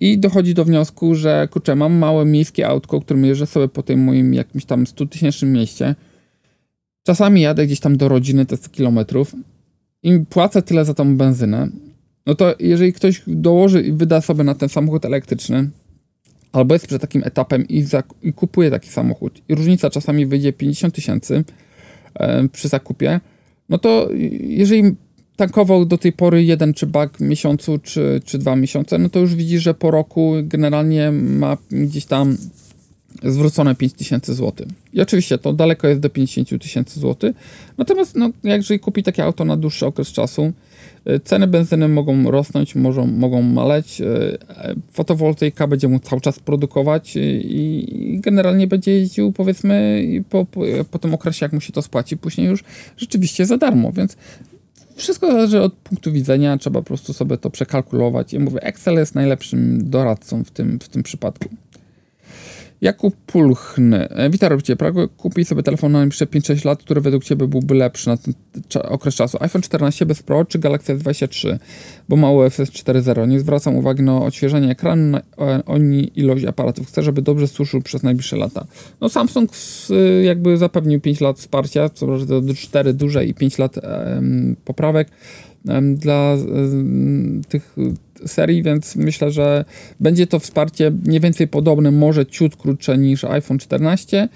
I 0.00 0.18
dochodzi 0.18 0.54
do 0.54 0.64
wniosku, 0.64 1.14
że 1.14 1.48
kurczę, 1.50 1.76
mam 1.76 1.92
małe 1.92 2.24
miejskie 2.24 2.68
autko, 2.68 3.00
którym 3.00 3.24
jeżdżę 3.24 3.46
sobie 3.46 3.68
po 3.68 3.82
tym 3.82 4.00
moim 4.00 4.34
jakimś 4.34 4.64
tam 4.64 4.86
100 4.86 5.06
tysięcznym 5.06 5.52
mieście. 5.52 5.94
Czasami 7.06 7.40
jadę 7.40 7.66
gdzieś 7.66 7.80
tam 7.80 7.96
do 7.96 8.08
rodziny 8.08 8.46
te 8.46 8.56
100 8.56 8.70
kilometrów 8.70 9.34
i 10.02 10.20
płacę 10.30 10.62
tyle 10.62 10.84
za 10.84 10.94
tą 10.94 11.16
benzynę. 11.16 11.68
No 12.26 12.34
to 12.34 12.54
jeżeli 12.60 12.92
ktoś 12.92 13.22
dołoży 13.26 13.82
i 13.82 13.92
wyda 13.92 14.20
sobie 14.20 14.44
na 14.44 14.54
ten 14.54 14.68
samochód 14.68 15.04
elektryczny, 15.04 15.70
albo 16.52 16.74
jest 16.74 16.86
przed 16.86 17.00
takim 17.00 17.22
etapem 17.24 17.68
i, 17.68 17.84
i 18.22 18.32
kupuje 18.32 18.70
taki 18.70 18.88
samochód, 18.88 19.42
i 19.48 19.54
różnica 19.54 19.90
czasami 19.90 20.26
wyjdzie 20.26 20.52
50 20.52 20.94
tysięcy, 20.94 21.44
przy 22.52 22.68
zakupie, 22.68 23.20
no 23.68 23.78
to 23.78 24.08
jeżeli 24.40 24.94
tankował 25.36 25.84
do 25.86 25.98
tej 25.98 26.12
pory 26.12 26.44
jeden 26.44 26.74
czy 26.74 26.86
bak 26.86 27.20
miesiącu, 27.20 27.78
czy, 27.78 28.20
czy 28.24 28.38
dwa 28.38 28.56
miesiące, 28.56 28.98
no 28.98 29.08
to 29.08 29.20
już 29.20 29.34
widzi, 29.34 29.58
że 29.58 29.74
po 29.74 29.90
roku 29.90 30.32
generalnie 30.42 31.10
ma 31.10 31.56
gdzieś 31.70 32.04
tam 32.04 32.36
zwrócone 33.22 33.74
5 33.74 33.92
tysięcy 33.92 34.34
złotych. 34.34 34.66
I 34.92 35.00
oczywiście 35.00 35.38
to 35.38 35.52
daleko 35.52 35.88
jest 35.88 36.00
do 36.00 36.10
50 36.10 36.62
tysięcy 36.62 37.00
złotych. 37.00 37.36
Natomiast 37.78 38.16
no, 38.16 38.30
jeżeli 38.44 38.80
kupi 38.80 39.02
takie 39.02 39.24
auto 39.24 39.44
na 39.44 39.56
dłuższy 39.56 39.86
okres 39.86 40.08
czasu, 40.08 40.52
ceny 41.24 41.46
benzyny 41.46 41.88
mogą 41.88 42.30
rosnąć, 42.30 42.74
mogą, 42.74 43.06
mogą 43.06 43.42
maleć, 43.42 44.00
y, 44.00 44.38
fotowoltaika 44.92 45.66
będzie 45.66 45.88
mu 45.88 45.98
cały 45.98 46.20
czas 46.20 46.38
produkować 46.38 47.16
y, 47.16 47.20
i 47.44 48.20
generalnie 48.20 48.66
będzie 48.66 48.92
jeździł 48.92 49.32
powiedzmy 49.32 50.04
po, 50.30 50.44
po, 50.44 50.60
po 50.90 50.98
tym 50.98 51.14
okresie, 51.14 51.44
jak 51.44 51.52
mu 51.52 51.60
się 51.60 51.72
to 51.72 51.82
spłaci, 51.82 52.16
później 52.16 52.46
już 52.46 52.64
rzeczywiście 52.96 53.46
za 53.46 53.56
darmo, 53.56 53.92
więc 53.92 54.16
wszystko 54.96 55.32
zależy 55.32 55.62
od 55.62 55.74
punktu 55.74 56.12
widzenia, 56.12 56.58
trzeba 56.58 56.80
po 56.80 56.86
prostu 56.86 57.12
sobie 57.12 57.38
to 57.38 57.50
przekalkulować. 57.50 58.32
Ja 58.32 58.40
mówię, 58.40 58.62
Excel 58.62 58.94
jest 58.94 59.14
najlepszym 59.14 59.90
doradcą 59.90 60.44
w 60.44 60.50
tym, 60.50 60.78
w 60.80 60.88
tym 60.88 61.02
przypadku. 61.02 61.48
Jakub 62.84 63.16
Pulchny. 63.26 64.08
E, 64.08 64.30
witam, 64.30 64.50
robicie 64.50 64.76
Prago. 64.76 65.08
Kupi 65.08 65.44
sobie 65.44 65.62
telefon 65.62 65.92
na 65.92 65.98
najbliższe 65.98 66.26
5-6 66.26 66.66
lat, 66.66 66.82
który 66.82 67.00
według 67.00 67.24
Ciebie 67.24 67.46
byłby 67.46 67.74
lepszy 67.74 68.08
na 68.08 68.16
ten 68.16 68.34
okres 68.82 69.14
czasu. 69.14 69.38
iPhone 69.40 69.62
14 69.62 70.06
bez 70.06 70.22
Pro 70.22 70.44
czy 70.44 70.58
Galaxy 70.58 70.96
S23, 70.96 71.58
bo 72.08 72.16
ma 72.16 72.30
UFS 72.30 72.60
4.0. 72.60 73.28
Nie 73.28 73.40
zwracam 73.40 73.76
uwagi 73.76 74.02
na 74.02 74.22
odświeżenie 74.22 74.70
ekranu, 74.70 75.18
oni 75.66 76.10
ilość 76.14 76.44
aparatów. 76.44 76.88
Chcę, 76.88 77.02
żeby 77.02 77.22
dobrze 77.22 77.48
suszył 77.48 77.82
przez 77.82 78.02
najbliższe 78.02 78.36
lata. 78.36 78.66
No 79.00 79.08
Samsung 79.08 79.50
jakby 80.22 80.56
zapewnił 80.56 81.00
5 81.00 81.20
lat 81.20 81.38
wsparcia, 81.38 81.88
co 81.88 82.06
prawda 82.06 82.26
to 82.26 82.54
4 82.54 82.94
duże 82.94 83.24
i 83.24 83.34
5 83.34 83.58
lat 83.58 83.76
um, 83.76 84.56
poprawek. 84.64 85.08
Dla 85.94 86.36
tych 87.48 87.76
serii, 88.26 88.62
więc 88.62 88.96
myślę, 88.96 89.30
że 89.30 89.64
będzie 90.00 90.26
to 90.26 90.38
wsparcie 90.38 90.90
mniej 90.90 91.20
więcej 91.20 91.48
podobne, 91.48 91.90
może 91.90 92.26
ciut 92.26 92.56
krótsze 92.56 92.98
niż 92.98 93.24
iPhone 93.24 93.58
14. 93.58 94.28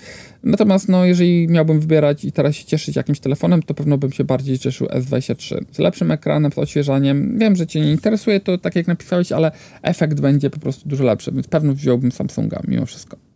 Natomiast 0.43 0.89
no, 0.89 1.05
jeżeli 1.05 1.49
miałbym 1.49 1.81
wybierać 1.81 2.25
i 2.25 2.33
teraz 2.33 2.55
się 2.55 2.65
cieszyć 2.65 2.97
jakimś 2.97 3.21
telefonem, 3.21 3.63
to 3.63 3.75
pewno 3.75 3.99
bym 3.99 4.13
się 4.13 4.25
bardziej 4.25 4.59
cieszył 4.59 4.87
S23. 4.87 5.65
Z 5.73 5.79
lepszym 5.79 6.11
ekranem, 6.11 6.53
z 6.53 6.59
odświeżaniem. 6.59 7.39
Wiem, 7.39 7.57
że 7.57 7.67
Cię 7.67 7.81
nie 7.81 7.93
interesuje 7.93 8.41
to, 8.41 8.59
tak 8.59 8.77
jak 8.77 8.87
napisałeś, 8.87 9.33
ale 9.33 9.53
efekt 9.83 10.21
będzie 10.21 10.51
po 10.51 10.61
prostu 10.61 10.89
dużo 10.89 11.05
lepszy, 11.05 11.33
więc 11.33 11.49
pewno 11.49 11.75
wziąłbym 11.75 12.13
Samsunga 12.13 12.61
mimo 12.69 12.87
wszystko. 12.87 13.28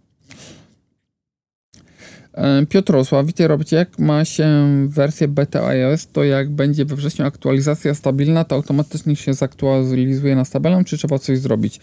E, 2.35 2.67
Piotr 2.67 2.93
Rosław, 2.93 3.27
witaj 3.27 3.47
Robicie, 3.47 3.77
jak 3.77 3.99
ma 3.99 4.25
się 4.25 4.49
wersję 4.89 5.29
beta 5.29 5.67
iOS, 5.67 6.07
to 6.13 6.25
jak 6.25 6.51
będzie 6.51 6.85
we 6.85 6.97
wrześniu 6.97 7.27
aktualizacja 7.27 7.95
stabilna, 7.95 8.45
to 8.45 8.55
automatycznie 8.55 9.17
się 9.17 9.35
zaktualizuje 9.35 10.37
na 10.37 10.45
stabilną, 10.45 10.85
czy 10.85 10.99
trzeba 10.99 11.19
coś 11.19 11.39
zrobić? 11.39 11.81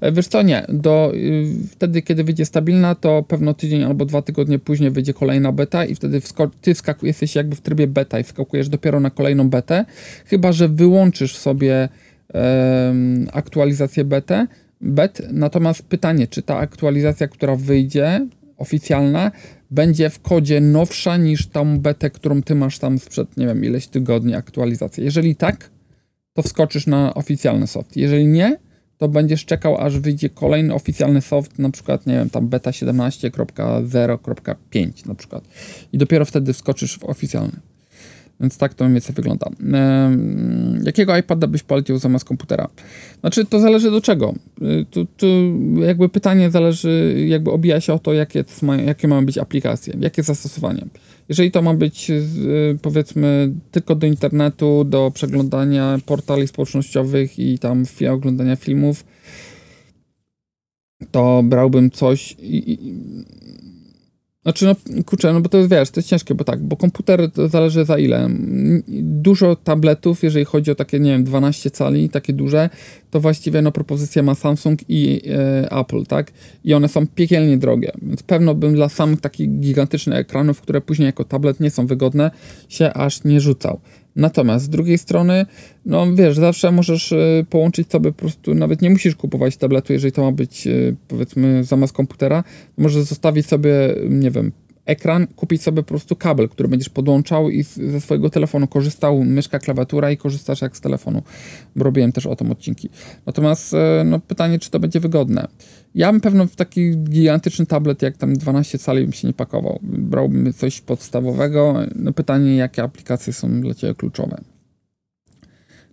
E, 0.00 0.12
wiesz 0.12 0.26
co, 0.26 0.42
nie, 0.42 0.66
do, 0.68 1.12
y, 1.14 1.46
wtedy 1.70 2.02
kiedy 2.02 2.24
wyjdzie 2.24 2.44
stabilna, 2.44 2.94
to 2.94 3.22
pewno 3.22 3.54
tydzień 3.54 3.82
albo 3.82 4.04
dwa 4.04 4.22
tygodnie 4.22 4.58
później 4.58 4.90
wyjdzie 4.90 5.14
kolejna 5.14 5.52
beta 5.52 5.84
i 5.84 5.94
wtedy 5.94 6.20
ty 6.60 6.74
wskakujesz, 6.74 7.12
jesteś 7.12 7.34
jakby 7.34 7.56
w 7.56 7.60
trybie 7.60 7.86
beta 7.86 8.18
i 8.18 8.22
wskakujesz 8.22 8.68
dopiero 8.68 9.00
na 9.00 9.10
kolejną 9.10 9.50
betę, 9.50 9.84
chyba, 10.26 10.52
że 10.52 10.68
wyłączysz 10.68 11.36
sobie 11.36 11.88
um, 12.34 13.28
aktualizację 13.32 14.04
betę, 14.04 14.46
bet, 14.80 15.22
natomiast 15.32 15.82
pytanie, 15.82 16.26
czy 16.26 16.42
ta 16.42 16.58
aktualizacja, 16.58 17.28
która 17.28 17.56
wyjdzie, 17.56 18.26
oficjalna, 18.58 19.30
będzie 19.72 20.10
w 20.10 20.20
kodzie 20.20 20.60
nowsza 20.60 21.16
niż 21.16 21.46
tą 21.46 21.78
betę, 21.78 22.10
którą 22.10 22.42
ty 22.42 22.54
masz 22.54 22.78
tam 22.78 22.98
sprzed, 22.98 23.36
nie 23.36 23.46
wiem, 23.46 23.64
ileś 23.64 23.86
tygodni 23.86 24.34
aktualizacji. 24.34 25.04
Jeżeli 25.04 25.36
tak, 25.36 25.70
to 26.32 26.42
wskoczysz 26.42 26.86
na 26.86 27.14
oficjalny 27.14 27.66
soft. 27.66 27.96
Jeżeli 27.96 28.26
nie, 28.26 28.58
to 28.98 29.08
będziesz 29.08 29.44
czekał, 29.44 29.78
aż 29.78 29.98
wyjdzie 29.98 30.30
kolejny 30.30 30.74
oficjalny 30.74 31.20
soft, 31.20 31.58
na 31.58 31.70
przykład, 31.70 32.06
nie 32.06 32.14
wiem, 32.14 32.30
tam 32.30 32.48
beta 32.48 32.70
17.0.5 32.70 35.06
na 35.06 35.14
przykład. 35.14 35.44
I 35.92 35.98
dopiero 35.98 36.24
wtedy 36.24 36.52
wskoczysz 36.52 36.98
w 36.98 37.04
oficjalny. 37.04 37.71
Więc 38.42 38.58
tak 38.58 38.74
to 38.74 38.84
mniej 38.84 38.94
więcej 38.94 39.14
wygląda. 39.14 39.50
jakiego 40.82 41.16
iPada 41.16 41.46
byś 41.46 41.62
polecił 41.62 41.98
zamiast 41.98 42.24
komputera? 42.24 42.68
Znaczy, 43.20 43.44
to 43.44 43.60
zależy 43.60 43.90
do 43.90 44.00
czego. 44.00 44.34
Y, 44.62 44.86
tu, 44.90 45.06
tu 45.16 45.26
jakby 45.80 46.08
pytanie 46.08 46.50
zależy, 46.50 47.24
jakby 47.28 47.50
obija 47.50 47.80
się 47.80 47.92
o 47.92 47.98
to, 47.98 48.12
jakie, 48.12 48.44
jakie 48.86 49.08
mają 49.08 49.26
być 49.26 49.38
aplikacje, 49.38 49.94
jakie 50.00 50.22
zastosowanie. 50.22 50.84
Jeżeli 51.28 51.50
to 51.50 51.62
ma 51.62 51.74
być, 51.74 52.10
y, 52.10 52.78
powiedzmy, 52.82 53.52
tylko 53.70 53.94
do 53.94 54.06
internetu, 54.06 54.84
do 54.84 55.10
przeglądania 55.14 55.98
portali 56.06 56.48
społecznościowych 56.48 57.38
i 57.38 57.58
tam 57.58 57.84
oglądania 58.12 58.56
filmów, 58.56 59.04
to 61.10 61.42
brałbym 61.42 61.90
coś 61.90 62.32
i, 62.32 62.72
i 62.72 62.94
znaczy, 64.42 64.66
no 64.66 65.02
kurczę, 65.06 65.32
no 65.32 65.40
bo 65.40 65.48
to 65.48 65.58
jest, 65.58 65.70
wiesz, 65.70 65.90
to 65.90 66.00
jest 66.00 66.08
ciężkie, 66.08 66.34
bo 66.34 66.44
tak, 66.44 66.62
bo 66.62 66.76
komputer 66.76 67.30
zależy 67.46 67.84
za 67.84 67.98
ile. 67.98 68.28
Dużo 69.02 69.56
tabletów, 69.56 70.22
jeżeli 70.22 70.44
chodzi 70.44 70.70
o 70.70 70.74
takie, 70.74 71.00
nie 71.00 71.10
wiem, 71.10 71.24
12 71.24 71.70
cali, 71.70 72.08
takie 72.08 72.32
duże, 72.32 72.70
to 73.10 73.20
właściwie 73.20 73.62
no 73.62 73.72
propozycja 73.72 74.22
ma 74.22 74.34
Samsung 74.34 74.80
i 74.88 75.20
e, 75.28 75.72
Apple, 75.72 76.06
tak? 76.06 76.32
I 76.64 76.74
one 76.74 76.88
są 76.88 77.06
piekielnie 77.06 77.58
drogie, 77.58 77.92
więc 78.02 78.22
pewno 78.22 78.54
bym 78.54 78.74
dla 78.74 78.88
samych 78.88 79.20
takich 79.20 79.60
gigantycznych 79.60 80.18
ekranów, 80.18 80.60
które 80.60 80.80
później 80.80 81.06
jako 81.06 81.24
tablet 81.24 81.60
nie 81.60 81.70
są 81.70 81.86
wygodne, 81.86 82.30
się 82.68 82.92
aż 82.92 83.24
nie 83.24 83.40
rzucał. 83.40 83.80
Natomiast 84.16 84.64
z 84.64 84.68
drugiej 84.68 84.98
strony, 84.98 85.46
no 85.86 86.14
wiesz, 86.14 86.36
zawsze 86.36 86.72
możesz 86.72 87.12
y, 87.12 87.46
połączyć 87.50 87.90
sobie 87.90 88.12
po 88.12 88.18
prostu, 88.18 88.54
nawet 88.54 88.82
nie 88.82 88.90
musisz 88.90 89.16
kupować 89.16 89.56
tabletu, 89.56 89.92
jeżeli 89.92 90.12
to 90.12 90.22
ma 90.22 90.32
być 90.32 90.66
y, 90.66 90.96
powiedzmy 91.08 91.64
zamiast 91.64 91.92
komputera, 91.92 92.44
możesz 92.78 93.02
zostawić 93.04 93.46
sobie, 93.46 93.70
nie 94.08 94.30
wiem, 94.30 94.52
ekran, 94.86 95.26
kupić 95.26 95.62
sobie 95.62 95.82
po 95.82 95.88
prostu 95.88 96.16
kabel, 96.16 96.48
który 96.48 96.68
będziesz 96.68 96.88
podłączał 96.88 97.50
i 97.50 97.62
ze 97.62 98.00
swojego 98.00 98.30
telefonu 98.30 98.66
korzystał, 98.66 99.24
myszka, 99.24 99.58
klawiatura 99.58 100.10
i 100.10 100.16
korzystasz 100.16 100.62
jak 100.62 100.76
z 100.76 100.80
telefonu, 100.80 101.22
robiłem 101.76 102.12
też 102.12 102.26
o 102.26 102.36
tym 102.36 102.50
odcinki. 102.50 102.88
Natomiast 103.26 103.74
e, 103.74 104.02
no, 104.04 104.20
pytanie, 104.20 104.58
czy 104.58 104.70
to 104.70 104.80
będzie 104.80 105.00
wygodne. 105.00 105.48
Ja 105.94 106.12
bym 106.12 106.20
pewno 106.20 106.46
w 106.46 106.56
taki 106.56 106.98
gigantyczny 106.98 107.66
tablet, 107.66 108.02
jak 108.02 108.16
tam 108.16 108.34
12 108.34 108.78
cali 108.78 109.02
bym 109.02 109.12
się 109.12 109.28
nie 109.28 109.34
pakował. 109.34 109.78
Brałbym 109.82 110.52
coś 110.52 110.80
podstawowego. 110.80 111.74
No 111.96 112.12
pytanie, 112.12 112.56
jakie 112.56 112.82
aplikacje 112.82 113.32
są 113.32 113.60
dla 113.60 113.74
Ciebie 113.74 113.94
kluczowe. 113.94 114.40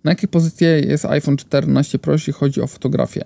Na 0.03 0.11
jakiej 0.11 0.29
pozycji 0.29 0.67
jest 0.87 1.05
iPhone 1.05 1.37
14 1.37 1.99
Pro, 1.99 2.13
jeśli 2.13 2.33
chodzi 2.33 2.61
o 2.61 2.67
fotografię? 2.67 3.21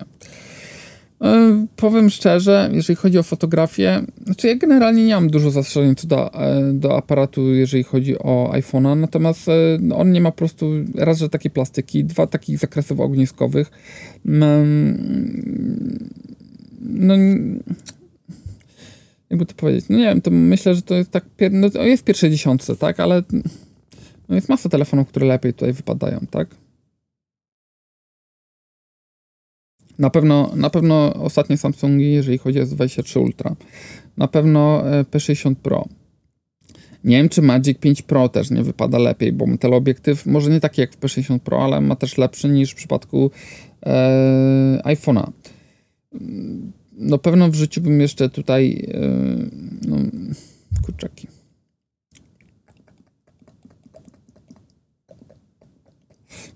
E, 1.22 1.66
powiem 1.76 2.10
szczerze, 2.10 2.70
jeżeli 2.72 2.96
chodzi 2.96 3.18
o 3.18 3.22
fotografię, 3.22 4.02
znaczy 4.24 4.48
ja 4.48 4.56
generalnie 4.56 5.06
nie 5.06 5.14
mam 5.14 5.30
dużo 5.30 5.50
zastrzeżeń 5.50 5.94
co 5.94 6.06
do, 6.06 6.34
e, 6.34 6.72
do 6.72 6.96
aparatu, 6.96 7.54
jeżeli 7.54 7.84
chodzi 7.84 8.18
o 8.18 8.50
iPhone'a, 8.52 8.96
natomiast 8.96 9.48
e, 9.48 9.78
on 9.94 10.12
nie 10.12 10.20
ma 10.20 10.30
po 10.30 10.36
prostu 10.36 10.70
raz, 10.94 11.18
że 11.18 11.28
takie 11.28 11.50
plastyki, 11.50 12.04
dwa 12.04 12.26
takich 12.26 12.58
zakresów 12.58 13.00
ogniskowych. 13.00 13.70
Mm, 14.26 16.10
no, 16.80 17.14
jakby 19.30 19.46
to 19.46 19.54
powiedzieć, 19.54 19.84
no 19.88 19.98
nie 19.98 20.04
wiem, 20.04 20.20
to 20.20 20.30
myślę, 20.30 20.74
że 20.74 20.82
to 20.82 20.94
jest 20.94 21.10
tak, 21.10 21.24
no, 21.50 21.82
jest 21.82 22.04
pierwsze 22.04 22.30
dziesiątce, 22.30 22.76
tak, 22.76 23.00
ale 23.00 23.22
no 24.28 24.34
jest 24.34 24.48
masa 24.48 24.68
telefonów, 24.68 25.08
które 25.08 25.26
lepiej 25.26 25.52
tutaj 25.52 25.72
wypadają, 25.72 26.20
tak. 26.30 26.48
Na 29.98 30.10
pewno, 30.10 30.50
na 30.56 30.70
pewno 30.70 31.14
ostatnie 31.14 31.56
Samsungi, 31.56 32.12
jeżeli 32.12 32.38
chodzi 32.38 32.60
o 32.60 32.64
S23 32.64 33.20
Ultra. 33.20 33.56
Na 34.16 34.28
pewno 34.28 34.90
e, 34.90 35.04
P60 35.04 35.54
Pro. 35.54 35.84
Nie 37.04 37.16
wiem, 37.16 37.28
czy 37.28 37.42
Magic 37.42 37.78
5 37.78 38.02
Pro 38.02 38.28
też 38.28 38.50
nie 38.50 38.62
wypada 38.62 38.98
lepiej, 38.98 39.32
bo 39.32 39.46
teleobiektyw 39.60 40.26
może 40.26 40.50
nie 40.50 40.60
taki 40.60 40.80
jak 40.80 40.92
w 40.92 41.00
P60 41.00 41.38
Pro, 41.38 41.64
ale 41.64 41.80
ma 41.80 41.96
też 41.96 42.18
lepszy 42.18 42.48
niż 42.48 42.70
w 42.70 42.74
przypadku 42.74 43.30
e, 43.86 44.80
iPhone'a. 44.84 45.30
No 46.92 47.18
pewno 47.18 47.50
w 47.50 47.54
życiu 47.54 47.80
bym 47.80 48.00
jeszcze 48.00 48.28
tutaj 48.28 48.88
e, 48.94 49.00
no, 49.88 49.96
kurczaki. 50.82 51.28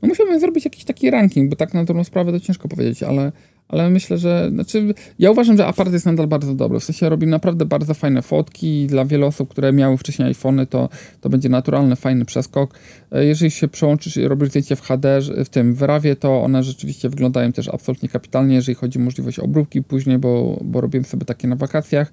No 0.02 0.08
musiałbym 0.08 0.40
zrobić 0.40 0.64
jakiś 0.64 0.84
taki 0.84 1.10
ranking, 1.10 1.50
bo 1.50 1.56
tak 1.56 1.74
na 1.74 1.84
dobrą 1.84 2.04
sprawę 2.04 2.32
to 2.32 2.40
ciężko 2.40 2.68
powiedzieć, 2.68 3.02
ale, 3.02 3.32
ale 3.68 3.90
myślę, 3.90 4.18
że 4.18 4.50
znaczy, 4.50 4.94
ja 5.18 5.30
uważam, 5.30 5.56
że 5.56 5.66
apart 5.66 5.92
jest 5.92 6.06
nadal 6.06 6.26
bardzo 6.26 6.54
dobry. 6.54 6.80
W 6.80 6.84
sensie 6.84 7.08
robi 7.08 7.26
naprawdę 7.26 7.64
bardzo 7.64 7.94
fajne 7.94 8.22
fotki 8.22 8.82
i 8.82 8.86
dla 8.86 9.04
wielu 9.04 9.26
osób, 9.26 9.48
które 9.48 9.72
miały 9.72 9.96
wcześniej 9.96 10.28
iPhony, 10.28 10.66
to, 10.66 10.88
to 11.20 11.28
będzie 11.28 11.48
naturalny, 11.48 11.96
fajny 11.96 12.24
przeskok. 12.24 12.78
E, 13.12 13.24
jeżeli 13.24 13.50
się 13.50 13.68
przełączysz 13.68 14.16
i 14.16 14.28
robisz 14.28 14.48
zdjęcie 14.48 14.76
w 14.76 14.80
HD, 14.80 15.20
w 15.44 15.48
tym 15.48 15.74
w 15.74 15.82
RAWie, 15.82 16.16
to 16.16 16.42
one 16.42 16.62
rzeczywiście 16.62 17.08
wyglądają 17.08 17.52
też 17.52 17.68
absolutnie 17.68 18.08
kapitalnie, 18.08 18.54
jeżeli 18.54 18.74
chodzi 18.74 18.98
o 18.98 19.02
możliwość 19.02 19.38
obróbki 19.38 19.82
później, 19.82 20.18
bo, 20.18 20.60
bo 20.64 20.80
robiłem 20.80 21.04
sobie 21.04 21.24
takie 21.24 21.48
na 21.48 21.56
wakacjach. 21.56 22.12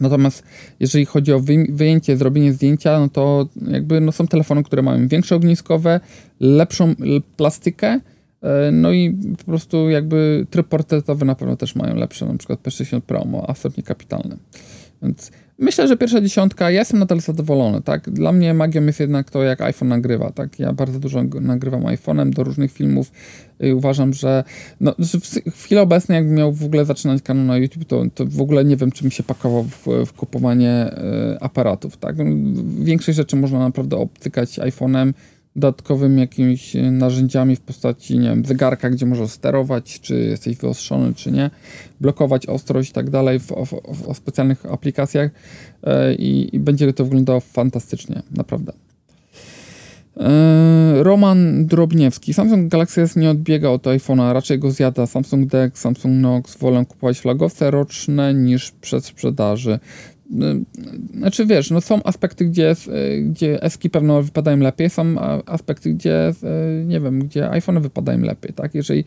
Natomiast 0.00 0.42
jeżeli 0.80 1.04
chodzi 1.04 1.32
o 1.32 1.40
wyjęcie, 1.68 2.16
zrobienie 2.16 2.52
zdjęcia, 2.52 2.98
no 3.00 3.08
to 3.08 3.48
jakby 3.66 4.00
no 4.00 4.12
są 4.12 4.26
telefony, 4.26 4.62
które 4.62 4.82
mają 4.82 5.08
większe 5.08 5.36
ogniskowe, 5.36 6.00
lepszą 6.40 6.94
plastykę, 7.36 8.00
e, 8.42 8.70
no 8.72 8.92
i 8.92 9.16
po 9.38 9.44
prostu 9.44 9.90
jakby 9.90 10.46
tryb 10.50 10.68
portretowy 10.68 11.24
na 11.24 11.34
pewno 11.34 11.56
też 11.56 11.76
mają 11.76 11.96
lepsze, 11.96 12.26
na 12.26 12.38
przykład 12.38 12.62
P60 12.62 13.00
Pro 13.00 13.24
ma 13.24 13.42
absolutnie 13.46 13.82
kapitalny. 13.82 14.36
Więc 15.02 15.30
Myślę, 15.58 15.88
że 15.88 15.96
pierwsza 15.96 16.20
dziesiątka, 16.20 16.70
ja 16.70 16.78
jestem 16.78 16.98
nadal 16.98 17.20
zadowolony, 17.20 17.82
tak? 17.82 18.10
Dla 18.10 18.32
mnie 18.32 18.54
magią 18.54 18.86
jest 18.86 19.00
jednak 19.00 19.30
to, 19.30 19.42
jak 19.42 19.60
iPhone 19.60 19.88
nagrywa, 19.88 20.30
tak? 20.30 20.58
Ja 20.58 20.72
bardzo 20.72 21.00
dużo 21.00 21.22
nagrywam 21.40 21.82
iPhone'em 21.82 22.30
do 22.30 22.44
różnych 22.44 22.72
filmów 22.72 23.12
i 23.60 23.72
uważam, 23.72 24.12
że, 24.12 24.44
no, 24.80 24.94
w 25.54 25.64
chwili 25.64 25.80
obecnej, 25.80 26.16
jakbym 26.16 26.34
miał 26.34 26.52
w 26.52 26.64
ogóle 26.64 26.84
zaczynać 26.84 27.22
kanał 27.22 27.44
na 27.44 27.56
YouTube, 27.56 27.84
to, 27.84 28.04
to 28.14 28.26
w 28.26 28.40
ogóle 28.40 28.64
nie 28.64 28.76
wiem, 28.76 28.92
czy 28.92 29.04
mi 29.04 29.10
się 29.10 29.22
pakował 29.22 29.62
w, 29.62 29.86
w 30.06 30.12
kupowanie 30.12 30.90
y, 31.34 31.40
aparatów, 31.40 31.96
tak? 31.96 32.16
Większość 32.80 33.16
rzeczy 33.16 33.36
można 33.36 33.58
naprawdę 33.58 33.96
obcykać 33.96 34.58
iPhone'em, 34.58 35.12
dodatkowymi 35.56 36.20
jakimiś 36.20 36.76
e, 36.76 36.90
narzędziami 36.90 37.56
w 37.56 37.60
postaci, 37.60 38.18
nie 38.18 38.28
wiem, 38.28 38.44
zegarka, 38.44 38.90
gdzie 38.90 39.06
możesz 39.06 39.30
sterować, 39.30 40.00
czy 40.00 40.14
jesteś 40.14 40.56
wyostrzony, 40.56 41.14
czy 41.14 41.32
nie, 41.32 41.50
blokować 42.00 42.46
ostrość 42.46 42.90
i 42.90 42.92
tak 42.92 43.10
dalej 43.10 43.38
w, 43.38 43.46
w, 43.46 44.12
w 44.12 44.16
specjalnych 44.16 44.66
aplikacjach 44.66 45.30
i, 46.18 46.48
i, 46.52 46.58
będzie 46.58 46.92
to 46.92 47.04
wyglądało 47.04 47.40
fantastycznie, 47.40 48.22
naprawdę. 48.30 48.72
E, 50.16 51.02
Roman 51.02 51.66
Drobniewski. 51.66 52.34
Samsung 52.34 52.68
Galaxy 52.68 53.02
S 53.02 53.16
nie 53.16 53.30
odbiega 53.30 53.68
od 53.68 53.82
iPhone'a, 53.82 54.32
raczej 54.32 54.58
go 54.58 54.70
zjada. 54.70 55.06
Samsung 55.06 55.46
Dex, 55.48 55.80
Samsung 55.80 56.22
Nox 56.22 56.58
wolę 56.58 56.84
kupować 56.88 57.20
flagowce 57.20 57.70
roczne 57.70 58.34
niż 58.34 58.70
przed 58.70 59.04
sprzedaży. 59.04 59.78
Znaczy 61.14 61.46
wiesz, 61.46 61.70
no 61.70 61.80
są 61.80 62.02
aspekty, 62.02 62.44
gdzie, 62.44 62.76
gdzie 63.22 63.62
eski 63.62 63.90
pewno 63.90 64.22
wypadają 64.22 64.56
lepiej, 64.56 64.90
są 64.90 65.20
aspekty, 65.46 65.94
gdzie 65.94 66.32
nie 66.86 67.00
wiem, 67.00 67.18
gdzie 67.18 67.50
iPhone 67.50 67.80
wypadają 67.80 68.18
lepiej, 68.18 68.52
tak? 68.52 68.74
Jeżeli 68.74 69.04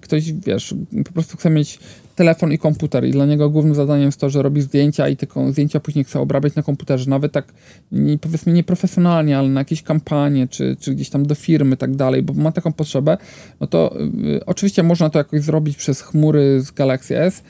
ktoś, 0.00 0.32
wiesz, 0.32 0.74
po 1.04 1.12
prostu 1.12 1.36
chce 1.36 1.50
mieć 1.50 1.78
telefon 2.18 2.52
i 2.52 2.58
komputer 2.58 3.04
i 3.04 3.10
dla 3.10 3.26
niego 3.26 3.50
głównym 3.50 3.74
zadaniem 3.74 4.06
jest 4.06 4.20
to, 4.20 4.30
że 4.30 4.42
robi 4.42 4.62
zdjęcia 4.62 5.08
i 5.08 5.16
tylko 5.16 5.52
zdjęcia 5.52 5.80
później 5.80 6.04
chce 6.04 6.20
obrabiać 6.20 6.54
na 6.54 6.62
komputerze, 6.62 7.10
nawet 7.10 7.32
tak 7.32 7.52
nie, 7.92 8.18
powiedzmy 8.18 8.52
nieprofesjonalnie, 8.52 9.38
ale 9.38 9.48
na 9.48 9.60
jakieś 9.60 9.82
kampanie, 9.82 10.48
czy, 10.48 10.76
czy 10.80 10.94
gdzieś 10.94 11.10
tam 11.10 11.26
do 11.26 11.34
firmy 11.34 11.76
tak 11.76 11.96
dalej, 11.96 12.22
bo 12.22 12.34
ma 12.34 12.52
taką 12.52 12.72
potrzebę, 12.72 13.18
no 13.60 13.66
to 13.66 14.00
y, 14.36 14.46
oczywiście 14.46 14.82
można 14.82 15.10
to 15.10 15.18
jakoś 15.18 15.42
zrobić 15.42 15.76
przez 15.76 16.00
chmury 16.00 16.60
z 16.60 16.70
Galaxy 16.70 17.18
S, 17.18 17.38
y, 17.38 17.42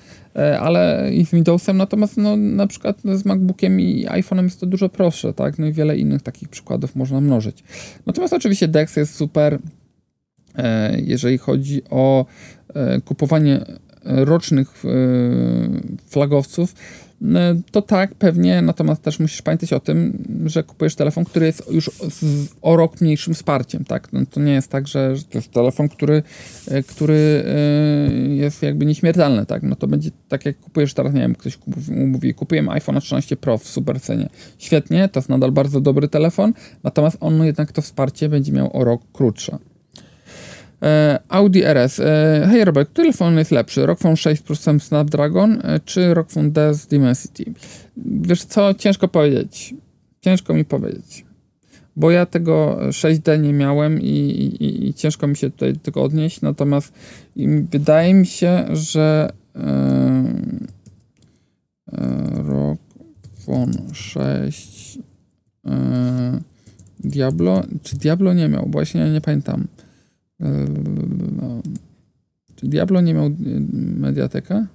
ale 0.61 1.11
i 1.15 1.27
z 1.27 1.31
Windowsem, 1.31 1.77
natomiast 1.77 2.17
no, 2.17 2.37
na 2.37 2.67
przykład 2.67 3.01
z 3.15 3.25
MacBookiem 3.25 3.81
i 3.81 4.07
iPhone'em 4.07 4.43
jest 4.43 4.61
to 4.61 4.67
dużo 4.67 4.89
prostsze, 4.89 5.33
tak? 5.33 5.59
No 5.59 5.67
i 5.67 5.73
wiele 5.73 5.97
innych 5.97 6.23
takich 6.23 6.49
przykładów 6.49 6.97
można 6.97 7.21
mnożyć. 7.21 7.65
Natomiast 8.07 8.35
oczywiście 8.35 8.69
DeX 8.69 8.97
jest 8.97 9.15
super, 9.15 9.55
y, 9.55 9.61
jeżeli 10.97 11.39
chodzi 11.39 11.83
o 11.91 12.27
kupowanie 13.05 13.61
rocznych 14.05 14.85
e, 14.85 14.89
flagowców, 16.07 16.75
e, 16.75 17.08
to 17.71 17.83
tak, 17.83 18.15
pewnie, 18.15 18.63
natomiast 18.63 19.03
też 19.03 19.21
musisz 19.21 19.43
pamiętać 19.43 19.73
o 19.73 19.81
tym, 19.81 20.25
że 20.47 20.63
kupujesz 20.63 20.95
telefon, 20.95 21.25
który 21.25 21.47
jest 21.47 21.71
już 21.71 21.91
z, 22.11 22.49
o 22.63 22.77
rok 22.77 23.01
mniejszym 23.01 23.35
wsparciem, 23.35 23.85
tak? 23.85 24.13
No, 24.13 24.21
to 24.31 24.41
nie 24.41 24.53
jest 24.53 24.71
tak, 24.71 24.89
że, 24.89 25.17
że 25.17 25.25
to 25.25 25.39
jest 25.39 25.51
telefon, 25.51 25.89
który, 25.89 26.23
e, 26.69 26.83
który 26.83 27.45
jest 28.29 28.63
jakby 28.63 28.87
nieśmiertelny, 28.87 29.47
tak? 29.47 29.63
No 29.63 29.77
to 29.77 29.87
będzie 29.87 30.11
tak, 30.29 30.47
jak 30.47 30.61
kupujesz 30.61 30.95
teraz, 30.95 31.15
nie 31.15 31.21
wiem, 31.21 31.35
ktoś 31.35 31.59
mówi, 31.89 32.35
kupiłem 32.35 32.69
iPhone 32.69 33.01
13 33.01 33.37
Pro 33.37 33.59
w 33.59 33.69
super 33.69 34.01
cenie. 34.01 34.29
Świetnie, 34.59 35.09
to 35.09 35.21
jest 35.21 35.29
nadal 35.29 35.53
bardzo 35.53 35.81
dobry 35.81 36.09
telefon, 36.09 36.53
natomiast 36.85 37.17
on 37.21 37.45
jednak 37.45 37.73
to 37.73 37.83
wsparcie 37.83 38.29
będzie 38.29 38.53
miał 38.53 38.77
o 38.77 38.85
rok 38.85 39.03
krótsze. 39.13 39.59
E, 40.83 41.19
Audi 41.29 41.65
RS. 41.65 42.01
E, 42.01 42.49
hej 42.51 42.65
Robert, 42.65 42.91
który 42.91 43.07
telefon 43.07 43.39
jest 43.39 43.51
lepszy? 43.51 43.87
Rockfon 43.87 44.17
6 44.17 44.43
plus 44.43 44.61
Snapdragon 44.79 45.61
e, 45.65 45.81
czy 45.85 46.15
Rockfon 46.15 46.53
D 46.53 46.75
z 46.75 46.87
Dimensity? 46.87 47.45
Wiesz 47.97 48.45
co, 48.45 48.75
ciężko 48.75 49.09
powiedzieć. 49.09 49.75
Ciężko 50.21 50.55
mi 50.55 50.65
powiedzieć. 50.65 51.25
Bo 51.97 52.11
ja 52.11 52.27
tego 52.27 52.79
6D 52.89 53.41
nie 53.43 53.53
miałem 53.53 54.01
i, 54.01 54.07
i, 54.07 54.89
i 54.89 54.95
ciężko 54.95 55.27
mi 55.27 55.37
się 55.37 55.51
tutaj 55.51 55.77
tego 55.77 56.03
odnieść. 56.03 56.41
Natomiast 56.41 56.93
wydaje 57.71 58.15
mi 58.15 58.27
się, 58.27 58.65
że 58.73 59.31
Rockfon 62.33 63.73
6 63.93 64.99
Diablo, 67.01 67.63
czy 67.83 67.97
Diablo 67.97 68.35
nie 68.35 68.49
miał? 68.49 68.69
Właśnie 68.71 69.11
nie 69.11 69.21
pamiętam. 69.21 69.67
No. 70.41 71.63
Czy 72.57 72.69
Diablo 72.69 73.01
nie 73.01 73.15
miał 73.15 73.27
y, 73.27 73.33
mediateka? 74.01 74.67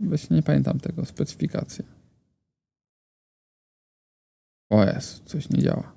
Właśnie 0.00 0.36
nie 0.36 0.42
pamiętam 0.42 0.80
tego, 0.80 1.04
specyfikacji. 1.04 1.84
O 4.70 4.84
jest, 4.84 5.24
coś 5.24 5.50
nie 5.50 5.62
działa. 5.62 5.92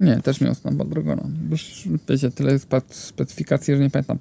Nie, 0.00 0.20
też 0.20 0.40
miał 0.40 0.54
Snapdragona. 0.54 1.28
Już 1.50 1.88
wiecie, 2.08 2.30
tyle 2.30 2.58
specyfikacji, 2.90 3.76
że 3.76 3.82
nie 3.82 3.90
pamiętam. 3.90 4.18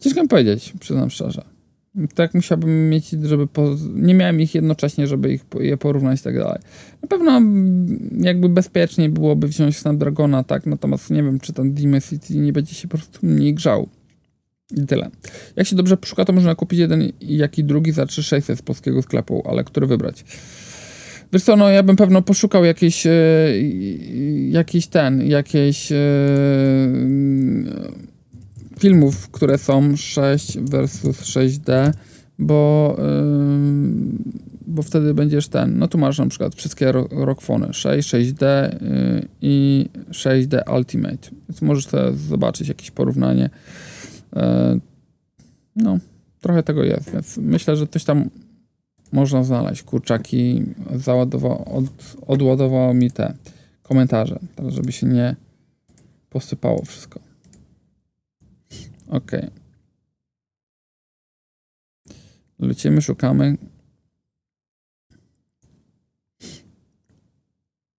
Ciężko 0.00 0.22
mi 0.22 0.28
powiedzieć, 0.28 0.72
przyznam 0.80 1.10
szczerze 1.10 1.57
tak 2.14 2.34
musiałbym 2.34 2.90
mieć, 2.90 3.10
żeby 3.10 3.46
po, 3.46 3.76
nie 3.94 4.14
miałem 4.14 4.40
ich 4.40 4.54
jednocześnie, 4.54 5.06
żeby 5.06 5.32
ich 5.32 5.44
je 5.60 5.76
porównać 5.76 6.20
i 6.20 6.22
tak 6.22 6.38
dalej. 6.38 6.58
Na 7.02 7.08
pewno 7.08 7.42
jakby 8.20 8.48
bezpiecznie 8.48 9.08
byłoby 9.08 9.48
wziąć 9.48 9.76
Snapdragona, 9.76 10.44
tak, 10.44 10.66
natomiast 10.66 11.10
nie 11.10 11.22
wiem, 11.22 11.40
czy 11.40 11.52
ten 11.52 11.74
Dimensity 11.74 12.34
nie 12.34 12.52
będzie 12.52 12.74
się 12.74 12.88
po 12.88 12.98
prostu 12.98 13.26
mniej 13.26 13.54
grzał. 13.54 13.88
I 14.76 14.86
tyle. 14.86 15.10
Jak 15.56 15.66
się 15.66 15.76
dobrze 15.76 15.96
poszuka, 15.96 16.24
to 16.24 16.32
można 16.32 16.54
kupić 16.54 16.78
jeden, 16.78 17.12
jak 17.20 17.58
i 17.58 17.64
drugi 17.64 17.92
za 17.92 18.06
3600 18.06 18.58
z 18.58 18.62
polskiego 18.62 19.02
sklepu, 19.02 19.42
ale 19.48 19.64
który 19.64 19.86
wybrać? 19.86 20.24
Wiesz 21.32 21.42
co, 21.42 21.56
no 21.56 21.70
ja 21.70 21.82
bym 21.82 21.96
pewno 21.96 22.22
poszukał 22.22 22.64
e, 22.64 22.66
jakiś 24.50 24.86
ten, 24.86 25.22
jakiejś 25.22 25.92
e, 25.92 25.96
filmów, 28.78 29.30
które 29.30 29.58
są 29.58 29.96
6 29.96 30.58
versus 30.58 31.22
6D, 31.22 31.92
bo, 32.38 32.96
yy, 32.98 34.34
bo 34.66 34.82
wtedy 34.82 35.14
będziesz 35.14 35.48
ten, 35.48 35.78
no 35.78 35.88
tu 35.88 35.98
masz 35.98 36.18
na 36.18 36.26
przykład 36.26 36.54
wszystkie 36.54 36.92
rockfony 37.10 37.74
6, 37.74 38.14
6D 38.14 38.72
yy, 38.82 39.28
i 39.40 39.86
6D 40.10 40.76
Ultimate, 40.76 41.30
więc 41.48 41.62
możesz 41.62 41.86
sobie 41.86 42.12
zobaczyć 42.12 42.68
jakieś 42.68 42.90
porównanie. 42.90 43.50
Yy, 44.36 44.42
no, 45.76 45.98
trochę 46.40 46.62
tego 46.62 46.84
jest, 46.84 47.12
więc 47.12 47.36
myślę, 47.36 47.76
że 47.76 47.86
coś 47.86 48.04
tam 48.04 48.30
można 49.12 49.44
znaleźć. 49.44 49.82
Kurczaki 49.82 50.62
załadował, 50.94 51.76
od, 51.76 51.84
odładowało 52.26 52.94
mi 52.94 53.10
te 53.10 53.34
komentarze, 53.82 54.38
tak 54.56 54.70
żeby 54.70 54.92
się 54.92 55.06
nie 55.06 55.36
posypało 56.30 56.82
wszystko. 56.84 57.27
Ok. 59.08 59.30
Lecimy, 62.58 63.02
szukamy. 63.02 63.56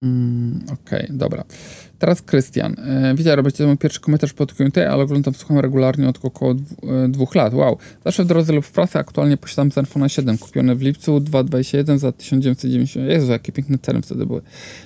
Mm, 0.03 0.65
okay, 0.73 1.07
dobra. 1.09 1.43
Teraz 1.99 2.21
Krystian. 2.21 2.75
E, 2.79 3.15
witaj, 3.15 3.35
robicie 3.35 3.57
to 3.57 3.67
mój 3.67 3.77
pierwszy 3.77 3.99
komentarz 3.99 4.33
pod 4.33 4.53
Q&A, 4.53 4.89
ale 4.89 5.03
oglądam, 5.03 5.33
słucham 5.33 5.59
regularnie 5.59 6.09
od 6.09 6.25
około 6.25 6.51
e, 6.51 7.07
dwóch 7.07 7.35
lat. 7.35 7.53
Wow. 7.53 7.77
Zawsze 8.05 8.23
w 8.23 8.27
drodze 8.27 8.53
lub 8.53 8.65
w 8.65 8.71
pracy 8.71 8.99
aktualnie 8.99 9.37
posiadam 9.37 9.71
Zenfona 9.71 10.09
7, 10.09 10.37
kupiony 10.37 10.75
w 10.75 10.81
lipcu 10.81 11.19
2021 11.19 11.99
za 11.99 12.11
1990. 12.11 13.09
Jezu, 13.09 13.31
jakie 13.31 13.51
piękne 13.51 13.77
ceny 13.77 14.01
wtedy 14.01 14.25
były. 14.25 14.41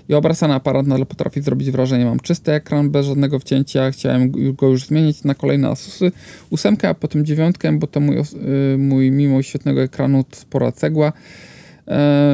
I 0.10 0.14
obracany 0.14 0.54
aparat 0.54 0.88
nadal 0.88 1.06
potrafi 1.06 1.42
zrobić 1.42 1.72
wrażenie. 1.72 2.06
Mam 2.06 2.20
czysty 2.20 2.52
ekran, 2.52 2.90
bez 2.90 3.06
żadnego 3.06 3.40
wcięcia. 3.40 3.92
Chciałem 3.92 4.32
go 4.54 4.68
już 4.68 4.86
zmienić 4.86 5.24
na 5.24 5.36
kolejne 5.36 5.70
Asusy. 5.70 6.12
Ósemkę, 6.50 6.90
a 6.90 6.94
potem 6.94 7.26
dziewiątkę, 7.26 7.80
bo 7.80 7.88
to 7.88 8.00
mój, 8.00 8.18
e, 8.18 8.24
mój 8.78 9.12
mimo 9.12 9.42
świetnego 9.42 9.82
ekranu 9.82 10.26
spora 10.32 10.72
cegła 10.72 11.14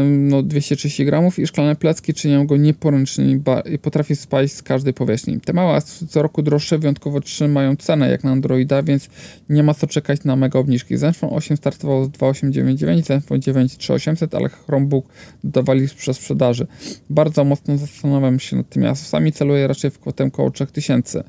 no, 0.06 0.44
230 0.44 1.06
gramów 1.06 1.40
i 1.40 1.48
szklane 1.48 1.76
placki 1.76 2.14
czynią 2.14 2.48
go 2.48 2.58
nieporęcznym 2.58 3.44
i 3.72 3.80
potrafi 3.80 4.16
spać 4.16 4.52
z 4.52 4.64
każdej 4.64 4.94
powierzchni. 4.94 5.40
Te 5.40 5.54
małe 5.54 5.82
co 5.82 6.22
roku 6.22 6.42
droższe 6.42 6.78
wyjątkowo 6.78 7.22
trzymają 7.22 7.76
cenę 7.76 8.10
jak 8.10 8.24
na 8.24 8.32
Androida, 8.32 8.84
więc 8.84 9.10
nie 9.50 9.64
ma 9.64 9.74
co 9.74 9.88
czekać 9.88 10.24
na 10.24 10.36
mega 10.36 10.60
obniżki. 10.60 10.98
Zenfone 10.98 11.36
8 11.36 11.58
startował 11.58 12.06
z 12.06 12.10
2899, 12.10 13.06
Zenfone 13.06 13.40
9 13.40 13.78
3800, 13.78 14.36
ale 14.36 14.50
Chromebook 14.50 15.06
dodawali 15.44 15.88
przez 15.88 16.18
sprzedaży. 16.18 16.68
Bardzo 17.10 17.44
mocno 17.44 17.78
zastanawiam 17.78 18.40
się 18.40 18.56
nad 18.56 18.70
tymi 18.70 18.86
Asusami, 18.86 19.32
celuję 19.32 19.68
raczej 19.68 19.92
w 19.92 20.00
kwotę 20.00 20.24
około 20.24 20.52
3000. 20.52 21.24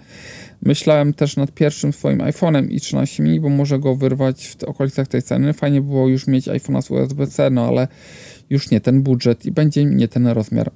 Myślałem 0.63 1.15
też 1.15 1.37
nad 1.37 1.53
pierwszym 1.53 1.93
swoim 1.93 2.19
iPhone'em 2.19 2.71
i 2.71 2.81
13 2.81 3.23
mini, 3.23 3.41
bo 3.41 3.49
może 3.49 3.79
go 3.79 3.97
wyrwać 3.97 4.47
w 4.47 4.65
okolicach 4.65 5.09
tej 5.09 5.23
ceny. 5.23 5.53
Fajnie 5.53 5.81
było 5.81 6.09
już 6.09 6.27
mieć 6.27 6.49
iPhone'a 6.49 6.83
z 6.83 6.91
USB-C, 6.91 7.51
no 7.51 7.67
ale 7.67 7.89
już 8.51 8.71
nie 8.71 8.81
ten 8.81 9.03
budżet 9.03 9.47
i 9.47 9.53
będzie 9.53 9.85
nie 9.85 10.09
ten 10.09 10.27
rozmiar. 10.27 10.71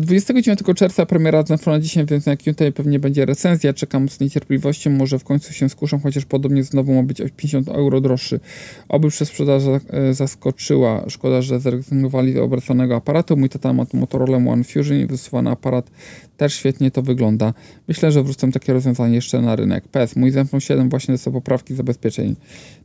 29 0.00 0.60
e, 0.68 0.74
czerwca 0.74 1.06
premiera 1.06 1.42
Zenfona 1.42 1.80
10, 1.80 2.10
więc 2.10 2.26
na 2.26 2.36
QT 2.36 2.60
pewnie 2.74 2.98
będzie 2.98 3.26
recenzja. 3.26 3.72
Czekam 3.72 4.08
z 4.08 4.20
niecierpliwością, 4.20 4.90
może 4.90 5.18
w 5.18 5.24
końcu 5.24 5.52
się 5.52 5.68
skuszę, 5.68 5.98
chociaż 6.02 6.24
podobnie 6.24 6.64
znowu 6.64 6.94
ma 6.94 7.02
być 7.02 7.20
o 7.20 7.24
50 7.36 7.68
euro 7.68 8.00
droższy. 8.00 8.40
Oby 8.88 9.08
przez 9.08 9.28
sprzedaż 9.28 9.62
e, 9.90 10.14
zaskoczyła. 10.14 11.04
Szkoda, 11.08 11.42
że 11.42 11.60
zrezygnowali 11.60 12.32
z 12.32 12.36
obracanego 12.36 12.96
aparatu. 12.96 13.36
Mój 13.36 13.48
tata 13.48 13.72
ma 13.72 13.86
Motorola 13.92 14.36
One 14.36 14.64
Fusion 14.64 14.98
i 14.98 15.06
wysuwany 15.06 15.50
aparat 15.50 15.90
też 16.36 16.54
świetnie 16.54 16.90
to 16.90 17.02
wygląda. 17.02 17.54
Myślę, 17.88 18.12
że 18.12 18.22
wrócą 18.22 18.52
takie 18.52 18.72
rozwiązanie 18.72 19.14
jeszcze 19.14 19.40
na 19.40 19.56
rynek. 19.56 19.88
PS, 19.88 20.16
mój 20.16 20.30
Zenfone 20.30 20.60
7 20.60 20.88
właśnie 20.88 21.14
dostał 21.14 21.32
poprawki 21.32 21.74
zabezpieczeń 21.74 22.36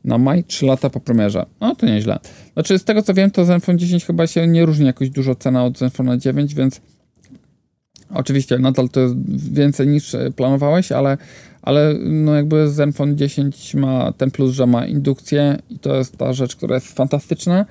na 0.03 0.17
maj, 0.17 0.43
3 0.43 0.65
lata 0.65 0.89
po 0.89 0.99
premierze. 0.99 1.45
No 1.61 1.75
to 1.75 1.85
nieźle. 1.85 2.19
Znaczy 2.53 2.79
z 2.79 2.83
tego 2.83 3.01
co 3.01 3.13
wiem, 3.13 3.31
to 3.31 3.45
Zenfone 3.45 3.77
10 3.77 4.05
chyba 4.05 4.27
się 4.27 4.47
nie 4.47 4.65
różni 4.65 4.85
jakoś 4.85 5.09
dużo 5.09 5.35
cena 5.35 5.65
od 5.65 5.77
Zenfona 5.77 6.17
9, 6.17 6.55
więc 6.55 6.80
oczywiście 8.13 8.59
nadal 8.59 8.89
to 8.89 8.99
jest 8.99 9.15
więcej 9.53 9.87
niż 9.87 10.15
planowałeś, 10.35 10.91
ale, 10.91 11.17
ale 11.61 11.93
no 12.03 12.35
jakby 12.35 12.69
Zenfone 12.69 13.15
10 13.15 13.75
ma 13.75 14.11
ten 14.11 14.31
plus, 14.31 14.51
że 14.51 14.67
ma 14.67 14.85
indukcję 14.85 15.57
i 15.69 15.79
to 15.79 15.95
jest 15.95 16.17
ta 16.17 16.33
rzecz, 16.33 16.55
która 16.55 16.75
jest 16.75 16.95
fantastyczna. 16.95 17.65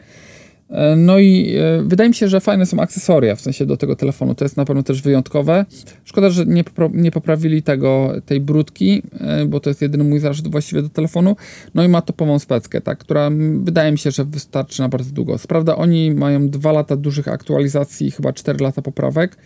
E, 0.70 0.96
no 0.96 1.18
i 1.18 1.54
e, 1.56 1.82
wydaje 1.82 2.10
mi 2.10 2.14
się, 2.14 2.28
że 2.28 2.40
fajne 2.40 2.66
są 2.66 2.80
akcesoria 2.80 3.36
w 3.36 3.40
sensie 3.40 3.66
do 3.66 3.76
tego 3.76 3.96
telefonu. 3.96 4.34
To 4.34 4.44
jest 4.44 4.56
na 4.56 4.64
pewno 4.64 4.82
też 4.82 5.02
wyjątkowe. 5.02 5.64
Szkoda, 6.04 6.30
że 6.30 6.46
nie, 6.46 6.64
nie 6.92 7.10
poprawili 7.10 7.62
tego, 7.62 8.12
tej 8.26 8.40
brudki, 8.40 9.02
e, 9.20 9.46
bo 9.46 9.60
to 9.60 9.70
jest 9.70 9.82
jedyny 9.82 10.04
mój 10.04 10.20
zarzut 10.20 10.48
właściwie 10.48 10.82
do 10.82 10.88
telefonu. 10.88 11.36
No 11.74 11.84
i 11.84 11.88
ma 11.88 12.02
topową 12.02 12.38
speckę, 12.38 12.80
tak, 12.80 12.98
która 12.98 13.30
wydaje 13.54 13.92
mi 13.92 13.98
się, 13.98 14.10
że 14.10 14.24
wystarczy 14.24 14.82
na 14.82 14.88
bardzo 14.88 15.12
długo. 15.12 15.38
Sprawda, 15.38 15.76
oni 15.76 16.10
mają 16.10 16.48
dwa 16.48 16.72
lata 16.72 16.96
dużych 16.96 17.28
aktualizacji 17.28 18.10
chyba 18.10 18.32
4 18.32 18.64
lata 18.64 18.82
poprawek, 18.82 19.36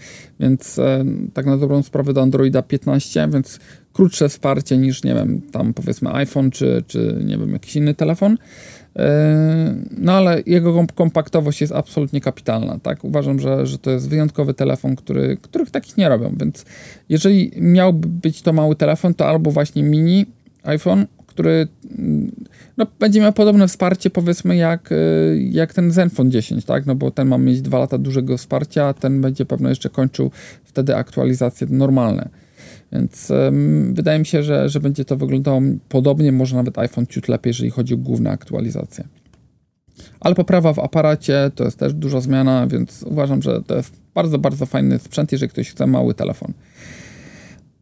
więc 0.41 0.81
tak 1.35 1.47
na 1.47 1.57
dobrą 1.57 1.83
sprawę 1.83 2.13
do 2.13 2.23
Androida 2.23 2.63
15, 2.63 3.29
więc 3.33 3.61
krótsze 3.93 4.29
wsparcie 4.29 4.79
niż, 4.79 5.05
nie 5.05 5.15
wiem, 5.15 5.41
tam 5.53 5.75
powiedzmy 5.75 6.13
iPhone 6.13 6.51
czy, 6.51 6.85
czy 6.87 7.19
nie 7.25 7.39
wiem, 7.39 7.53
jakiś 7.53 7.77
inny 7.77 7.95
telefon. 7.95 8.37
E, 8.97 9.75
no 9.99 10.13
ale 10.13 10.43
jego 10.47 10.87
kompaktowość 10.95 11.61
jest 11.61 11.73
absolutnie 11.73 12.21
kapitalna, 12.21 12.79
tak? 12.83 13.05
Uważam, 13.05 13.41
że, 13.41 13.67
że 13.67 13.79
to 13.79 13.91
jest 13.91 14.09
wyjątkowy 14.09 14.55
telefon, 14.55 14.97
który, 14.97 15.37
których 15.43 15.71
takich 15.71 15.97
nie 15.97 16.09
robią, 16.09 16.35
więc 16.41 16.65
jeżeli 17.09 17.53
miałby 17.57 18.09
być 18.09 18.43
to 18.43 18.53
mały 18.53 18.77
telefon, 18.77 19.15
to 19.15 19.27
albo 19.27 19.51
właśnie 19.51 19.83
mini 19.83 20.27
iPhone, 20.63 21.07
który 21.27 21.69
mm, 21.99 22.33
no, 22.77 22.87
będzie 23.01 23.21
miał 23.21 23.33
podobne 23.33 23.69
wsparcie 23.69 24.11
powiedzmy 24.11 24.57
jak, 24.57 24.93
e, 24.93 24.97
jak 25.37 25.75
ten 25.75 25.93
Zenfone 25.93 26.31
10, 26.31 26.65
tak? 26.65 26.87
No 26.87 26.95
bo 26.95 27.11
ten 27.11 27.29
ma 27.29 27.39
mieć 27.39 27.63
dwa 27.63 27.79
lata 27.79 27.99
dużego 27.99 28.37
wsparcia, 28.37 28.87
a 28.87 28.95
ten 28.95 29.21
będzie 29.21 29.45
pewno 29.45 29.69
jeszcze 29.69 29.91
kończył 29.91 30.31
wtedy 30.65 30.97
aktualizacje 30.97 31.67
normalne. 31.71 32.29
Więc 32.95 33.33
wydaje 33.93 34.19
mi 34.19 34.27
się, 34.27 34.43
że, 34.43 34.69
że 34.69 34.81
będzie 34.81 35.05
to 35.05 35.17
wyglądało 35.17 35.61
podobnie, 35.89 36.33
może 36.33 36.57
nawet 36.57 36.79
iPhone 36.79 37.07
ciut 37.07 37.29
lepiej, 37.29 37.51
jeżeli 37.51 37.71
chodzi 37.71 37.95
o 37.95 37.97
główne 37.97 38.31
aktualizacje. 38.31 39.05
Ale 40.21 40.35
poprawa 40.35 40.73
w 40.73 40.79
aparacie 40.79 41.51
to 41.55 41.65
jest 41.65 41.79
też 41.79 41.95
duża 41.95 42.21
zmiana, 42.21 42.67
więc 42.67 43.03
uważam, 43.03 43.43
że 43.43 43.63
to 43.63 43.77
jest 43.77 43.93
bardzo, 44.15 44.39
bardzo 44.39 44.67
fajny 44.67 44.99
sprzęt, 44.99 45.33
jeżeli 45.33 45.51
ktoś 45.51 45.71
chce 45.71 45.87
mały 45.87 46.15
telefon. 46.15 46.53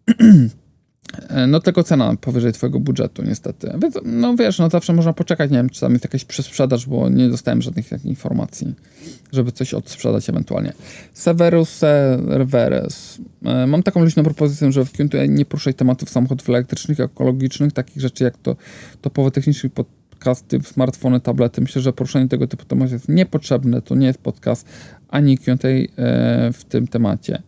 E, 1.28 1.46
no 1.46 1.60
tylko 1.60 1.82
cena 1.82 2.16
powyżej 2.20 2.52
twojego 2.52 2.80
budżetu 2.80 3.22
niestety. 3.22 3.72
Więc 3.82 3.98
no 4.04 4.36
wiesz, 4.36 4.58
no 4.58 4.70
zawsze 4.70 4.92
można 4.92 5.12
poczekać, 5.12 5.50
nie 5.50 5.56
wiem, 5.56 5.70
czy 5.70 5.80
tam 5.80 5.92
jest 5.92 6.04
jakaś 6.04 6.24
przesprzedaż, 6.24 6.86
bo 6.86 7.08
nie 7.08 7.28
dostałem 7.28 7.62
żadnych 7.62 7.88
takich 7.88 8.06
informacji, 8.06 8.74
żeby 9.32 9.52
coś 9.52 9.74
odsprzedać 9.74 10.30
ewentualnie. 10.30 10.72
Severus 11.12 11.68
Serveres. 11.68 13.18
E, 13.44 13.66
mam 13.66 13.82
taką 13.82 14.02
luźną 14.02 14.22
propozycję, 14.22 14.72
że 14.72 14.84
w 14.84 14.92
Q&A 14.92 15.26
nie 15.26 15.44
poruszać 15.44 15.76
tematów 15.76 16.10
samochodów 16.10 16.48
elektrycznych, 16.48 17.00
ekologicznych, 17.00 17.72
takich 17.72 18.02
rzeczy 18.02 18.24
jak 18.24 18.38
to 18.38 18.56
topowo 19.00 19.30
technicznych 19.30 19.72
podcasty, 19.72 20.60
smartfony, 20.64 21.20
tablety. 21.20 21.60
Myślę, 21.60 21.82
że 21.82 21.92
poruszanie 21.92 22.28
tego 22.28 22.46
typu 22.46 22.64
tematów 22.64 22.92
jest 22.92 23.08
niepotrzebne. 23.08 23.82
To 23.82 23.94
nie 23.94 24.06
jest 24.06 24.18
podcast 24.18 24.66
ani 25.08 25.38
Q&A 25.38 25.68
e, 25.68 26.52
w 26.52 26.64
tym 26.64 26.88
temacie. 26.88 27.42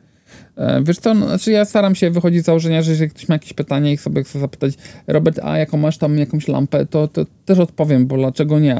E, 0.57 0.83
wiesz 0.83 0.99
co, 0.99 1.15
no, 1.15 1.27
znaczy 1.27 1.51
ja 1.51 1.65
staram 1.65 1.95
się 1.95 2.11
wychodzić 2.11 2.43
z 2.43 2.45
założenia, 2.45 2.83
że 2.83 2.91
jeżeli 2.91 3.11
ktoś 3.11 3.29
ma 3.29 3.35
jakieś 3.35 3.53
pytanie 3.53 3.93
i 3.93 3.97
sobie 3.97 4.25
chce 4.25 4.41
zapytać, 4.41 4.75
Robert, 5.07 5.41
a 5.43 5.59
jaką 5.59 5.79
masz 5.79 5.99
tam 5.99 6.19
jakąś 6.19 6.49
lampę, 6.49 6.87
to, 6.87 7.09
to 7.09 7.27
też 7.45 7.59
odpowiem, 7.59 8.07
bo 8.07 8.17
dlaczego 8.17 8.59
nie? 8.59 8.77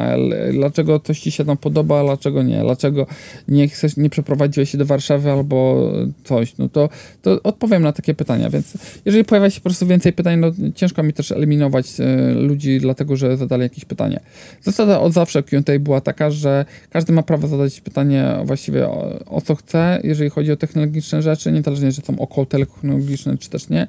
Dlaczego 0.53 1.01
coś 1.01 1.21
ci 1.21 1.31
się 1.31 1.45
tam 1.45 1.57
podoba, 1.57 2.05
dlaczego 2.05 2.43
nie? 2.43 2.61
Dlaczego 2.61 3.07
nie 3.49 3.69
chcesz, 3.69 3.97
nie 3.97 4.11
przeprowadziłeś 4.11 4.71
się 4.71 4.79
do 4.79 4.87
Warszawy 4.87 5.31
albo 5.31 5.91
coś? 6.25 6.59
No 6.59 6.69
to, 6.69 6.89
to 7.23 7.43
odpowiem 7.43 7.83
na 7.83 7.93
takie 7.93 8.15
pytania, 8.15 8.51
więc 8.51 8.79
jeżeli 9.05 9.25
pojawia 9.25 9.51
się 9.51 9.61
po 9.61 9.65
prostu 9.65 9.87
więcej 9.87 10.13
pytań, 10.13 10.39
no 10.39 10.51
ciężko 10.75 11.03
mi 11.03 11.13
też 11.13 11.33
eliminować 11.33 11.87
e, 12.01 12.35
ludzi, 12.35 12.81
dlatego 12.81 13.17
że 13.17 13.37
zadali 13.37 13.63
jakieś 13.63 13.85
pytanie. 13.85 14.21
Zasada 14.63 15.01
od 15.01 15.13
zawsze 15.13 15.43
Q&A 15.43 15.79
była 15.79 16.01
taka, 16.01 16.31
że 16.31 16.65
każdy 16.91 17.13
ma 17.13 17.23
prawo 17.23 17.49
zadać 17.49 17.81
pytanie 17.81 18.35
właściwie 18.45 18.89
o, 18.89 19.25
o 19.27 19.41
co 19.41 19.55
chce, 19.55 20.01
jeżeli 20.05 20.31
chodzi 20.31 20.53
o 20.53 20.57
technologiczne 20.57 21.23
rzeczy, 21.23 21.53
nie 21.53 21.63
niezależnie, 21.71 21.93
że 21.93 22.03
są 22.03 22.19
około 22.19 22.47
technologiczne, 22.47 23.39
czy 23.39 23.51
też 23.51 23.69
nie. 23.69 23.87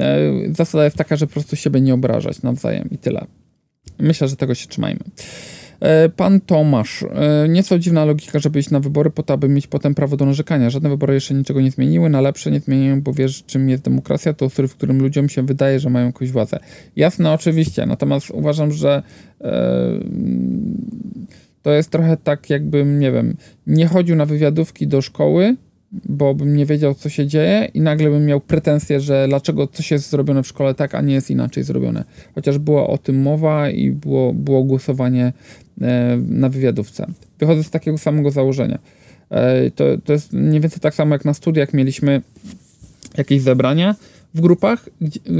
E, 0.00 0.32
zasada 0.52 0.84
jest 0.84 0.96
taka, 0.96 1.16
że 1.16 1.26
po 1.26 1.32
prostu 1.32 1.56
siebie 1.56 1.80
nie 1.80 1.94
obrażać 1.94 2.42
nawzajem 2.42 2.88
i 2.90 2.98
tyle. 2.98 3.26
Myślę, 3.98 4.28
że 4.28 4.36
tego 4.36 4.54
się 4.54 4.68
trzymajmy. 4.68 5.00
E, 5.80 6.08
pan 6.08 6.40
Tomasz. 6.40 7.02
E, 7.02 7.48
nieco 7.48 7.78
dziwna 7.78 8.04
logika, 8.04 8.38
żeby 8.38 8.58
iść 8.58 8.70
na 8.70 8.80
wybory 8.80 9.10
po 9.10 9.22
to, 9.22 9.34
aby 9.34 9.48
mieć 9.48 9.66
potem 9.66 9.94
prawo 9.94 10.16
do 10.16 10.26
narzekania. 10.26 10.70
Żadne 10.70 10.88
wybory 10.88 11.14
jeszcze 11.14 11.34
niczego 11.34 11.60
nie 11.60 11.70
zmieniły, 11.70 12.10
na 12.10 12.20
lepsze 12.20 12.50
nie 12.50 12.60
zmieniają, 12.60 13.02
bo 13.02 13.12
wiesz, 13.12 13.44
czym 13.46 13.68
jest 13.68 13.82
demokracja, 13.82 14.32
to 14.32 14.46
ustrój, 14.46 14.68
w 14.68 14.74
którym 14.74 14.98
ludziom 15.02 15.28
się 15.28 15.42
wydaje, 15.42 15.80
że 15.80 15.90
mają 15.90 16.06
jakąś 16.06 16.30
władzę. 16.30 16.58
Jasne, 16.96 17.32
oczywiście, 17.32 17.86
natomiast 17.86 18.30
uważam, 18.30 18.72
że 18.72 19.02
to 21.62 21.72
jest 21.72 21.90
trochę 21.90 22.16
tak, 22.16 22.50
jakbym, 22.50 23.00
nie 23.00 23.12
wiem, 23.12 23.36
nie 23.66 23.86
chodził 23.86 24.16
na 24.16 24.26
wywiadówki 24.26 24.86
do 24.86 25.02
szkoły, 25.02 25.56
bo 26.04 26.34
bym 26.34 26.56
nie 26.56 26.66
wiedział, 26.66 26.94
co 26.94 27.08
się 27.08 27.26
dzieje 27.26 27.68
i 27.74 27.80
nagle 27.80 28.10
bym 28.10 28.26
miał 28.26 28.40
pretensję, 28.40 29.00
że 29.00 29.28
dlaczego 29.28 29.66
coś 29.66 29.90
jest 29.90 30.10
zrobione 30.10 30.42
w 30.42 30.46
szkole 30.46 30.74
tak, 30.74 30.94
a 30.94 31.00
nie 31.00 31.14
jest 31.14 31.30
inaczej 31.30 31.64
zrobione. 31.64 32.04
Chociaż 32.34 32.58
była 32.58 32.86
o 32.86 32.98
tym 32.98 33.22
mowa 33.22 33.70
i 33.70 33.90
było, 33.90 34.32
było 34.32 34.64
głosowanie 34.64 35.32
e, 35.80 36.18
na 36.28 36.48
wywiadówce. 36.48 37.06
Wychodzę 37.38 37.64
z 37.64 37.70
takiego 37.70 37.98
samego 37.98 38.30
założenia. 38.30 38.78
E, 39.30 39.70
to, 39.70 39.84
to 40.04 40.12
jest 40.12 40.32
mniej 40.32 40.60
więcej 40.60 40.80
tak 40.80 40.94
samo 40.94 41.14
jak 41.14 41.24
na 41.24 41.34
studiach 41.34 41.74
mieliśmy 41.74 42.22
jakieś 43.16 43.42
zebrania, 43.42 43.94
w 44.34 44.40
grupach, 44.40 44.88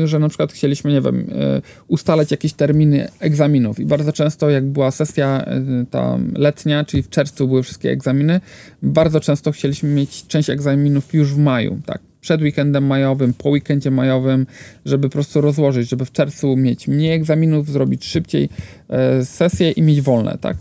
że 0.05 0.19
na 0.19 0.29
przykład 0.29 0.53
chcieliśmy, 0.53 0.93
nie 0.93 1.01
wiem, 1.01 1.27
e, 1.33 1.63
ustalać 1.89 2.31
jakieś 2.31 2.53
terminy 2.53 3.09
egzaminów 3.21 3.81
i 3.81 3.87
bardzo 3.87 4.13
często 4.13 4.51
jak 4.51 4.67
była 4.67 4.91
sesja 4.91 5.45
e, 5.47 5.63
ta 5.91 6.19
letnia, 6.37 6.85
czyli 6.85 7.03
w 7.03 7.09
czerwcu 7.09 7.49
były 7.49 7.63
wszystkie 7.63 7.91
egzaminy, 7.91 8.41
bardzo 8.83 9.21
często 9.21 9.53
chcieliśmy 9.53 9.89
mieć 9.89 10.27
część 10.27 10.51
egzaminów 10.51 11.15
już 11.15 11.35
w 11.35 11.39
maju, 11.39 11.81
tak, 11.87 11.99
przed 12.21 12.43
weekendem 12.43 12.87
majowym, 12.87 13.35
po 13.35 13.49
weekendzie 13.49 13.91
majowym, 13.91 14.47
żeby 14.85 15.09
po 15.09 15.13
prostu 15.13 15.41
rozłożyć, 15.41 15.89
żeby 15.89 16.05
w 16.05 16.13
czerwcu 16.13 16.57
mieć 16.57 16.89
mniej 16.89 17.13
egzaminów, 17.13 17.71
zrobić 17.71 18.05
szybciej 18.05 18.49
e, 18.89 19.25
sesję 19.25 19.71
i 19.71 19.83
mieć 19.83 20.01
wolne, 20.01 20.39
tak. 20.41 20.57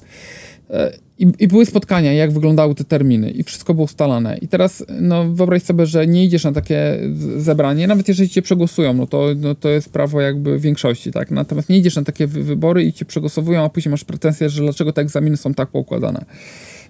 I, 1.20 1.28
I, 1.40 1.48
były 1.48 1.66
spotkania, 1.66 2.14
jak 2.14 2.32
wyglądały 2.32 2.76
te 2.76 2.84
terminy, 2.84 3.32
i 3.32 3.44
wszystko 3.44 3.74
było 3.74 3.86
ustalane. 3.86 4.38
I 4.38 4.48
teraz, 4.48 4.86
no, 5.02 5.26
wyobraź 5.30 5.64
sobie, 5.64 5.86
że 5.86 6.08
nie 6.08 6.26
idziesz 6.26 6.44
na 6.44 6.52
takie 6.52 7.00
zebranie, 7.38 7.88
nawet 7.88 8.08
jeżeli 8.08 8.30
cię 8.30 8.42
przegłosują, 8.42 8.94
no 8.94 9.08
to, 9.08 9.28
no, 9.38 9.56
to 9.56 9.70
jest 9.70 9.90
prawo 9.90 10.22
jakby 10.22 10.60
większości, 10.60 11.12
tak? 11.12 11.32
Natomiast 11.32 11.70
nie 11.70 11.78
idziesz 11.78 11.96
na 11.96 12.04
takie 12.04 12.28
wybory 12.28 12.84
i 12.84 12.94
cię 12.94 13.06
przegłosowują, 13.06 13.64
a 13.64 13.70
później 13.70 13.92
masz 13.92 14.04
pretensje, 14.04 14.50
że 14.50 14.64
dlaczego 14.64 14.94
te 14.94 15.02
egzaminy 15.02 15.38
są 15.38 15.54
tak 15.54 15.70
poukładane. 15.70 16.26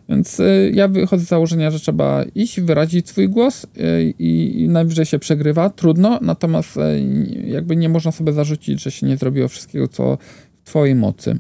Więc 0.09 0.39
y, 0.39 0.71
ja 0.73 0.87
wychodzę 0.87 1.25
z 1.25 1.27
założenia, 1.27 1.71
że 1.71 1.79
trzeba 1.79 2.23
iść, 2.35 2.59
wyrazić 2.61 3.09
swój 3.09 3.29
głos 3.29 3.63
y, 3.63 3.67
i, 4.19 4.61
i 4.61 4.69
najwyżej 4.69 5.05
się 5.05 5.19
przegrywa. 5.19 5.69
Trudno, 5.69 6.19
natomiast 6.21 6.77
y, 6.77 6.81
jakby 7.47 7.75
nie 7.75 7.89
można 7.89 8.11
sobie 8.11 8.33
zarzucić, 8.33 8.83
że 8.83 8.91
się 8.91 9.07
nie 9.07 9.17
zrobiło 9.17 9.47
wszystkiego, 9.47 9.87
co 9.87 10.17
w 10.63 10.67
twojej 10.67 10.95
mocy. 10.95 11.39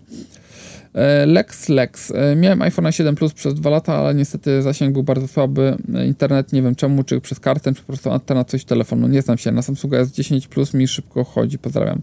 E, 0.93 1.25
Lex 1.25 1.69
Lex. 1.69 2.11
E, 2.11 2.35
miałem 2.35 2.61
iPhone 2.61 2.91
7 2.91 3.15
Plus 3.15 3.33
przez 3.33 3.53
dwa 3.53 3.69
lata, 3.69 3.95
ale 3.95 4.15
niestety 4.15 4.61
zasięg 4.61 4.93
był 4.93 5.03
bardzo 5.03 5.27
słaby. 5.27 5.77
E, 5.95 6.07
internet 6.07 6.53
nie 6.53 6.61
wiem 6.61 6.75
czemu, 6.75 7.03
czy 7.03 7.21
przez 7.21 7.39
kartę, 7.39 7.73
czy 7.73 7.81
po 7.81 7.87
prostu 7.87 8.11
antena 8.11 8.43
coś 8.43 8.65
telefonu. 8.65 9.07
Nie 9.07 9.21
znam 9.21 9.37
się. 9.37 9.51
Na 9.51 9.61
Samsunga 9.61 10.03
S10 10.03 10.47
Plus 10.47 10.73
mi 10.73 10.87
szybko 10.87 11.23
chodzi. 11.23 11.57
Pozdrawiam. 11.57 12.01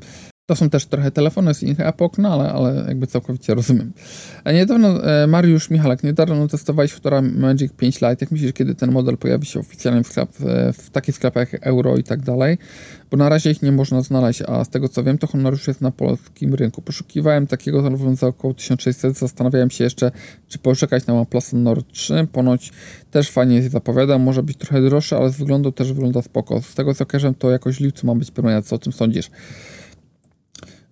To 0.50 0.56
są 0.56 0.70
też 0.70 0.86
trochę 0.86 1.10
telefony 1.10 1.54
z 1.54 1.62
innych 1.62 1.80
epok, 1.80 2.18
no 2.18 2.32
ale, 2.32 2.52
ale 2.52 2.84
jakby 2.88 3.06
całkowicie 3.06 3.54
rozumiem. 3.54 3.92
A 4.44 4.52
niedawno, 4.52 5.04
e, 5.04 5.26
Mariusz 5.26 5.70
Michalek, 5.70 6.02
niedawno 6.02 6.48
testowałeś 6.48 6.92
Futura 6.92 7.22
Magic 7.22 7.72
5 7.72 7.94
Lite. 7.94 8.16
Jak 8.20 8.30
myślisz, 8.30 8.52
kiedy 8.52 8.74
ten 8.74 8.92
model 8.92 9.16
pojawi 9.16 9.46
się 9.46 9.60
oficjalnie 9.60 10.04
w, 10.04 10.06
sklep, 10.06 10.30
w 10.72 10.90
takich 10.90 11.14
sklepach 11.14 11.52
jak 11.52 11.66
Euro 11.66 11.96
i 11.96 12.02
tak 12.02 12.22
dalej? 12.22 12.58
Bo 13.10 13.16
na 13.16 13.28
razie 13.28 13.50
ich 13.50 13.62
nie 13.62 13.72
można 13.72 14.02
znaleźć, 14.02 14.42
a 14.42 14.64
z 14.64 14.68
tego 14.68 14.88
co 14.88 15.04
wiem, 15.04 15.18
to 15.18 15.26
Honor 15.26 15.52
już 15.52 15.68
jest 15.68 15.80
na 15.80 15.90
polskim 15.90 16.54
rynku. 16.54 16.82
Poszukiwałem 16.82 17.46
takiego 17.46 17.82
telefonu 17.82 18.16
za 18.16 18.26
około 18.26 18.54
1600, 18.54 19.18
zastanawiałem 19.18 19.70
się 19.70 19.84
jeszcze, 19.84 20.10
czy 20.48 20.58
poczekać 20.58 21.06
na 21.06 21.14
OnePlus 21.14 21.52
Nord 21.52 21.92
3. 21.92 22.26
Ponoć 22.32 22.72
też 23.10 23.30
fajnie 23.30 23.62
się 23.62 23.68
zapowiada, 23.68 24.18
może 24.18 24.42
być 24.42 24.56
trochę 24.56 24.82
droższy, 24.82 25.16
ale 25.16 25.30
z 25.30 25.36
wyglądu 25.36 25.72
też 25.72 25.92
wygląda 25.92 26.22
spoko. 26.22 26.62
Z 26.62 26.74
tego 26.74 26.94
co 26.94 27.06
kojarzę, 27.06 27.34
to 27.38 27.50
jakoś 27.50 27.80
lipcu 27.80 28.06
ma 28.06 28.14
być 28.14 28.30
premiera, 28.30 28.62
co 28.62 28.76
o 28.76 28.78
tym 28.78 28.92
sądzisz? 28.92 29.30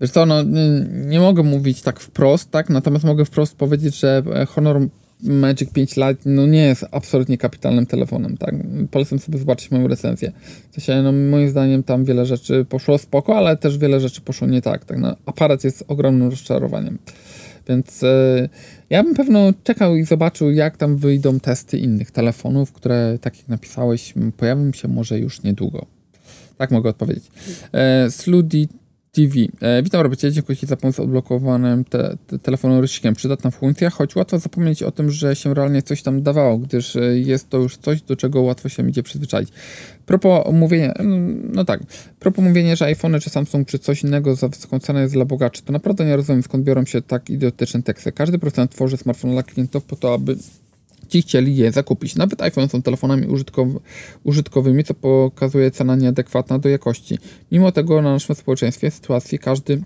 Wiesz 0.01 0.11
co, 0.11 0.26
no 0.26 0.42
nie, 0.42 0.86
nie, 0.90 1.20
mogę 1.20 1.42
mówić 1.42 1.82
tak 1.82 2.01
wprost, 2.01 2.51
tak? 2.51 2.70
Natomiast 2.70 3.05
mogę 3.05 3.24
wprost 3.24 3.57
powiedzieć, 3.57 3.99
że 3.99 4.22
e, 4.34 4.46
Honor 4.46 4.80
Magic 5.22 5.70
5 5.70 5.96
Lite 5.96 6.16
no 6.26 6.46
nie 6.46 6.62
jest 6.62 6.84
absolutnie 6.90 7.38
kapitalnym 7.38 7.86
telefonem, 7.86 8.36
tak? 8.36 8.55
Polecam 8.90 9.18
sobie 9.18 9.38
zobaczyć 9.38 9.70
moją 9.70 9.88
recenzję. 9.88 10.32
W 10.70 10.74
sensie, 10.74 11.03
no 11.03 11.12
moim 11.12 11.51
zdaniem 11.51 11.82
tam 11.82 12.05
wiele 12.05 12.26
rzeczy 12.26 12.64
poszło 12.64 12.99
spoko, 12.99 13.36
ale 13.36 13.57
też 13.57 13.78
wiele 13.78 14.01
rzeczy 14.01 14.20
poszło 14.20 14.49
nie 14.49 14.62
tak, 14.62 14.84
tak? 14.84 14.99
No, 14.99 15.16
aparat 15.26 15.64
jest 15.64 15.84
ogromnym 15.88 16.30
rozczarowaniem. 16.30 16.99
Więc 17.68 18.03
e, 18.03 18.49
ja 18.90 19.03
bym 19.03 19.14
pewno 19.14 19.53
czekał 19.64 19.96
i 19.96 20.05
zobaczył, 20.05 20.51
jak 20.51 20.76
tam 20.76 20.96
wyjdą 20.96 21.40
testy 21.40 21.78
innych 21.78 22.11
telefonów, 22.11 22.72
które, 22.72 23.18
tak 23.20 23.38
jak 23.38 23.49
napisałeś, 23.49 24.14
pojawią 24.36 24.72
się 24.72 24.88
może 24.88 25.18
już 25.18 25.42
niedługo. 25.42 25.86
Tak 26.57 26.70
mogę 26.70 26.90
odpowiedzieć. 26.90 27.24
E, 27.72 28.11
Sludi 28.11 28.68
TV. 29.19 29.35
E, 29.61 29.83
witam 29.83 30.01
Robercie, 30.01 30.33
dziękuję 30.33 30.57
Ci 30.57 30.66
za 30.66 30.77
pomoc 30.77 30.97
z 30.97 31.01
odblokowanym 31.01 31.85
te, 31.85 32.16
te 32.27 32.39
telefonem 32.39 32.81
rysikiem. 32.81 33.14
Przydatna 33.14 33.51
funkcja, 33.51 33.91
choć 33.91 34.16
łatwo 34.16 34.39
zapomnieć 34.39 34.83
o 34.83 34.91
tym, 34.91 35.11
że 35.11 35.37
się 35.37 35.55
realnie 35.55 35.83
coś 35.83 36.03
tam 36.03 36.23
dawało, 36.23 36.59
gdyż 36.59 36.97
e, 36.97 37.19
jest 37.19 37.49
to 37.49 37.59
już 37.59 37.77
coś, 37.77 38.03
do 38.03 38.16
czego 38.16 38.43
łatwo 38.43 38.69
się 38.69 38.83
będzie 38.83 39.03
przyzwyczaić. 39.03 39.49
Propos 40.07 40.53
mówienia, 40.53 40.93
mm, 40.93 41.53
no 41.55 41.64
tak, 41.64 41.81
propos 42.21 42.45
mówienia, 42.45 42.77
że 42.77 42.85
iPhone 42.85 43.21
czy 43.21 43.31
Samsung 43.31 43.69
czy 43.69 43.79
coś 43.79 44.03
innego 44.03 44.35
za 44.35 44.49
wysoką 44.49 44.81
cenę 44.81 45.01
jest 45.03 45.14
dla 45.14 45.25
bogaczy, 45.25 45.62
to 45.62 45.73
naprawdę 45.73 46.05
nie 46.05 46.16
rozumiem 46.16 46.43
skąd 46.43 46.64
biorą 46.64 46.85
się 46.85 47.03
tak 47.03 47.31
idiotyczne 47.31 47.83
teksty. 47.83 48.12
Każdy 48.12 48.39
producent 48.39 48.71
tworzy 48.71 48.97
smartfon 48.97 49.31
dla 49.31 49.43
klientów 49.43 49.85
po 49.85 49.97
to, 49.97 50.14
aby 50.14 50.37
ci 51.09 51.22
chcieli 51.22 51.56
je 51.56 51.72
zakupić. 51.72 52.16
Nawet 52.16 52.42
iPhone 52.42 52.68
są 52.68 52.82
telefonami 52.82 53.26
użytkow 53.26 53.68
użytkowymi, 54.24 54.84
co 54.84 54.94
pokazuje 54.94 55.70
cena 55.70 55.96
nieadekwatna 55.96 56.59
do 56.59 56.68
jakości. 56.68 57.18
Mimo 57.52 57.72
tego 57.72 58.02
na 58.02 58.12
naszym 58.12 58.34
społeczeństwie 58.34 58.90
sytuacji 58.90 59.38
każdy 59.38 59.82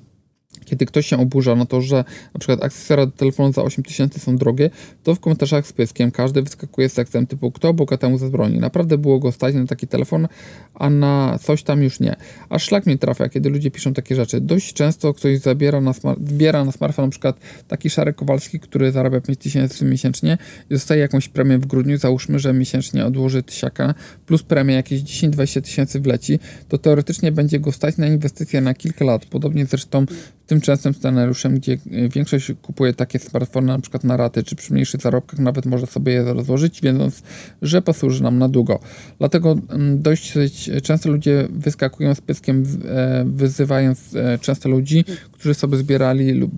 kiedy 0.73 0.87
ktoś 0.87 1.07
się 1.07 1.19
oburza 1.19 1.57
na 1.57 1.67
to, 1.67 1.81
że 1.81 2.05
na 2.35 2.39
przykład 2.41 2.65
akcesoria 2.65 3.07
do 3.07 3.13
telefonu 3.13 3.53
za 3.53 3.63
8000 3.63 4.21
są 4.21 4.37
drogie, 4.37 4.71
to 5.03 5.15
w 5.15 5.21
komentarzach 5.21 5.67
z 5.67 5.73
pyskiem 5.73 6.11
każdy 6.11 6.43
wyskakuje 6.43 6.89
z 6.89 6.95
tekstem 6.95 7.27
typu 7.27 7.51
kto 7.51 7.75
bogatemu 7.75 8.19
zbroni. 8.19 8.59
Naprawdę 8.59 8.99
było 8.99 9.19
go 9.19 9.33
stać 9.33 9.55
na 9.55 9.67
taki 9.67 9.87
telefon, 9.87 10.29
a 10.75 10.91
na 10.91 11.39
coś 11.43 11.63
tam 11.63 11.83
już 11.83 12.01
nie. 12.01 12.17
Aż 12.49 12.65
szlak 12.65 12.87
mnie 12.87 12.99
trafia, 12.99 13.29
kiedy 13.29 13.51
ludzie 13.51 13.71
piszą 13.71 13.95
takie 13.95 14.15
rzeczy. 14.15 14.41
Dość 14.41 14.73
często 14.73 15.15
ktoś 15.15 15.39
zabiera 15.39 15.81
na 15.81 15.93
zbiera 16.27 16.65
na 16.65 16.73
smartfon 16.73 17.05
na 17.05 17.11
przykład 17.11 17.37
taki 17.69 17.91
Szarek 17.91 18.17
Kowalski, 18.17 18.61
który 18.61 18.93
zarabia 18.93 19.21
5000 19.21 19.85
miesięcznie 19.85 20.39
i 20.71 20.75
dostaje 20.75 21.01
jakąś 21.01 21.29
premię 21.29 21.59
w 21.59 21.67
grudniu, 21.67 21.99
załóżmy, 21.99 22.39
że 22.39 22.53
miesięcznie 22.53 23.07
odłoży 23.07 23.43
tysiaka, 23.43 23.95
plus 24.27 24.43
premia 24.43 24.77
jakieś 24.77 25.03
10-20 25.03 25.61
tysięcy 25.61 26.01
wleci, 26.01 26.39
to 26.69 26.79
teoretycznie 26.79 27.33
będzie 27.33 27.61
go 27.61 27.73
stać 27.73 27.97
na 27.97 28.07
inwestycje 28.07 28.61
na 28.61 28.75
kilka 28.75 29.05
lat. 29.05 29.27
Podobnie 29.27 29.67
zresztą 29.67 30.07
tym 30.47 30.61
częstym 30.61 30.95
scenariuszem, 30.95 31.55
gdzie 31.55 31.73
e, 31.73 32.09
większość 32.09 32.53
kupuje 32.63 32.93
takie 32.93 33.19
smartfony 33.19 33.67
na 33.67 33.79
przykład 33.79 34.05
na 34.05 34.17
raty, 34.17 34.43
czy 34.43 34.57
przy 34.57 34.73
mniejszych 34.73 35.01
zarobkach 35.01 35.41
nawet 35.41 35.67
może 35.67 35.87
sobie 35.87 36.13
je 36.13 36.23
rozłożyć, 36.23 36.81
wiedząc, 36.81 37.23
że 37.63 37.83
posłuży 37.83 38.23
nam 38.23 38.39
na 38.39 38.49
długo. 38.49 38.81
Dlatego 39.19 39.57
mm, 39.69 40.03
dość 40.03 40.35
często 40.83 41.11
ludzie 41.11 41.49
wyskakują 41.51 42.15
z 42.15 42.21
pyskiem, 42.21 42.65
e, 42.89 43.25
wyzywając 43.27 44.15
e, 44.15 44.39
często 44.39 44.69
ludzi, 44.69 45.05
którzy 45.33 45.55
sobie 45.55 45.77
zbierali 45.77 46.33
lub 46.33 46.53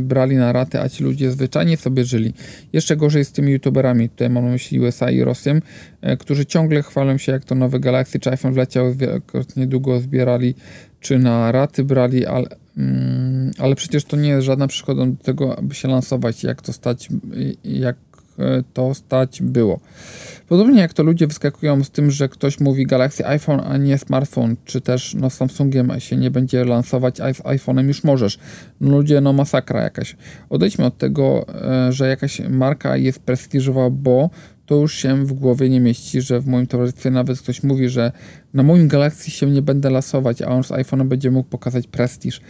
brali 0.00 0.36
na 0.36 0.52
raty, 0.52 0.80
a 0.80 0.88
ci 0.88 1.04
ludzie 1.04 1.30
zwyczajnie 1.30 1.76
sobie 1.76 2.04
żyli. 2.04 2.34
Jeszcze 2.72 2.96
gorzej 2.96 3.24
z 3.24 3.32
tymi 3.32 3.52
youtuberami, 3.52 4.08
tutaj 4.08 4.30
mam 4.30 4.44
na 4.44 4.50
myśli 4.50 4.80
USA 4.80 5.10
i 5.10 5.20
Rosję, 5.22 5.60
którzy 6.18 6.46
ciągle 6.46 6.82
chwalą 6.82 7.18
się, 7.18 7.32
jak 7.32 7.44
to 7.44 7.54
nowy 7.54 7.80
Galaxy 7.80 8.18
czy 8.20 8.30
iPhone 8.30 8.52
wleciał, 8.52 8.94
wielokrotnie 8.94 9.66
długo 9.66 10.00
zbierali, 10.00 10.54
czy 11.00 11.18
na 11.18 11.52
raty 11.52 11.84
brali, 11.84 12.26
ale 12.26 12.46
Mm, 12.76 13.50
ale 13.58 13.74
przecież 13.74 14.04
to 14.04 14.16
nie 14.16 14.28
jest 14.28 14.46
żadna 14.46 14.66
przeszkoda 14.66 15.06
do 15.06 15.24
tego, 15.24 15.58
aby 15.58 15.74
się 15.74 15.88
lansować, 15.88 16.44
jak 16.44 16.62
to 16.62 16.72
stać, 16.72 17.08
jak 17.64 17.96
e, 18.38 18.62
to 18.72 18.94
stać 18.94 19.42
było. 19.42 19.80
Podobnie 20.48 20.80
jak 20.80 20.92
to 20.92 21.02
ludzie 21.02 21.26
wyskakują 21.26 21.84
z 21.84 21.90
tym, 21.90 22.10
że 22.10 22.28
ktoś 22.28 22.60
mówi 22.60 22.86
Galaxy 22.86 23.26
iPhone, 23.26 23.60
a 23.66 23.76
nie 23.76 23.98
smartfon, 23.98 24.56
czy 24.64 24.80
też 24.80 25.14
no 25.14 25.30
Samsungiem 25.30 25.92
się 25.98 26.16
nie 26.16 26.30
będzie 26.30 26.64
lansować, 26.64 27.20
a 27.20 27.34
z 27.34 27.42
iPhone'em 27.42 27.86
już 27.86 28.04
możesz. 28.04 28.38
No 28.80 28.90
ludzie, 28.90 29.20
no 29.20 29.32
masakra 29.32 29.82
jakaś. 29.82 30.16
Odejdźmy 30.50 30.84
od 30.84 30.98
tego, 30.98 31.46
e, 31.88 31.92
że 31.92 32.08
jakaś 32.08 32.40
marka 32.40 32.96
jest 32.96 33.18
prestiżowa, 33.18 33.90
bo 33.90 34.30
to 34.66 34.74
już 34.74 34.94
się 34.94 35.26
w 35.26 35.32
głowie 35.32 35.68
nie 35.68 35.80
mieści, 35.80 36.20
że 36.20 36.40
w 36.40 36.46
moim 36.46 36.66
towarzystwie 36.66 37.10
nawet 37.10 37.40
ktoś 37.40 37.62
mówi, 37.62 37.88
że 37.88 38.12
na 38.54 38.62
moim 38.62 38.88
Galaxy 38.88 39.30
się 39.30 39.50
nie 39.50 39.62
będę 39.62 39.90
lasować, 39.90 40.42
a 40.42 40.48
on 40.48 40.64
z 40.64 40.68
iPhone'em 40.68 41.08
będzie 41.08 41.30
mógł 41.30 41.48
pokazać 41.48 41.86
prestiż. 41.86 42.40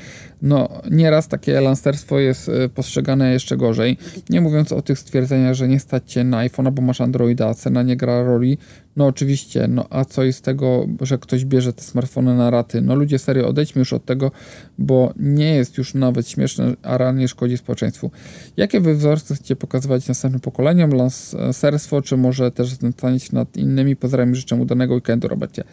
No, 0.43 0.69
nieraz 0.91 1.29
takie 1.29 1.61
lansterstwo 1.61 2.19
jest 2.19 2.49
y, 2.49 2.69
postrzegane 2.69 3.33
jeszcze 3.33 3.57
gorzej. 3.57 3.99
Nie 4.31 4.41
mówiąc 4.41 4.73
o 4.73 4.83
tych 4.83 4.99
stwierdzeniach, 4.99 5.55
że 5.55 5.69
nie 5.69 5.81
stać 5.81 6.12
cię 6.12 6.25
na 6.25 6.49
iPhone'a, 6.49 6.73
bo 6.73 6.83
masz 6.83 7.01
Androida, 7.01 7.49
a 7.49 7.55
cena 7.55 7.83
nie 7.83 7.97
gra 7.97 8.23
roli. 8.23 8.59
No 8.97 9.07
oczywiście, 9.07 9.69
no 9.69 9.87
a 9.91 10.05
co 10.05 10.25
jest 10.25 10.45
tego, 10.45 10.87
że 11.01 11.19
ktoś 11.19 11.45
bierze 11.45 11.73
te 11.73 11.83
smartfony 11.83 12.35
na 12.35 12.51
raty? 12.51 12.81
No 12.81 12.95
ludzie, 12.95 13.19
serio, 13.19 13.49
odejdźmy 13.49 13.79
już 13.79 13.93
od 13.93 14.05
tego, 14.05 14.31
bo 14.79 15.13
nie 15.17 15.55
jest 15.55 15.79
już 15.79 15.95
nawet 15.95 16.29
śmieszne, 16.29 16.75
a 16.83 16.99
realnie 16.99 17.29
szkodzi 17.29 17.57
społeczeństwu. 17.57 18.11
Jakie 18.57 18.81
wy 18.81 18.95
wzorce 18.95 19.35
chcecie 19.35 19.57
pokazywać 19.57 20.09
następnym 20.09 20.41
pokoleniom? 20.41 20.91
Lancerstwo, 20.91 22.03
czy 22.03 22.17
może 22.17 22.51
też 22.51 22.69
znęcanie 22.69 23.19
nad 23.33 23.57
innymi? 23.57 23.97
Pozdrawiam, 23.97 24.35
życzę 24.35 24.57
udanego 24.57 24.95
weekendu, 24.95 25.29
Robercie. 25.29 25.65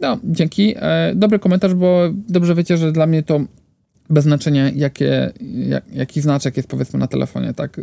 No, 0.00 0.18
dzięki. 0.24 0.74
E, 0.76 1.12
dobry 1.14 1.38
komentarz, 1.38 1.74
bo 1.74 2.08
dobrze 2.28 2.54
wiecie, 2.54 2.76
że 2.76 2.92
dla 2.92 3.06
mnie 3.06 3.22
to 3.22 3.40
bez 4.10 4.24
znaczenia, 4.24 4.70
jakie, 4.70 5.32
jak, 5.68 5.84
jaki 5.92 6.20
znaczek 6.20 6.56
jest 6.56 6.68
powiedzmy 6.68 6.98
na 6.98 7.06
telefonie, 7.06 7.54
tak? 7.54 7.80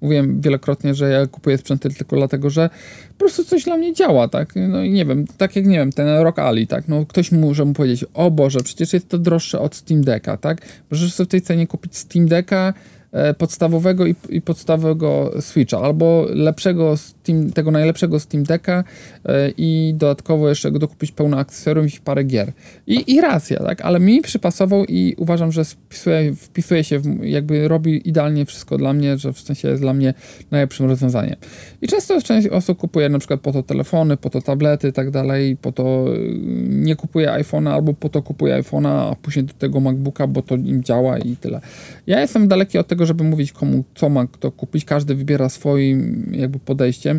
Mówiłem 0.00 0.40
wielokrotnie, 0.40 0.94
że 0.94 1.10
ja 1.10 1.26
kupuję 1.26 1.58
sprzęty 1.58 1.90
tylko 1.90 2.16
dlatego, 2.16 2.50
że 2.50 2.70
po 3.08 3.18
prostu 3.18 3.44
coś 3.44 3.64
dla 3.64 3.76
mnie 3.76 3.94
działa, 3.94 4.28
tak? 4.28 4.54
No 4.68 4.82
i 4.82 4.90
nie 4.90 5.04
wiem, 5.04 5.26
tak 5.38 5.56
jak, 5.56 5.66
nie 5.66 5.78
wiem, 5.78 5.92
ten 5.92 6.08
Rock 6.08 6.38
Ali, 6.38 6.66
tak? 6.66 6.88
No 6.88 7.06
ktoś 7.06 7.32
może 7.32 7.64
mu 7.64 7.72
powiedzieć, 7.72 8.04
o 8.14 8.30
Boże, 8.30 8.60
przecież 8.60 8.92
jest 8.92 9.08
to 9.08 9.18
droższe 9.18 9.60
od 9.60 9.74
Steam 9.74 10.04
Decka, 10.04 10.36
tak? 10.36 10.58
Możesz 10.90 11.14
sobie 11.14 11.26
w 11.26 11.30
tej 11.30 11.42
cenie 11.42 11.66
kupić 11.66 11.96
Steam 11.96 12.28
Decka, 12.28 12.74
E, 13.16 13.34
podstawowego 13.34 14.06
i, 14.06 14.14
i, 14.28 14.42
podstawowego 14.42 15.32
Switcha, 15.40 15.78
albo 15.78 16.26
lepszego 16.28 16.94
Steam, 17.26 17.52
tego 17.52 17.70
najlepszego 17.70 18.20
Steam 18.20 18.44
Decka 18.44 18.84
e, 19.24 19.50
i 19.56 19.94
dodatkowo 19.96 20.48
jeszcze 20.48 20.70
go 20.70 20.78
dokupić 20.78 21.12
pełno 21.12 21.38
akcesoriów 21.38 21.94
i 21.94 22.00
parę 22.00 22.24
gier. 22.24 22.52
I, 22.86 23.14
I 23.14 23.20
racja, 23.20 23.58
tak? 23.58 23.80
Ale 23.80 24.00
mi 24.00 24.22
przypasował 24.22 24.84
i 24.84 25.14
uważam, 25.18 25.52
że 25.52 25.64
wpisuje, 25.64 26.34
wpisuje 26.34 26.84
się, 26.84 26.98
w, 26.98 27.24
jakby 27.24 27.68
robi 27.68 28.08
idealnie 28.08 28.44
wszystko 28.44 28.78
dla 28.78 28.92
mnie, 28.92 29.18
że 29.18 29.32
w 29.32 29.40
sensie 29.40 29.68
jest 29.68 29.82
dla 29.82 29.94
mnie 29.94 30.14
najlepszym 30.50 30.86
rozwiązaniem. 30.86 31.36
I 31.82 31.88
często 31.88 32.22
część 32.22 32.48
osób 32.48 32.78
kupuje 32.78 33.08
na 33.08 33.18
przykład 33.18 33.40
po 33.40 33.52
to 33.52 33.62
telefony, 33.62 34.16
po 34.16 34.30
to 34.30 34.42
tablety 34.42 34.88
i 34.88 34.92
tak 34.92 35.10
dalej, 35.10 35.56
po 35.56 35.72
to 35.72 36.14
y, 36.14 36.34
nie 36.68 36.96
kupuje 36.96 37.28
iPhone'a 37.28 37.68
albo 37.68 37.94
po 37.94 38.08
to 38.08 38.22
kupuje 38.22 38.62
iPhone'a, 38.62 39.12
a 39.12 39.16
później 39.22 39.44
do 39.44 39.54
tego 39.54 39.80
MacBooka, 39.80 40.26
bo 40.26 40.42
to 40.42 40.54
im 40.54 40.84
działa 40.84 41.18
i 41.18 41.36
tyle. 41.36 41.60
Ja 42.06 42.20
jestem 42.20 42.48
daleki 42.48 42.78
od 42.78 42.86
tego, 42.86 43.06
żeby 43.06 43.24
mówić 43.24 43.52
komu, 43.52 43.84
co 43.94 44.08
ma 44.08 44.26
kto 44.26 44.52
kupić. 44.52 44.84
Każdy 44.84 45.14
wybiera 45.14 45.48
swoim 45.48 46.30
jakby 46.32 46.58
podejściem. 46.58 47.15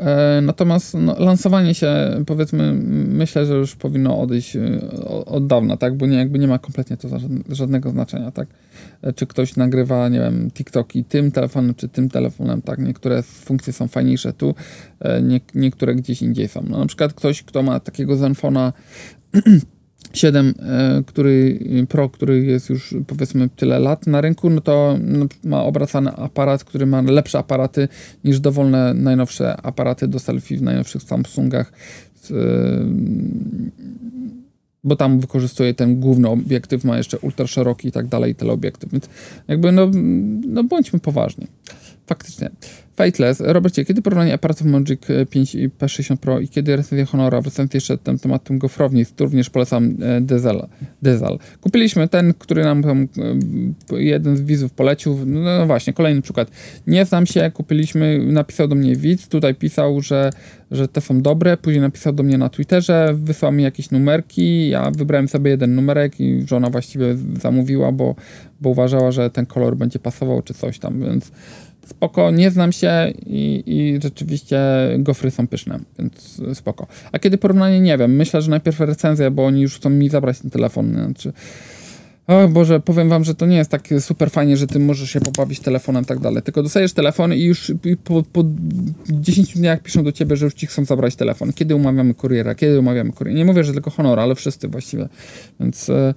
E, 0.00 0.40
natomiast 0.40 0.94
no, 0.94 1.18
lansowanie 1.18 1.74
się, 1.74 1.94
powiedzmy, 2.26 2.72
myślę, 3.08 3.46
że 3.46 3.54
już 3.54 3.76
powinno 3.76 4.20
odejść 4.20 4.56
e, 4.56 4.80
od 5.26 5.46
dawna, 5.46 5.76
tak? 5.76 5.96
Bo 5.96 6.06
nie, 6.06 6.16
jakby 6.16 6.38
nie 6.38 6.48
ma 6.48 6.58
kompletnie 6.58 6.96
to 6.96 7.08
żadnego 7.48 7.90
znaczenia, 7.90 8.30
tak? 8.30 8.48
E, 9.02 9.12
czy 9.12 9.26
ktoś 9.26 9.56
nagrywa, 9.56 10.08
nie 10.08 10.20
wiem, 10.20 10.50
TikToki 10.50 11.04
tym 11.04 11.32
telefonem, 11.32 11.74
czy 11.74 11.88
tym 11.88 12.08
telefonem, 12.08 12.62
tak? 12.62 12.78
Niektóre 12.78 13.22
funkcje 13.22 13.72
są 13.72 13.88
fajniejsze 13.88 14.32
tu, 14.32 14.54
nie, 15.22 15.40
niektóre 15.54 15.94
gdzieś 15.94 16.22
indziej 16.22 16.48
są. 16.48 16.64
No, 16.68 16.78
na 16.78 16.86
przykład 16.86 17.12
ktoś, 17.12 17.42
kto 17.42 17.62
ma 17.62 17.80
takiego 17.80 18.16
Zenfona 18.16 18.72
7 20.12 20.54
e, 20.58 21.02
który, 21.06 21.58
Pro, 21.88 22.08
który 22.08 22.44
jest 22.44 22.70
już 22.70 22.94
powiedzmy 23.06 23.48
tyle 23.48 23.78
lat 23.78 24.06
na 24.06 24.20
rynku, 24.20 24.50
no 24.50 24.60
to 24.60 24.98
no, 25.02 25.26
ma 25.44 25.64
obracany 25.64 26.10
aparat, 26.10 26.64
który 26.64 26.86
ma 26.86 27.02
lepsze 27.02 27.38
aparaty 27.38 27.88
niż 28.24 28.40
dowolne 28.40 28.94
najnowsze 28.94 29.56
aparaty 29.56 30.08
do 30.08 30.18
selfie 30.18 30.56
w 30.56 30.62
najnowszych 30.62 31.02
Samsungach. 31.02 31.72
E, 32.30 32.34
bo 34.84 34.96
tam 34.96 35.20
wykorzystuje 35.20 35.74
ten 35.74 36.00
główny 36.00 36.28
obiektyw, 36.28 36.84
ma 36.84 36.96
jeszcze 36.96 37.18
ultra 37.18 37.46
szeroki 37.46 37.88
i 37.88 37.92
tak 37.92 38.06
dalej 38.06 38.34
teleobiektyw, 38.34 38.92
więc 38.92 39.08
jakby 39.48 39.72
no, 39.72 39.90
no 40.46 40.64
bądźmy 40.64 41.00
poważni. 41.00 41.46
Faktycznie. 42.10 42.50
Fateless. 42.96 43.42
Robercie, 43.46 43.84
kiedy 43.84 44.02
porównanie 44.02 44.34
aparatów 44.34 44.66
Magic 44.66 45.00
5 45.30 45.54
i 45.54 45.68
P60 45.68 46.16
Pro 46.16 46.40
i 46.40 46.48
kiedy 46.48 46.76
recenzja 46.76 47.06
Honora? 47.06 47.40
Wracając 47.40 47.74
jeszcze 47.74 47.98
ten 47.98 48.18
tematem 48.18 48.58
gofrowni, 48.58 49.04
również 49.20 49.50
polecam 49.50 49.96
e, 50.02 50.20
Dezal. 50.20 50.68
Dezal. 51.02 51.38
Kupiliśmy 51.60 52.08
ten, 52.08 52.34
który 52.34 52.64
nam 52.64 52.82
tam 52.82 53.08
e, 53.92 54.02
jeden 54.02 54.36
z 54.36 54.40
widzów 54.40 54.72
polecił. 54.72 55.18
No, 55.26 55.40
no 55.58 55.66
właśnie, 55.66 55.92
kolejny 55.92 56.22
przykład. 56.22 56.50
Nie 56.86 57.04
znam 57.04 57.26
się, 57.26 57.50
kupiliśmy, 57.54 58.18
napisał 58.26 58.68
do 58.68 58.74
mnie 58.74 58.96
widz, 58.96 59.28
tutaj 59.28 59.54
pisał, 59.54 60.00
że, 60.00 60.30
że 60.70 60.88
te 60.88 61.00
są 61.00 61.22
dobre, 61.22 61.56
później 61.56 61.80
napisał 61.80 62.12
do 62.12 62.22
mnie 62.22 62.38
na 62.38 62.48
Twitterze, 62.48 63.14
wysłał 63.14 63.52
mi 63.52 63.62
jakieś 63.62 63.90
numerki, 63.90 64.68
ja 64.68 64.90
wybrałem 64.90 65.28
sobie 65.28 65.50
jeden 65.50 65.74
numerek 65.74 66.20
i 66.20 66.44
żona 66.48 66.70
właściwie 66.70 67.16
zamówiła, 67.42 67.92
bo, 67.92 68.14
bo 68.60 68.70
uważała, 68.70 69.12
że 69.12 69.30
ten 69.30 69.46
kolor 69.46 69.76
będzie 69.76 69.98
pasował 69.98 70.42
czy 70.42 70.54
coś 70.54 70.78
tam, 70.78 71.00
więc 71.00 71.32
spoko, 71.90 72.30
nie 72.30 72.50
znam 72.50 72.72
się 72.72 73.12
i, 73.26 73.62
i 73.66 74.02
rzeczywiście 74.02 74.60
gofry 74.98 75.30
są 75.30 75.46
pyszne, 75.46 75.80
więc 75.98 76.40
spoko. 76.54 76.86
A 77.12 77.18
kiedy 77.18 77.38
porównanie, 77.38 77.80
nie 77.80 77.98
wiem, 77.98 78.16
myślę, 78.16 78.42
że 78.42 78.50
najpierw 78.50 78.80
recenzja, 78.80 79.30
bo 79.30 79.46
oni 79.46 79.62
już 79.62 79.76
chcą 79.76 79.90
mi 79.90 80.08
zabrać 80.08 80.38
ten 80.38 80.50
telefon, 80.50 80.92
znaczy... 80.92 81.32
O 82.26 82.48
Boże, 82.48 82.80
powiem 82.80 83.08
wam, 83.08 83.24
że 83.24 83.34
to 83.34 83.46
nie 83.46 83.56
jest 83.56 83.70
tak 83.70 83.88
super 84.00 84.30
fajnie, 84.30 84.56
że 84.56 84.66
ty 84.66 84.78
możesz 84.78 85.10
się 85.10 85.20
pobawić 85.20 85.60
telefonem 85.60 86.02
i 86.02 86.06
tak 86.06 86.18
dalej. 86.18 86.42
Tylko 86.42 86.62
dostajesz 86.62 86.92
telefon 86.92 87.34
i 87.34 87.42
już 87.42 87.72
po, 88.04 88.22
po 88.22 88.44
10 89.10 89.54
dniach 89.54 89.82
piszą 89.82 90.04
do 90.04 90.12
ciebie, 90.12 90.36
że 90.36 90.44
już 90.44 90.54
ci 90.54 90.66
chcą 90.66 90.84
zabrać 90.84 91.16
telefon. 91.16 91.52
Kiedy 91.52 91.74
umawiamy 91.74 92.14
kuriera? 92.14 92.54
Kiedy 92.54 92.78
umawiamy 92.78 93.12
kuriera? 93.12 93.38
Nie 93.38 93.44
mówię, 93.44 93.64
że 93.64 93.72
tylko 93.72 93.90
honor, 93.90 94.20
ale 94.20 94.34
wszyscy 94.34 94.68
właściwie. 94.68 95.08
Więc 95.60 95.90
e, 95.90 96.14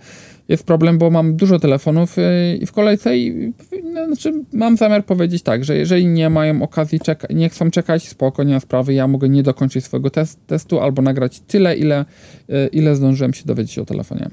jest 0.47 0.63
problem, 0.63 0.97
bo 0.97 1.11
mam 1.11 1.35
dużo 1.35 1.59
telefonów 1.59 2.17
e, 2.17 2.55
i 2.55 2.65
w 2.65 2.71
kolejce 2.71 3.17
i, 3.17 3.53
no, 3.93 4.05
znaczy 4.05 4.33
mam 4.53 4.77
zamiar 4.77 5.05
powiedzieć 5.05 5.43
tak, 5.43 5.65
że 5.65 5.77
jeżeli 5.77 6.07
nie 6.07 6.29
mają 6.29 6.61
okazji 6.61 6.99
czekać, 6.99 7.31
nie 7.33 7.49
chcą 7.49 7.71
czekać, 7.71 8.07
spoko, 8.07 8.43
nie 8.43 8.53
ma 8.53 8.59
sprawy, 8.59 8.93
ja 8.93 9.07
mogę 9.07 9.29
nie 9.29 9.43
dokończyć 9.43 9.85
swojego 9.85 10.09
test, 10.09 10.39
testu 10.47 10.79
albo 10.79 11.01
nagrać 11.01 11.39
tyle, 11.39 11.75
ile, 11.75 12.05
e, 12.49 12.67
ile 12.67 12.95
zdążyłem 12.95 13.33
się 13.33 13.45
dowiedzieć 13.45 13.79
o 13.79 13.85
telefonie. 13.85 14.29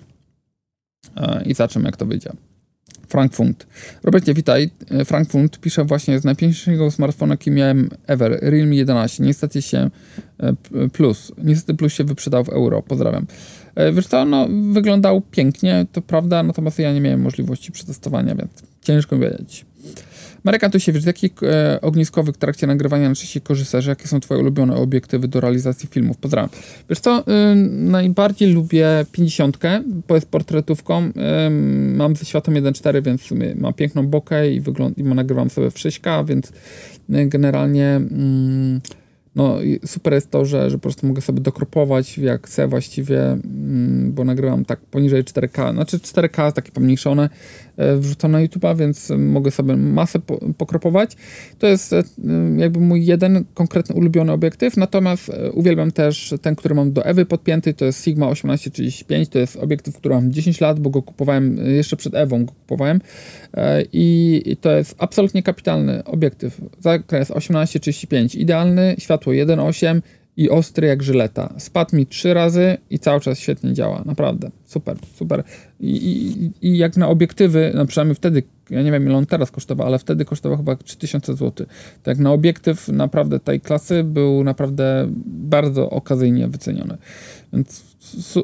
E, 1.16 1.42
i 1.44 1.54
zobaczymy, 1.54 1.84
jak 1.84 1.96
to 1.96 2.06
wyjdzie. 2.06 2.30
Frankfurt. 3.10 3.66
Robercie, 4.02 4.34
witaj. 4.34 4.70
E, 4.90 5.04
Frankfurt 5.04 5.58
pisze 5.58 5.84
właśnie 5.84 6.20
z 6.20 6.24
najpiękniejszego 6.24 6.90
smartfona, 6.90 7.32
jaki 7.32 7.50
miałem 7.50 7.90
ever, 8.06 8.38
Realme 8.42 8.76
11. 8.76 9.22
Niestety 9.22 9.62
się 9.62 9.90
e, 10.38 10.54
plus, 10.92 11.32
niestety 11.38 11.74
plus 11.74 11.92
się 11.92 12.04
wyprzedał 12.04 12.44
w 12.44 12.48
euro. 12.48 12.82
Pozdrawiam. 12.82 13.26
Wiesz 13.92 14.06
co, 14.06 14.24
no 14.24 14.48
wyglądał 14.72 15.20
pięknie, 15.20 15.86
to 15.92 16.02
prawda, 16.02 16.42
natomiast 16.42 16.78
ja 16.78 16.92
nie 16.92 17.00
miałem 17.00 17.20
możliwości 17.20 17.72
przetestowania, 17.72 18.34
więc 18.34 18.50
ciężko 18.82 19.18
wiedzieć. 19.18 19.64
Marek 20.44 20.64
wiesz, 20.92 21.02
z 21.02 21.06
jakich 21.06 21.32
e, 21.42 21.80
ogniskowych 21.80 22.34
w 22.34 22.38
trakcie 22.38 22.66
nagrywania 22.66 23.06
najczęściej 23.06 23.42
korzystasz? 23.42 23.86
Jakie 23.86 24.08
są 24.08 24.20
twoje 24.20 24.40
ulubione 24.40 24.76
obiektywy 24.76 25.28
do 25.28 25.40
realizacji 25.40 25.88
filmów? 25.88 26.16
Pozdrawiam. 26.16 26.50
Wiesz 26.90 27.00
co, 27.00 27.20
y, 27.20 27.54
najbardziej 27.70 28.52
lubię 28.52 28.88
50, 29.12 29.58
bo 30.08 30.14
jest 30.14 30.28
portretówką. 30.28 31.04
Y, 31.06 31.12
mam 31.96 32.16
ze 32.16 32.24
światłem 32.24 32.56
1.4, 32.56 33.02
więc 33.02 33.22
mam 33.56 33.74
piękną 33.74 34.06
bokę 34.06 34.52
i, 34.52 34.60
wygląd- 34.60 34.98
i 34.98 35.04
nagrywam 35.04 35.50
sobie 35.50 35.70
w 35.70 35.74
6K, 35.74 36.26
więc 36.26 36.48
y, 36.48 36.52
generalnie... 37.26 38.00
Y, 38.86 38.99
no 39.34 39.58
super 39.86 40.12
jest 40.12 40.30
to, 40.30 40.44
że, 40.44 40.70
że 40.70 40.76
po 40.76 40.82
prostu 40.82 41.06
mogę 41.06 41.20
sobie 41.20 41.40
dokropować 41.40 42.18
jak 42.18 42.46
chcę 42.46 42.68
właściwie, 42.68 43.22
mm, 43.22 44.12
bo 44.12 44.24
nagrywam 44.24 44.64
tak 44.64 44.80
poniżej 44.80 45.24
4K, 45.24 45.72
znaczy 45.72 45.98
4K 45.98 46.52
takie 46.52 46.72
pomniejszone, 46.72 47.28
e, 47.80 47.96
wrzucone 47.96 48.38
na 48.38 48.46
YouTube'a, 48.46 48.76
więc 48.76 49.12
mogę 49.18 49.50
sobie 49.50 49.76
masę 49.76 50.18
pokropować. 50.58 51.16
To 51.58 51.66
jest 51.66 51.92
e, 51.92 52.02
jakby 52.56 52.80
mój 52.80 53.06
jeden 53.06 53.44
konkretny 53.54 53.94
ulubiony 53.94 54.32
obiektyw, 54.32 54.76
natomiast 54.76 55.28
e, 55.28 55.52
uwielbiam 55.52 55.90
też 55.90 56.34
ten, 56.42 56.56
który 56.56 56.74
mam 56.74 56.92
do 56.92 57.04
Ewy 57.04 57.26
podpięty, 57.26 57.74
to 57.74 57.84
jest 57.84 58.04
Sigma 58.04 58.30
1835, 58.30 59.28
to 59.28 59.38
jest 59.38 59.56
obiektyw, 59.56 59.96
który 59.96 60.14
mam 60.14 60.32
10 60.32 60.60
lat, 60.60 60.80
bo 60.80 60.90
go 60.90 61.02
kupowałem 61.02 61.56
jeszcze 61.66 61.96
przed 61.96 62.14
Ewą 62.14 62.44
go 62.44 62.52
kupowałem 62.52 63.00
i, 63.92 64.56
to 64.60 64.72
jest 64.72 64.94
absolutnie 64.98 65.42
kapitalny 65.42 66.04
obiektyw. 66.04 66.60
Zakres 66.80 67.28
1835, 67.28 68.34
idealny, 68.34 68.94
świat 68.98 69.20
światło 69.20 69.32
1.8 69.32 70.00
i 70.36 70.50
ostry 70.50 70.86
jak 70.86 71.02
żyleta. 71.02 71.54
Spadł 71.58 71.96
mi 71.96 72.06
trzy 72.06 72.34
razy 72.34 72.76
i 72.90 72.98
cały 72.98 73.20
czas 73.20 73.38
świetnie 73.38 73.72
działa. 73.72 74.02
Naprawdę. 74.06 74.50
Super, 74.70 74.96
super. 75.14 75.42
I, 75.80 75.90
i, 75.90 76.68
i 76.68 76.78
jak 76.78 76.96
na 76.96 77.08
obiektywy, 77.08 77.72
no 77.74 77.86
przynajmniej 77.86 78.14
wtedy, 78.14 78.42
ja 78.70 78.82
nie 78.82 78.92
wiem 78.92 79.06
ile 79.06 79.16
on 79.16 79.26
teraz 79.26 79.50
kosztował, 79.50 79.86
ale 79.86 79.98
wtedy 79.98 80.24
kosztował 80.24 80.58
chyba 80.58 80.76
3000 80.76 81.34
zł. 81.34 81.66
Tak 82.02 82.18
na 82.18 82.32
obiektyw 82.32 82.88
naprawdę 82.88 83.40
tej 83.40 83.60
klasy 83.60 84.04
był 84.04 84.44
naprawdę 84.44 85.08
bardzo 85.26 85.90
okazyjnie 85.90 86.48
wyceniony. 86.48 86.98
Więc 87.52 87.84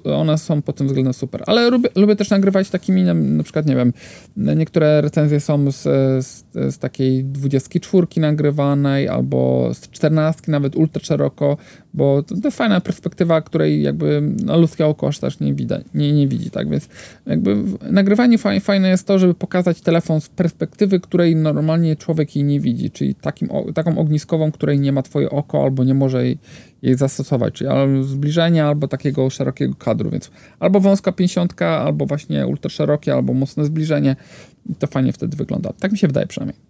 one 0.04 0.38
są 0.38 0.62
pod 0.62 0.76
tym 0.76 0.86
względem 0.86 1.14
super. 1.14 1.42
Ale 1.46 1.70
lubię, 1.70 1.88
lubię 1.94 2.16
też 2.16 2.30
nagrywać 2.30 2.70
takimi, 2.70 3.02
na 3.14 3.42
przykład, 3.42 3.66
nie 3.66 3.76
wiem, 3.76 3.92
niektóre 4.36 5.00
recenzje 5.00 5.40
są 5.40 5.70
z, 5.70 5.82
z, 6.26 6.44
z 6.52 6.78
takiej 6.78 7.24
24 7.24 8.06
nagrywanej 8.16 9.08
albo 9.08 9.70
z 9.74 9.80
14 9.90 10.42
nawet 10.48 10.76
ultra 10.76 11.04
szeroko, 11.04 11.56
bo 11.96 12.22
to, 12.22 12.40
to 12.40 12.50
fajna 12.50 12.80
perspektywa, 12.80 13.40
której 13.40 13.82
jakby 13.82 14.22
no, 14.44 14.58
ludzkie 14.58 14.86
oko 14.86 15.08
aż 15.08 15.18
też 15.18 15.40
nie, 15.40 15.54
widać, 15.54 15.84
nie, 15.94 16.12
nie 16.12 16.28
widzi, 16.28 16.50
tak? 16.50 16.70
Więc 16.70 16.88
jakby 17.26 17.56
nagrywanie 17.90 18.38
fajne, 18.38 18.60
fajne 18.60 18.88
jest 18.88 19.06
to, 19.06 19.18
żeby 19.18 19.34
pokazać 19.34 19.80
telefon 19.80 20.20
z 20.20 20.28
perspektywy, 20.28 21.00
której 21.00 21.36
normalnie 21.36 21.96
człowiek 21.96 22.36
jej 22.36 22.44
nie 22.44 22.60
widzi, 22.60 22.90
czyli 22.90 23.14
takim, 23.14 23.48
taką 23.74 23.98
ogniskową, 23.98 24.52
której 24.52 24.80
nie 24.80 24.92
ma 24.92 25.02
twoje 25.02 25.30
oko 25.30 25.62
albo 25.62 25.84
nie 25.84 25.94
może 25.94 26.24
jej, 26.24 26.38
jej 26.82 26.94
zastosować, 26.94 27.54
czyli 27.54 27.70
albo 27.70 28.02
zbliżenia, 28.02 28.66
albo 28.66 28.88
takiego 28.88 29.30
szerokiego 29.30 29.74
kadru, 29.74 30.10
więc 30.10 30.30
albo 30.60 30.80
wąska 30.80 31.12
50, 31.12 31.62
albo 31.62 32.06
właśnie 32.06 32.46
ultra 32.46 32.70
szerokie, 32.70 33.14
albo 33.14 33.34
mocne 33.34 33.64
zbliżenie. 33.64 34.16
To 34.78 34.86
fajnie 34.86 35.12
wtedy 35.12 35.36
wygląda. 35.36 35.72
Tak 35.80 35.92
mi 35.92 35.98
się 35.98 36.06
wydaje 36.06 36.26
przynajmniej. 36.26 36.65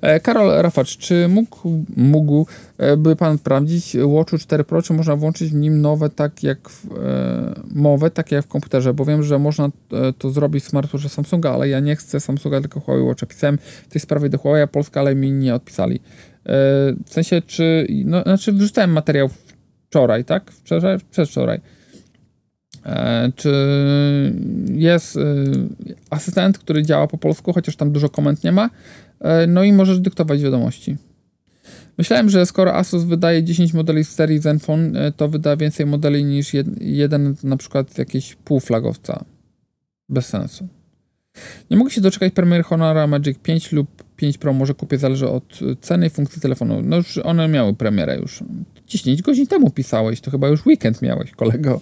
E, 0.00 0.20
Karol 0.20 0.62
Rafacz, 0.62 0.96
czy 0.96 1.28
mógł, 1.28 1.84
mógł 1.96 2.46
e, 2.78 3.16
pan 3.16 3.38
sprawdzić 3.38 3.96
Watchu 3.96 4.38
4 4.38 4.64
Pro, 4.64 4.82
czy 4.82 4.92
można 4.92 5.16
włączyć 5.16 5.50
w 5.50 5.54
nim 5.54 5.80
nowe, 5.80 6.10
tak 6.10 6.42
jak 6.42 6.68
w, 6.68 6.92
e, 6.92 7.54
mowę, 7.74 8.10
tak 8.10 8.32
jak 8.32 8.44
w 8.44 8.48
komputerze, 8.48 8.94
bo 8.94 9.04
wiem, 9.04 9.22
że 9.22 9.38
można 9.38 9.64
e, 9.64 10.12
to 10.18 10.30
zrobić 10.30 10.64
w 10.64 10.68
smartwatchu 10.68 11.08
Samsunga, 11.08 11.50
ale 11.50 11.68
ja 11.68 11.80
nie 11.80 11.96
chcę 11.96 12.20
Samsunga, 12.20 12.60
tylko 12.60 12.80
Huawei 12.80 13.04
Watcha. 13.04 13.26
Pisałem 13.26 13.58
w 13.58 13.88
tej 13.88 14.00
sprawie 14.00 14.28
do 14.28 14.38
Huawei 14.38 14.68
Polska, 14.68 15.00
ale 15.00 15.14
mi 15.14 15.32
nie 15.32 15.54
odpisali. 15.54 16.00
W 17.06 17.12
sensie, 17.12 17.42
czy, 17.42 17.86
no, 18.04 18.22
znaczy 18.22 18.52
wrzucałem 18.52 18.92
materiał 18.92 19.30
wczoraj, 19.88 20.24
tak? 20.24 20.50
Wczoraj, 20.50 20.98
przedwczoraj. 21.10 21.60
Czy 23.36 23.52
jest 24.66 25.18
asystent, 26.10 26.58
który 26.58 26.82
działa 26.82 27.06
po 27.06 27.18
polsku, 27.18 27.52
chociaż 27.52 27.76
tam 27.76 27.92
dużo 27.92 28.08
komend 28.08 28.44
nie 28.44 28.52
ma, 28.52 28.70
no 29.48 29.64
i 29.64 29.72
możesz 29.72 30.00
dyktować 30.00 30.42
wiadomości. 30.42 30.96
Myślałem, 31.98 32.30
że 32.30 32.46
skoro 32.46 32.74
Asus 32.74 33.04
wydaje 33.04 33.44
10 33.44 33.74
modeli 33.74 34.04
w 34.04 34.08
serii 34.08 34.38
Zenfone, 34.38 35.12
to 35.12 35.28
wyda 35.28 35.56
więcej 35.56 35.86
modeli 35.86 36.24
niż 36.24 36.52
jeden, 36.80 37.34
na 37.44 37.56
przykład 37.56 37.98
jakieś 37.98 38.34
półflagowca. 38.34 39.24
Bez 40.08 40.26
sensu. 40.26 40.68
Nie 41.70 41.76
mogę 41.76 41.90
się 41.90 42.00
doczekać 42.00 42.32
premiery 42.32 42.62
Honora 42.62 43.06
Magic 43.06 43.38
5 43.38 43.72
lub 43.72 44.04
5 44.16 44.38
Pro, 44.38 44.52
może 44.52 44.74
kupię, 44.74 44.98
zależy 44.98 45.28
od 45.28 45.58
ceny 45.80 46.06
i 46.06 46.10
funkcji 46.10 46.42
telefonu. 46.42 46.82
No 46.82 46.96
już 46.96 47.18
one 47.18 47.48
miały 47.48 47.74
premierę 47.74 48.18
już. 48.18 48.44
10 48.88 49.22
godzin 49.22 49.46
temu 49.46 49.70
pisałeś, 49.70 50.20
to 50.20 50.30
chyba 50.30 50.48
już 50.48 50.66
weekend 50.66 51.02
miałeś, 51.02 51.30
kolego. 51.30 51.80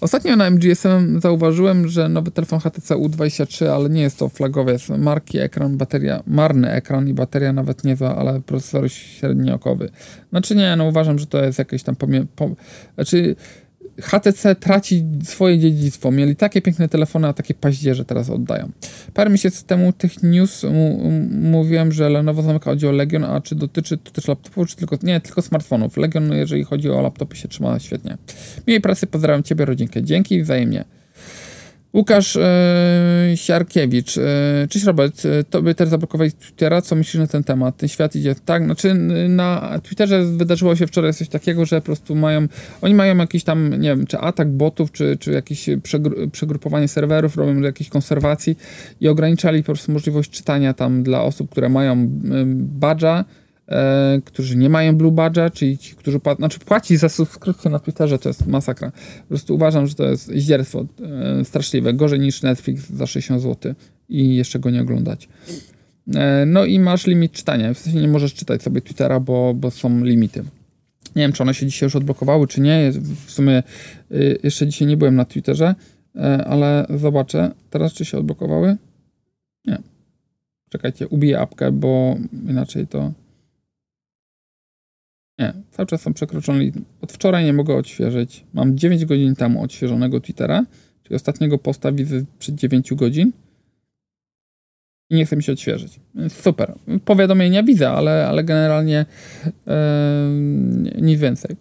Ostatnio 0.00 0.36
na 0.36 0.50
MGSM 0.50 1.20
zauważyłem, 1.20 1.88
że 1.88 2.08
nowy 2.08 2.30
telefon 2.30 2.60
HTC 2.60 2.94
U23, 2.94 3.66
ale 3.66 3.90
nie 3.90 4.02
jest 4.02 4.18
to 4.18 4.28
flagowiec 4.28 4.88
marki, 4.88 5.38
ekran, 5.38 5.76
bateria, 5.76 6.22
marny 6.26 6.70
ekran 6.70 7.08
i 7.08 7.14
bateria 7.14 7.52
nawet 7.52 7.84
niezła, 7.84 8.16
ale 8.16 8.40
procesor 8.40 8.90
średniokowy. 8.90 9.90
Znaczy 10.30 10.56
nie, 10.56 10.76
no 10.76 10.84
uważam, 10.84 11.18
że 11.18 11.26
to 11.26 11.44
jest 11.44 11.58
jakieś 11.58 11.82
tam 11.82 11.96
pomie... 11.96 12.24
Po... 12.36 12.50
Znaczy 12.94 13.36
HTC 14.02 14.54
traci 14.54 15.04
swoje 15.24 15.58
dziedzictwo. 15.58 16.10
Mieli 16.10 16.36
takie 16.36 16.62
piękne 16.62 16.88
telefony, 16.88 17.28
a 17.28 17.32
takie 17.32 17.54
paździerze 17.54 18.04
teraz 18.04 18.30
oddają. 18.30 18.70
Parę 19.14 19.30
miesięcy 19.30 19.64
temu 19.64 19.92
tych 19.92 20.22
news 20.22 20.64
mówiłem, 21.30 21.92
że 21.92 22.08
Lenovo 22.08 22.42
zamyka 22.42 22.70
oddział 22.70 22.92
Legion, 22.92 23.24
a 23.24 23.40
czy 23.40 23.54
dotyczy 23.54 23.98
to 23.98 24.10
też 24.10 24.28
laptopów, 24.28 24.68
czy 24.68 24.76
tylko, 24.76 24.96
nie, 25.02 25.20
tylko 25.20 25.42
smartfonów. 25.42 25.96
Legion, 25.96 26.32
jeżeli 26.32 26.64
chodzi 26.64 26.90
o 26.90 27.00
laptopy, 27.00 27.36
się 27.36 27.48
trzyma 27.48 27.78
świetnie. 27.78 28.16
Miłej 28.66 28.80
pracy, 28.80 29.06
pozdrawiam 29.06 29.42
Ciebie, 29.42 29.64
rodzinkę. 29.64 30.02
Dzięki 30.02 30.42
wzajemnie. 30.42 30.84
Łukasz 31.94 32.36
e, 32.36 33.32
Siarkiewicz. 33.34 34.18
E, 34.18 34.22
cześć 34.70 34.84
Robert, 34.84 35.22
e, 35.24 35.44
tobie 35.44 35.74
też 35.74 35.88
zablokowali 35.88 36.32
Twittera. 36.32 36.82
Co 36.82 36.96
myślisz 36.96 37.20
na 37.20 37.26
ten 37.26 37.44
temat? 37.44 37.76
Ten 37.76 37.88
świat 37.88 38.16
idzie 38.16 38.34
tak, 38.44 38.64
znaczy 38.64 38.94
na 39.28 39.78
Twitterze 39.82 40.24
wydarzyło 40.24 40.76
się 40.76 40.86
wczoraj 40.86 41.14
coś 41.14 41.28
takiego, 41.28 41.66
że 41.66 41.80
po 41.80 41.84
prostu 41.84 42.14
mają, 42.14 42.46
oni 42.82 42.94
mają 42.94 43.16
jakiś 43.16 43.44
tam, 43.44 43.70
nie 43.80 43.88
wiem, 43.88 44.06
czy 44.06 44.18
atak 44.18 44.50
botów, 44.50 44.92
czy, 44.92 45.16
czy 45.20 45.32
jakieś 45.32 45.66
przegru, 45.82 46.30
przegrupowanie 46.30 46.88
serwerów, 46.88 47.36
robią 47.36 47.60
jakieś 47.60 47.88
konserwacji 47.88 48.58
i 49.00 49.08
ograniczali 49.08 49.62
po 49.62 49.72
prostu 49.72 49.92
możliwość 49.92 50.30
czytania 50.30 50.74
tam 50.74 51.02
dla 51.02 51.22
osób, 51.22 51.50
które 51.50 51.68
mają 51.68 52.08
badża, 52.54 53.24
e, 53.68 54.20
którzy 54.24 54.56
nie 54.56 54.70
mają 54.70 54.96
Blue 54.96 55.12
Badge'a, 55.12 55.52
czyli 55.52 55.78
ci, 55.78 55.94
którzy 55.94 56.20
płacą, 56.20 56.38
znaczy 56.38 56.58
płaci 56.58 56.96
za 56.96 57.08
subskrypcję 57.08 57.70
na 57.70 57.78
Twitterze, 57.78 58.18
to 58.18 58.28
jest 58.28 58.46
masakra. 58.46 58.90
Po 59.20 59.28
prostu 59.28 59.54
uważam, 59.54 59.86
że 59.86 59.94
to 59.94 60.04
jest 60.04 60.26
zdzierstwo 60.26 60.86
e, 61.40 61.44
straszliwe, 61.44 61.92
gorzej 61.92 62.20
niż 62.20 62.42
Netflix 62.42 62.90
za 62.90 63.06
60 63.06 63.42
zł 63.42 63.74
i 64.08 64.36
jeszcze 64.36 64.58
go 64.58 64.70
nie 64.70 64.82
oglądać. 64.82 65.28
E, 66.14 66.46
no 66.46 66.64
i 66.64 66.80
masz 66.80 67.06
limit 67.06 67.32
czytania, 67.32 67.74
w 67.74 67.78
sensie 67.78 68.00
nie 68.00 68.08
możesz 68.08 68.34
czytać 68.34 68.62
sobie 68.62 68.80
Twittera, 68.80 69.20
bo, 69.20 69.54
bo 69.54 69.70
są 69.70 70.04
limity. 70.04 70.44
Nie 71.16 71.22
wiem, 71.22 71.32
czy 71.32 71.42
one 71.42 71.54
się 71.54 71.66
dzisiaj 71.66 71.86
już 71.86 71.96
odblokowały, 71.96 72.46
czy 72.46 72.60
nie. 72.60 72.92
W 73.26 73.30
sumie 73.30 73.62
y, 74.12 74.38
jeszcze 74.42 74.66
dzisiaj 74.66 74.88
nie 74.88 74.96
byłem 74.96 75.16
na 75.16 75.24
Twitterze, 75.24 75.74
e, 76.16 76.44
ale 76.44 76.86
zobaczę 76.90 77.50
teraz, 77.70 77.92
czy 77.92 78.04
się 78.04 78.18
odblokowały. 78.18 78.76
Nie. 79.64 79.78
Czekajcie, 80.68 81.08
ubiję 81.08 81.40
apkę, 81.40 81.72
bo 81.72 82.16
inaczej 82.48 82.86
to 82.86 83.12
nie, 85.38 85.52
cały 85.70 85.86
czas 85.86 86.02
są 86.02 86.12
przekroczone. 86.12 86.64
Od 87.00 87.12
wczoraj 87.12 87.44
nie 87.44 87.52
mogę 87.52 87.74
odświeżyć. 87.74 88.44
Mam 88.54 88.78
9 88.78 89.04
godzin 89.04 89.34
temu 89.34 89.62
odświeżonego 89.62 90.20
Twittera, 90.20 90.64
czyli 91.02 91.16
ostatniego 91.16 91.58
posta 91.58 91.92
widzę 91.92 92.24
przed 92.38 92.54
9 92.54 92.94
godzin. 92.94 93.32
i 95.10 95.14
nie 95.14 95.26
chce 95.26 95.36
mi 95.36 95.42
się 95.42 95.52
odświeżyć. 95.52 96.00
Super. 96.28 96.74
Powiadomienia 97.04 97.62
widzę, 97.62 97.90
ale, 97.90 98.28
ale 98.28 98.44
generalnie 98.44 99.06
nic 101.02 101.20
więcej. 101.20 101.56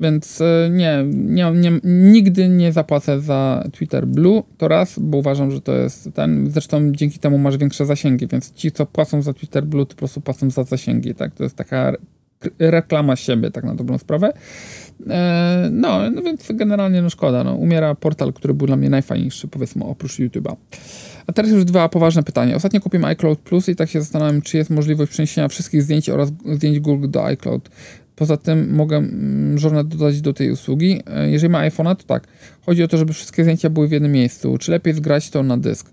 Więc 0.00 0.40
e, 0.40 0.70
nie, 0.70 1.04
nie, 1.06 1.50
nie, 1.50 1.72
nigdy 1.84 2.48
nie 2.48 2.72
zapłacę 2.72 3.20
za 3.20 3.68
Twitter 3.72 4.06
Blue, 4.06 4.42
to 4.58 4.68
raz, 4.68 4.98
bo 4.98 5.18
uważam, 5.18 5.50
że 5.50 5.60
to 5.60 5.72
jest 5.72 6.08
ten, 6.14 6.50
zresztą 6.50 6.92
dzięki 6.92 7.18
temu 7.18 7.38
masz 7.38 7.56
większe 7.56 7.86
zasięgi, 7.86 8.26
więc 8.26 8.52
ci, 8.52 8.72
co 8.72 8.86
płacą 8.86 9.22
za 9.22 9.32
Twitter 9.32 9.64
Blue, 9.66 9.86
to 9.86 9.94
po 9.94 9.98
prostu 9.98 10.20
płacą 10.20 10.50
za 10.50 10.64
zasięgi, 10.64 11.14
tak, 11.14 11.34
to 11.34 11.42
jest 11.42 11.56
taka 11.56 11.92
reklama 12.58 13.16
siebie, 13.16 13.50
tak 13.50 13.64
na 13.64 13.74
dobrą 13.74 13.98
sprawę. 13.98 14.32
E, 15.10 15.68
no, 15.72 16.10
no 16.10 16.22
więc 16.22 16.48
generalnie 16.54 17.02
no 17.02 17.10
szkoda, 17.10 17.44
no, 17.44 17.54
umiera 17.54 17.94
portal, 17.94 18.32
który 18.32 18.54
był 18.54 18.66
dla 18.66 18.76
mnie 18.76 18.90
najfajniejszy, 18.90 19.48
powiedzmy, 19.48 19.84
oprócz 19.84 20.18
YouTube'a. 20.18 20.56
A 21.26 21.32
teraz 21.32 21.50
już 21.50 21.64
dwa 21.64 21.88
poważne 21.88 22.22
pytania. 22.22 22.56
Ostatnio 22.56 22.80
kupiłem 22.80 23.04
iCloud 23.04 23.38
Plus 23.38 23.68
i 23.68 23.76
tak 23.76 23.90
się 23.90 24.00
zastanawiam, 24.00 24.42
czy 24.42 24.56
jest 24.56 24.70
możliwość 24.70 25.12
przeniesienia 25.12 25.48
wszystkich 25.48 25.82
zdjęć 25.82 26.10
oraz 26.10 26.32
zdjęć 26.52 26.80
Google 26.80 27.10
do 27.10 27.24
iCloud. 27.24 27.68
Poza 28.16 28.36
tym 28.36 28.74
mogę 28.74 28.96
mm, 28.96 29.58
żonę 29.58 29.84
dodać 29.84 30.20
do 30.20 30.32
tej 30.32 30.50
usługi. 30.50 31.00
E, 31.06 31.30
jeżeli 31.30 31.52
ma 31.52 31.68
iPhone'a, 31.68 31.96
to 31.96 32.04
tak. 32.04 32.26
Chodzi 32.66 32.82
o 32.82 32.88
to, 32.88 32.98
żeby 32.98 33.12
wszystkie 33.12 33.42
zdjęcia 33.42 33.70
były 33.70 33.88
w 33.88 33.92
jednym 33.92 34.12
miejscu. 34.12 34.58
Czy 34.58 34.70
lepiej 34.70 34.94
zgrać 34.94 35.30
to 35.30 35.42
na 35.42 35.56
dysk? 35.56 35.90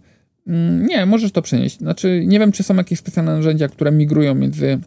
Mm, 0.47 0.85
nie, 0.85 1.05
możesz 1.05 1.31
to 1.31 1.41
przenieść. 1.41 1.77
Znaczy, 1.77 2.23
nie 2.25 2.39
wiem, 2.39 2.51
czy 2.51 2.63
są 2.63 2.75
jakieś 2.75 2.99
specjalne 2.99 3.35
narzędzia, 3.35 3.67
które 3.67 3.91
migrują 3.91 4.35
między, 4.35 4.79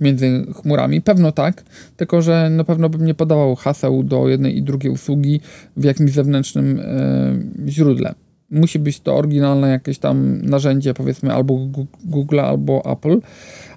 między 0.00 0.46
chmurami. 0.54 1.00
Pewno 1.00 1.32
tak, 1.32 1.64
tylko 1.96 2.22
że 2.22 2.50
na 2.50 2.64
pewno 2.64 2.88
bym 2.88 3.06
nie 3.06 3.14
podawał 3.14 3.56
haseł 3.56 4.02
do 4.02 4.28
jednej 4.28 4.56
i 4.56 4.62
drugiej 4.62 4.92
usługi 4.92 5.40
w 5.76 5.84
jakimś 5.84 6.12
zewnętrznym 6.12 6.80
e, 6.80 7.68
źródle 7.68 8.14
musi 8.50 8.78
być 8.78 9.00
to 9.00 9.16
oryginalne 9.16 9.68
jakieś 9.68 9.98
tam 9.98 10.42
narzędzie, 10.42 10.94
powiedzmy 10.94 11.32
albo 11.32 11.68
Google, 12.04 12.40
albo 12.40 12.92
Apple. 12.92 13.20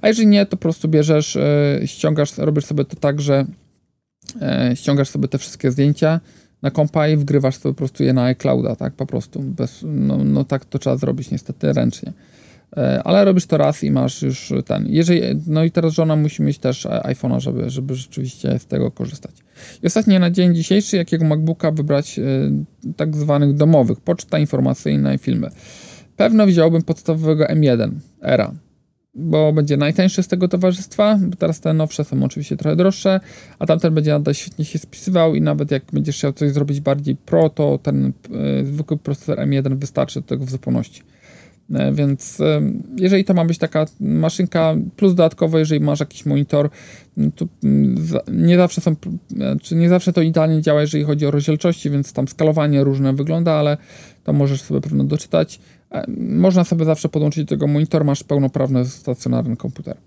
A 0.01 0.07
jeżeli 0.07 0.28
nie, 0.28 0.45
to 0.45 0.57
po 0.57 0.61
prostu 0.61 0.88
bierzesz, 0.88 1.36
e, 1.36 1.80
ściągasz, 1.86 2.38
robisz 2.38 2.65
sobie 2.65 2.86
to 2.86 2.95
tak, 2.95 3.21
że 3.21 3.45
e, 4.41 4.71
ściągasz 4.76 5.09
sobie 5.09 5.28
te 5.28 5.38
wszystkie 5.38 5.71
zdjęcia 5.71 6.19
na 6.61 6.71
kompa 6.71 7.07
i 7.07 7.17
wgrywasz 7.17 7.57
sobie 7.57 7.74
po 7.74 7.78
prostu 7.78 8.03
je 8.03 8.13
na 8.13 8.24
iClouda, 8.24 8.76
tak, 8.76 8.93
po 8.93 9.05
prostu. 9.05 9.39
Bez, 9.39 9.80
no, 9.84 10.17
no 10.17 10.43
tak 10.43 10.65
to 10.65 10.80
trzeba 10.80 10.97
zrobić 10.97 11.32
niestety 11.32 11.74
ręcznie. 11.74 12.13
E, 12.78 13.03
ale 13.03 13.26
robisz 13.26 13.45
to 13.45 13.57
raz 13.57 13.84
i 13.84 13.91
masz 13.91 14.21
już 14.21 14.53
ten. 14.65 14.86
Jeżeli, 14.88 15.21
no 15.47 15.63
i 15.63 15.71
teraz 15.71 15.93
żona 15.93 16.15
musi 16.15 16.41
mieć 16.41 16.57
też 16.57 16.86
iPhone'a, 16.86 17.39
żeby, 17.39 17.69
żeby 17.69 17.95
rzeczywiście 17.95 18.59
z 18.59 18.65
tego 18.65 18.91
korzystać. 18.91 19.36
I 19.84 19.88
ostatnie 19.88 20.19
na 20.19 20.32
dzień 20.32 20.55
dzisiejszy, 20.55 20.97
jakiego 20.97 21.26
MacBooka 21.26 21.71
wybrać 21.71 22.19
e, 22.19 22.24
tak 22.95 23.15
zwanych 23.15 23.53
domowych, 23.53 24.01
poczta 24.01 24.39
informacyjna 24.39 25.13
i 25.13 25.17
filmy. 25.17 25.49
Pewno 26.15 26.45
wziąłbym 26.45 26.82
podstawowego 26.82 27.45
M1 27.45 27.91
Era, 28.21 28.53
bo 29.15 29.53
będzie 29.53 29.78
najtańszy 29.78 30.24
z 30.24 30.28
tego 30.28 30.47
towarzystwa, 30.47 31.19
bo 31.21 31.36
teraz 31.36 31.59
te 31.59 31.74
nowsze 31.74 32.03
są 32.03 32.24
oczywiście 32.24 32.57
trochę 32.57 32.76
droższe, 32.76 33.19
a 33.59 33.65
tamten 33.65 33.93
będzie 33.93 34.11
nadal 34.11 34.34
świetnie 34.34 34.65
się 34.65 34.80
spisywał 34.80 35.36
i 35.36 35.41
nawet 35.41 35.71
jak 35.71 35.84
będziesz 35.93 36.17
chciał 36.17 36.34
coś 36.34 36.51
zrobić 36.51 36.82
bardziej 36.82 37.15
pro, 37.15 37.49
to 37.49 37.80
ten 37.84 38.13
y, 38.61 38.65
zwykły 38.65 38.97
procesor 38.97 39.38
M1 39.38 39.78
wystarczy 39.78 40.21
do 40.21 40.28
tego 40.28 40.45
w 40.45 40.49
zupełności. 40.49 41.01
E, 41.74 41.91
więc 41.91 42.41
e, 42.41 42.61
jeżeli 42.97 43.26
to 43.26 43.34
ma 43.34 43.45
być 43.45 43.57
taka 43.57 43.86
maszynka, 43.99 44.76
plus 44.95 45.13
dodatkowo, 45.13 45.59
jeżeli 45.59 45.82
masz 45.82 45.99
jakiś 45.99 46.26
monitor, 46.26 46.69
to 47.36 47.45
mm, 47.63 47.95
nie 48.32 48.57
zawsze 48.57 48.82
są, 48.82 48.91
e, 48.91 48.95
czy 49.61 49.76
nie 49.76 49.89
zawsze 49.89 50.13
to 50.13 50.21
idealnie 50.21 50.61
działa, 50.61 50.82
jeżeli 50.82 51.03
chodzi 51.03 51.26
o 51.26 51.32
rozdzielczości, 51.32 51.89
więc 51.89 52.13
tam 52.13 52.28
skalowanie 52.28 52.84
różne 52.84 53.13
wygląda, 53.13 53.51
ale 53.53 53.78
to 54.24 54.34
możesz 54.34 54.61
sobie 54.61 54.82
pewno 54.82 55.03
doczytać. 55.03 55.59
Można 56.17 56.63
sobie 56.63 56.86
zawsze 56.86 57.09
podłączyć 57.09 57.43
do 57.45 57.49
tego 57.49 57.67
monitor, 57.67 58.05
masz 58.05 58.24
pełnoprawny 58.24 58.86
stacjonarny 58.86 59.57
komputer. 59.57 59.97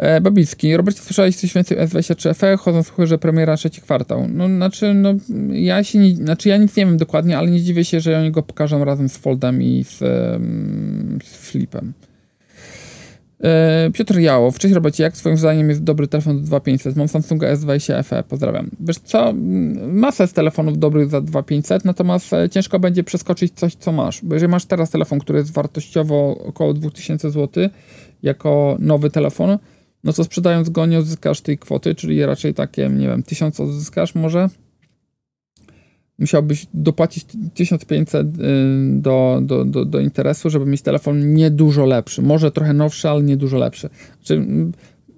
E, 0.00 0.20
Babicki. 0.20 0.72
Słyszałeś 0.94 1.36
coś 1.36 1.54
więcej 1.54 1.78
o 1.78 1.82
S23 1.82 2.34
FE? 2.34 2.56
Chodzą 2.56 2.82
słuchy, 2.82 3.06
że 3.06 3.18
premiera 3.18 3.56
trzeci 3.56 3.80
kwartał. 3.80 4.26
No, 4.28 4.48
znaczy, 4.48 4.94
no, 4.94 5.14
ja 5.52 5.84
się 5.84 5.98
nie, 5.98 6.16
znaczy, 6.16 6.48
ja 6.48 6.56
nic 6.56 6.76
nie 6.76 6.86
wiem 6.86 6.96
dokładnie, 6.96 7.38
ale 7.38 7.50
nie 7.50 7.60
dziwię 7.60 7.84
się, 7.84 8.00
że 8.00 8.18
oni 8.18 8.30
go 8.30 8.42
pokażą 8.42 8.84
razem 8.84 9.08
z 9.08 9.16
Foldem 9.16 9.62
i 9.62 9.84
z, 9.84 9.98
z 11.24 11.36
Flipem. 11.36 11.92
E, 13.44 13.90
Piotr 13.94 14.18
Jałow. 14.18 14.58
Cześć 14.58 14.74
Robercie, 14.74 15.02
jak 15.02 15.16
swoim 15.16 15.36
zdaniem 15.36 15.68
jest 15.68 15.82
dobry 15.82 16.08
telefon 16.08 16.40
do 16.40 16.46
2500? 16.46 16.96
Mam 16.96 17.08
Samsunga 17.08 17.54
S20 17.54 18.04
FE, 18.04 18.22
pozdrawiam. 18.22 18.70
Wiesz 18.80 18.98
co, 18.98 19.32
masę 19.92 20.26
z 20.26 20.32
telefonów 20.32 20.78
dobrych 20.78 21.10
za 21.10 21.20
2500, 21.20 21.84
natomiast 21.84 22.32
e, 22.32 22.48
ciężko 22.48 22.78
będzie 22.78 23.04
przeskoczyć 23.04 23.52
coś, 23.54 23.74
co 23.74 23.92
masz. 23.92 24.24
Bo 24.24 24.34
jeżeli 24.34 24.50
masz 24.50 24.64
teraz 24.64 24.90
telefon, 24.90 25.18
który 25.18 25.38
jest 25.38 25.52
wartościowo 25.52 26.38
około 26.46 26.74
2000 26.74 27.30
zł, 27.30 27.68
jako 28.22 28.76
nowy 28.78 29.10
telefon, 29.10 29.58
no 30.04 30.12
to 30.12 30.24
sprzedając 30.24 30.70
go 30.70 30.86
nie 30.86 30.98
odzyskasz 30.98 31.40
tej 31.40 31.58
kwoty, 31.58 31.94
czyli 31.94 32.26
raczej 32.26 32.54
takie, 32.54 32.88
nie 32.88 33.06
wiem, 33.08 33.22
1000 33.22 33.60
odzyskasz 33.60 34.14
może. 34.14 34.48
Musiałbyś 36.18 36.66
dopłacić 36.74 37.26
1500 37.54 38.26
y, 38.26 38.30
do, 38.90 39.40
do, 39.42 39.64
do, 39.64 39.84
do 39.84 40.00
interesu, 40.00 40.50
żeby 40.50 40.66
mieć 40.66 40.82
telefon 40.82 41.34
nie 41.34 41.50
dużo 41.50 41.86
lepszy. 41.86 42.22
Może 42.22 42.50
trochę 42.50 42.72
nowszy, 42.72 43.08
ale 43.08 43.22
nie 43.22 43.36
dużo 43.36 43.58
lepszy. 43.58 43.88
Znaczy, 44.16 44.46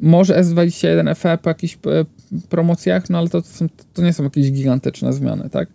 może 0.00 0.42
S21 0.42 1.14
FE 1.14 1.38
po 1.38 1.50
jakichś 1.50 1.74
e, 1.74 2.04
promocjach, 2.48 3.10
no 3.10 3.18
ale 3.18 3.28
to, 3.28 3.42
to, 3.42 3.48
są, 3.48 3.66
to 3.94 4.02
nie 4.02 4.12
są 4.12 4.24
jakieś 4.24 4.52
gigantyczne 4.52 5.12
zmiany, 5.12 5.50
tak? 5.50 5.68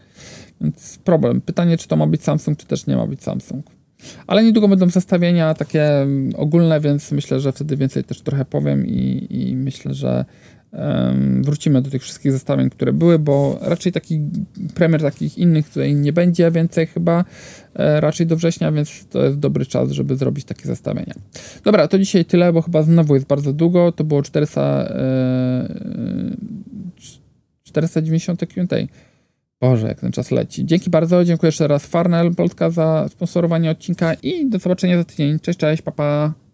Więc 0.62 1.00
problem. 1.04 1.42
Pytanie, 1.42 1.78
czy 1.78 1.88
to 1.88 1.96
ma 1.96 2.08
być 2.08 2.24
Samsung, 2.24 2.58
czy 2.58 2.66
też 2.66 2.88
nie 2.88 2.96
ma 2.96 3.08
być 3.08 3.24
Samsung. 3.24 3.77
Ale 4.28 4.44
niedługo 4.44 4.68
będą 4.68 4.90
zestawienia 4.90 5.54
takie 5.54 6.02
mm, 6.02 6.34
ogólne, 6.36 6.80
więc 6.80 7.12
myślę, 7.12 7.40
że 7.40 7.52
wtedy 7.52 7.78
więcej 7.78 8.04
też 8.04 8.22
trochę 8.22 8.46
powiem 8.46 8.88
i, 8.88 9.28
i 9.30 9.56
myślę, 9.56 9.94
że 9.94 10.26
um, 10.72 11.44
wrócimy 11.44 11.82
do 11.82 11.92
tych 11.92 12.02
wszystkich 12.04 12.32
zestawień, 12.32 12.70
które 12.70 12.94
były, 12.94 13.20
bo 13.20 13.60
raczej 13.62 13.92
taki 13.92 14.22
premier 14.76 15.02
takich 15.02 15.38
innych 15.38 15.70
tutaj 15.70 15.96
nie 15.96 16.14
będzie 16.14 16.52
więcej 16.52 16.88
chyba, 16.88 17.26
e, 17.76 18.02
raczej 18.02 18.28
do 18.28 18.36
września, 18.36 18.72
więc 18.72 19.08
to 19.10 19.26
jest 19.26 19.40
dobry 19.40 19.66
czas, 19.66 19.92
żeby 19.92 20.16
zrobić 20.16 20.46
takie 20.46 20.66
zestawienia. 20.66 21.14
Dobra, 21.64 21.88
to 21.88 22.00
dzisiaj 22.00 22.26
tyle, 22.26 22.54
bo 22.54 22.62
chyba 22.62 22.84
znowu 22.84 23.16
jest 23.16 23.28
bardzo 23.28 23.54
długo, 23.54 23.92
to 23.92 24.04
było 24.04 24.24
400, 24.24 24.62
e, 24.62 26.38
490 27.64 28.46
Q&A. 28.48 28.76
Boże, 29.62 29.88
jak 29.88 30.00
ten 30.00 30.12
czas 30.12 30.32
leci. 30.32 30.66
Dzięki 30.66 30.90
bardzo, 30.90 31.26
dziękuję 31.26 31.48
jeszcze 31.48 31.68
raz 31.68 31.86
Farnell 31.86 32.36
Polska 32.36 32.70
za 32.70 33.10
sponsorowanie 33.10 33.72
odcinka 33.72 34.14
i 34.14 34.50
do 34.50 34.60
zobaczenia 34.60 34.98
za 34.98 35.04
tydzień. 35.04 35.40
Cześć, 35.40 35.60
cześć, 35.60 35.82
papa. 35.82 36.34
Pa. 36.34 36.47